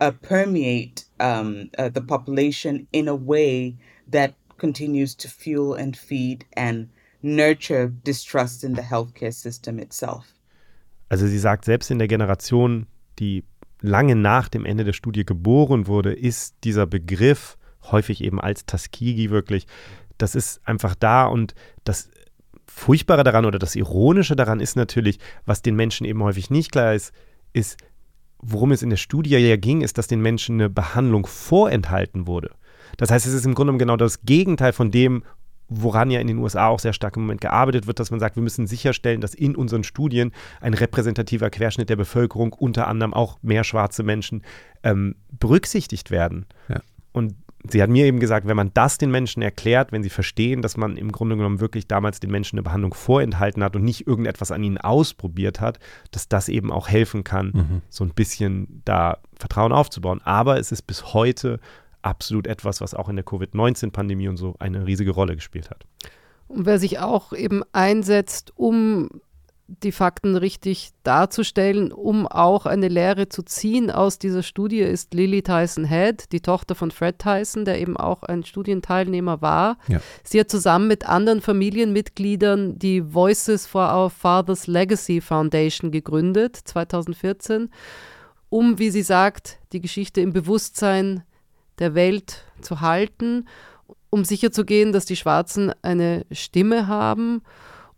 [0.00, 3.76] uh, permeate um, uh, the population in a way
[4.08, 6.88] that continues to fuel and feed and
[7.22, 10.34] nurture distrust in the healthcare system itself.
[11.10, 12.86] Also sie sagt, selbst in der Generation,
[13.16, 13.44] die
[13.82, 17.58] lange nach dem Ende der Studie geboren wurde, ist dieser Begriff
[17.90, 19.66] häufig eben als Tuskegee wirklich
[20.22, 21.54] das ist einfach da und
[21.84, 22.08] das
[22.66, 26.94] Furchtbare daran oder das Ironische daran ist natürlich, was den Menschen eben häufig nicht klar
[26.94, 27.12] ist,
[27.52, 27.76] ist,
[28.38, 32.52] worum es in der Studie ja ging, ist, dass den Menschen eine Behandlung vorenthalten wurde.
[32.96, 35.24] Das heißt, es ist im Grunde genommen genau das Gegenteil von dem,
[35.80, 38.36] woran ja in den USA auch sehr stark im Moment gearbeitet wird, dass man sagt,
[38.36, 43.38] wir müssen sicherstellen, dass in unseren Studien ein repräsentativer Querschnitt der Bevölkerung, unter anderem auch
[43.42, 44.42] mehr schwarze Menschen,
[44.82, 46.46] ähm, berücksichtigt werden.
[46.68, 46.80] Ja.
[47.12, 47.34] Und
[47.68, 50.76] sie hat mir eben gesagt, wenn man das den Menschen erklärt, wenn sie verstehen, dass
[50.76, 54.50] man im Grunde genommen wirklich damals den Menschen eine Behandlung vorenthalten hat und nicht irgendetwas
[54.50, 55.78] an ihnen ausprobiert hat,
[56.10, 57.82] dass das eben auch helfen kann, mhm.
[57.88, 60.20] so ein bisschen da Vertrauen aufzubauen.
[60.24, 61.60] Aber es ist bis heute
[62.02, 65.86] absolut etwas, was auch in der Covid-19-Pandemie und so eine riesige Rolle gespielt hat.
[66.48, 69.08] Und wer sich auch eben einsetzt, um
[69.82, 75.42] die Fakten richtig darzustellen, um auch eine Lehre zu ziehen aus dieser Studie, ist Lily
[75.42, 79.78] Tyson Head, die Tochter von Fred Tyson, der eben auch ein Studienteilnehmer war.
[79.88, 80.00] Ja.
[80.24, 87.70] Sie hat zusammen mit anderen Familienmitgliedern die Voices for Our Father's Legacy Foundation gegründet, 2014,
[88.50, 91.22] um, wie sie sagt, die Geschichte im Bewusstsein
[91.78, 93.48] der Welt zu halten,
[94.10, 97.42] um sicherzugehen, dass die Schwarzen eine Stimme haben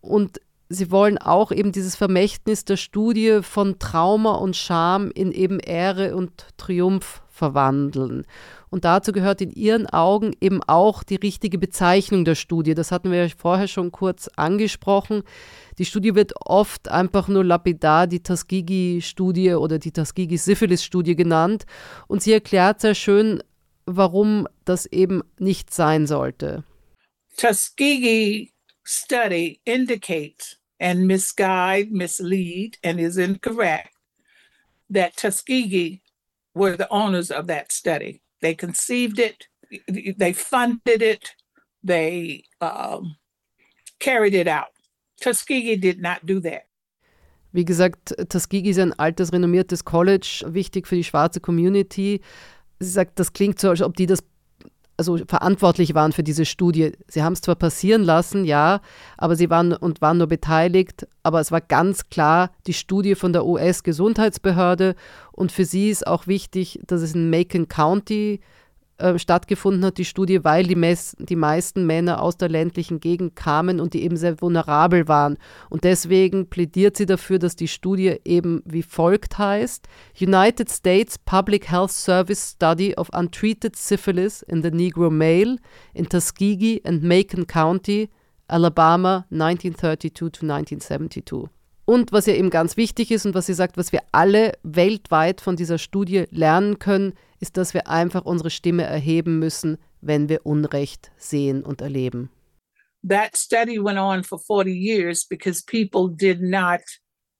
[0.00, 5.60] und sie wollen auch eben dieses Vermächtnis der Studie von Trauma und Scham in eben
[5.60, 8.24] Ehre und Triumph verwandeln.
[8.70, 12.74] Und dazu gehört in ihren Augen eben auch die richtige Bezeichnung der Studie.
[12.74, 15.22] Das hatten wir ja vorher schon kurz angesprochen.
[15.78, 21.66] Die Studie wird oft einfach nur lapidar die Tuskegee-Studie oder die Tuskegee-Syphilis-Studie genannt.
[22.06, 23.42] Und sie erklärt sehr schön,
[23.86, 26.64] warum das eben nicht sein sollte.
[27.36, 28.52] Tuskegee
[28.84, 33.90] study indicates and misguide, mislead, and is incorrect
[34.90, 36.02] that Tuskegee
[36.54, 38.22] were the owners of that study.
[38.40, 39.48] They conceived it,
[40.18, 41.34] they funded it,
[41.82, 43.16] they um,
[43.98, 44.68] carried it out.
[45.20, 46.66] Tuskegee did not do that.
[47.52, 52.20] Wie gesagt, Tuskegee ist ein altes, renommiertes College, wichtig für die schwarze Community.
[52.80, 54.20] Sie sagt, das klingt so, als ob die das
[54.96, 56.92] also verantwortlich waren für diese Studie.
[57.08, 58.80] Sie haben es zwar passieren lassen, ja,
[59.18, 63.32] aber sie waren und waren nur beteiligt, aber es war ganz klar die Studie von
[63.32, 64.94] der US-Gesundheitsbehörde
[65.32, 68.40] und für sie ist auch wichtig, dass es in Macon County
[68.98, 73.34] äh, stattgefunden hat, die Studie, weil die, Mess die meisten Männer aus der ländlichen Gegend
[73.34, 75.36] kamen und die eben sehr vulnerabel waren.
[75.68, 79.88] Und deswegen plädiert sie dafür, dass die Studie eben wie folgt heißt:
[80.20, 85.56] United States Public Health Service Study of Untreated Syphilis in the Negro Male
[85.92, 88.10] in Tuskegee and Macon County,
[88.46, 91.48] Alabama, 1932 to 1972.
[91.86, 95.40] Und was ja eben ganz wichtig ist und was sie sagt, was wir alle weltweit
[95.40, 97.12] von dieser Studie lernen können,
[97.44, 102.30] ist, dass wir einfach unsere Stimme erheben müssen, wenn wir Unrecht sehen und erleben.
[103.06, 106.80] That study went on for 40 years because people did not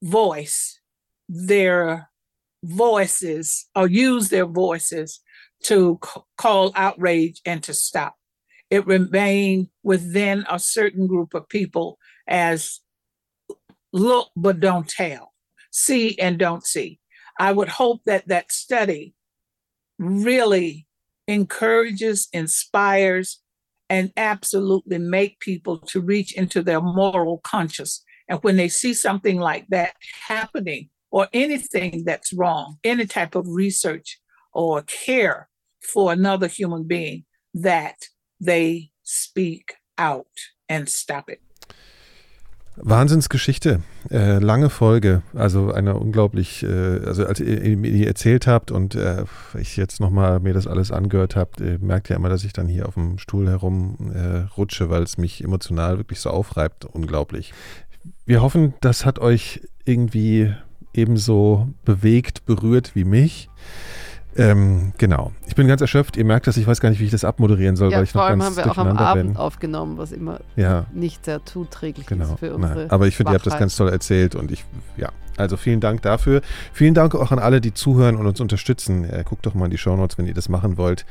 [0.03, 0.79] voice
[1.27, 2.11] their
[2.63, 5.23] voices or use their voices
[5.63, 5.99] to
[6.37, 8.15] call outrage and to stop.
[8.69, 11.97] It remained within a certain group of people
[12.29, 12.81] as
[13.91, 15.33] look but don't tell,
[15.71, 17.01] see and don't see.
[17.39, 19.15] I would hope that that study
[19.99, 20.87] really
[21.27, 23.41] encourages, inspires,
[23.91, 28.05] and absolutely make people to reach into their moral conscience.
[28.29, 29.95] And when they see something like that
[30.27, 34.19] happening or anything that's wrong, any type of research
[34.53, 35.49] or care
[35.83, 37.97] for another human being, that
[38.41, 40.27] they speak out
[40.69, 41.44] and stop it.
[42.77, 43.81] Wahnsinnsgeschichte,
[44.11, 49.25] äh, lange Folge, also eine unglaublich, äh, also als ihr mir erzählt habt und äh,
[49.59, 52.89] ich jetzt nochmal mir das alles angehört habe, merkt ja immer, dass ich dann hier
[52.89, 57.55] auf dem Stuhl herum äh, weil es mich emotional wirklich so aufreibt, unglaublich.
[58.27, 60.53] Wir hoffen, das hat euch irgendwie
[60.93, 63.49] ebenso bewegt, berührt wie mich.
[64.37, 65.33] Ähm, genau.
[65.47, 66.17] Ich bin ganz erschöpft.
[66.17, 68.13] Ihr merkt das, ich weiß gar nicht, wie ich das abmoderieren soll, ja, weil ich
[68.13, 69.37] vor noch allem ganz haben wir auch am Abend bin.
[69.37, 70.87] aufgenommen, was immer ja.
[70.93, 72.25] nicht sehr zuträglich genau.
[72.33, 72.91] ist für unsere Nein.
[72.91, 74.65] Aber ich finde, ihr habt das ganz toll erzählt und ich,
[74.97, 75.11] ja.
[75.37, 76.43] Also vielen Dank dafür.
[76.73, 79.05] Vielen Dank auch an alle, die zuhören und uns unterstützen.
[79.05, 81.05] Äh, guckt doch mal in die Shownotes, wenn ihr das machen wollt.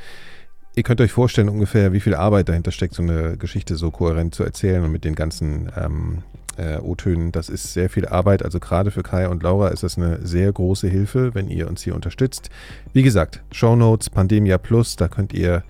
[0.76, 4.34] Ihr könnt euch vorstellen ungefähr, wie viel Arbeit dahinter steckt, so eine Geschichte so kohärent
[4.34, 6.22] zu erzählen und mit den ganzen ähm,
[6.58, 7.32] äh, O-Tönen.
[7.32, 8.44] Das ist sehr viel Arbeit.
[8.44, 11.82] Also gerade für Kai und Laura ist das eine sehr große Hilfe, wenn ihr uns
[11.82, 12.50] hier unterstützt.
[12.92, 15.64] Wie gesagt, Show Notes, Pandemia Plus, da könnt ihr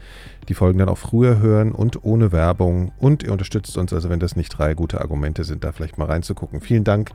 [0.49, 2.93] die Folgen dann auch früher hören und ohne Werbung.
[2.99, 6.07] Und ihr unterstützt uns, also wenn das nicht drei gute Argumente sind, da vielleicht mal
[6.07, 6.61] reinzugucken.
[6.61, 7.11] Vielen Dank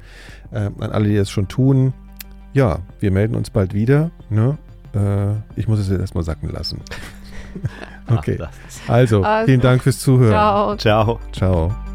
[0.51, 1.93] äh, an alle, die das schon tun.
[2.53, 4.11] Ja, wir melden uns bald wieder.
[4.29, 4.57] Ne?
[4.93, 6.81] Äh, ich muss es jetzt erstmal sacken lassen.
[8.09, 8.39] okay.
[8.87, 10.31] Also, vielen Dank fürs Zuhören.
[10.31, 10.75] Ciao.
[10.77, 11.19] Ciao.
[11.31, 11.89] Ciao.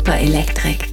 [0.00, 0.89] Super Elektrik.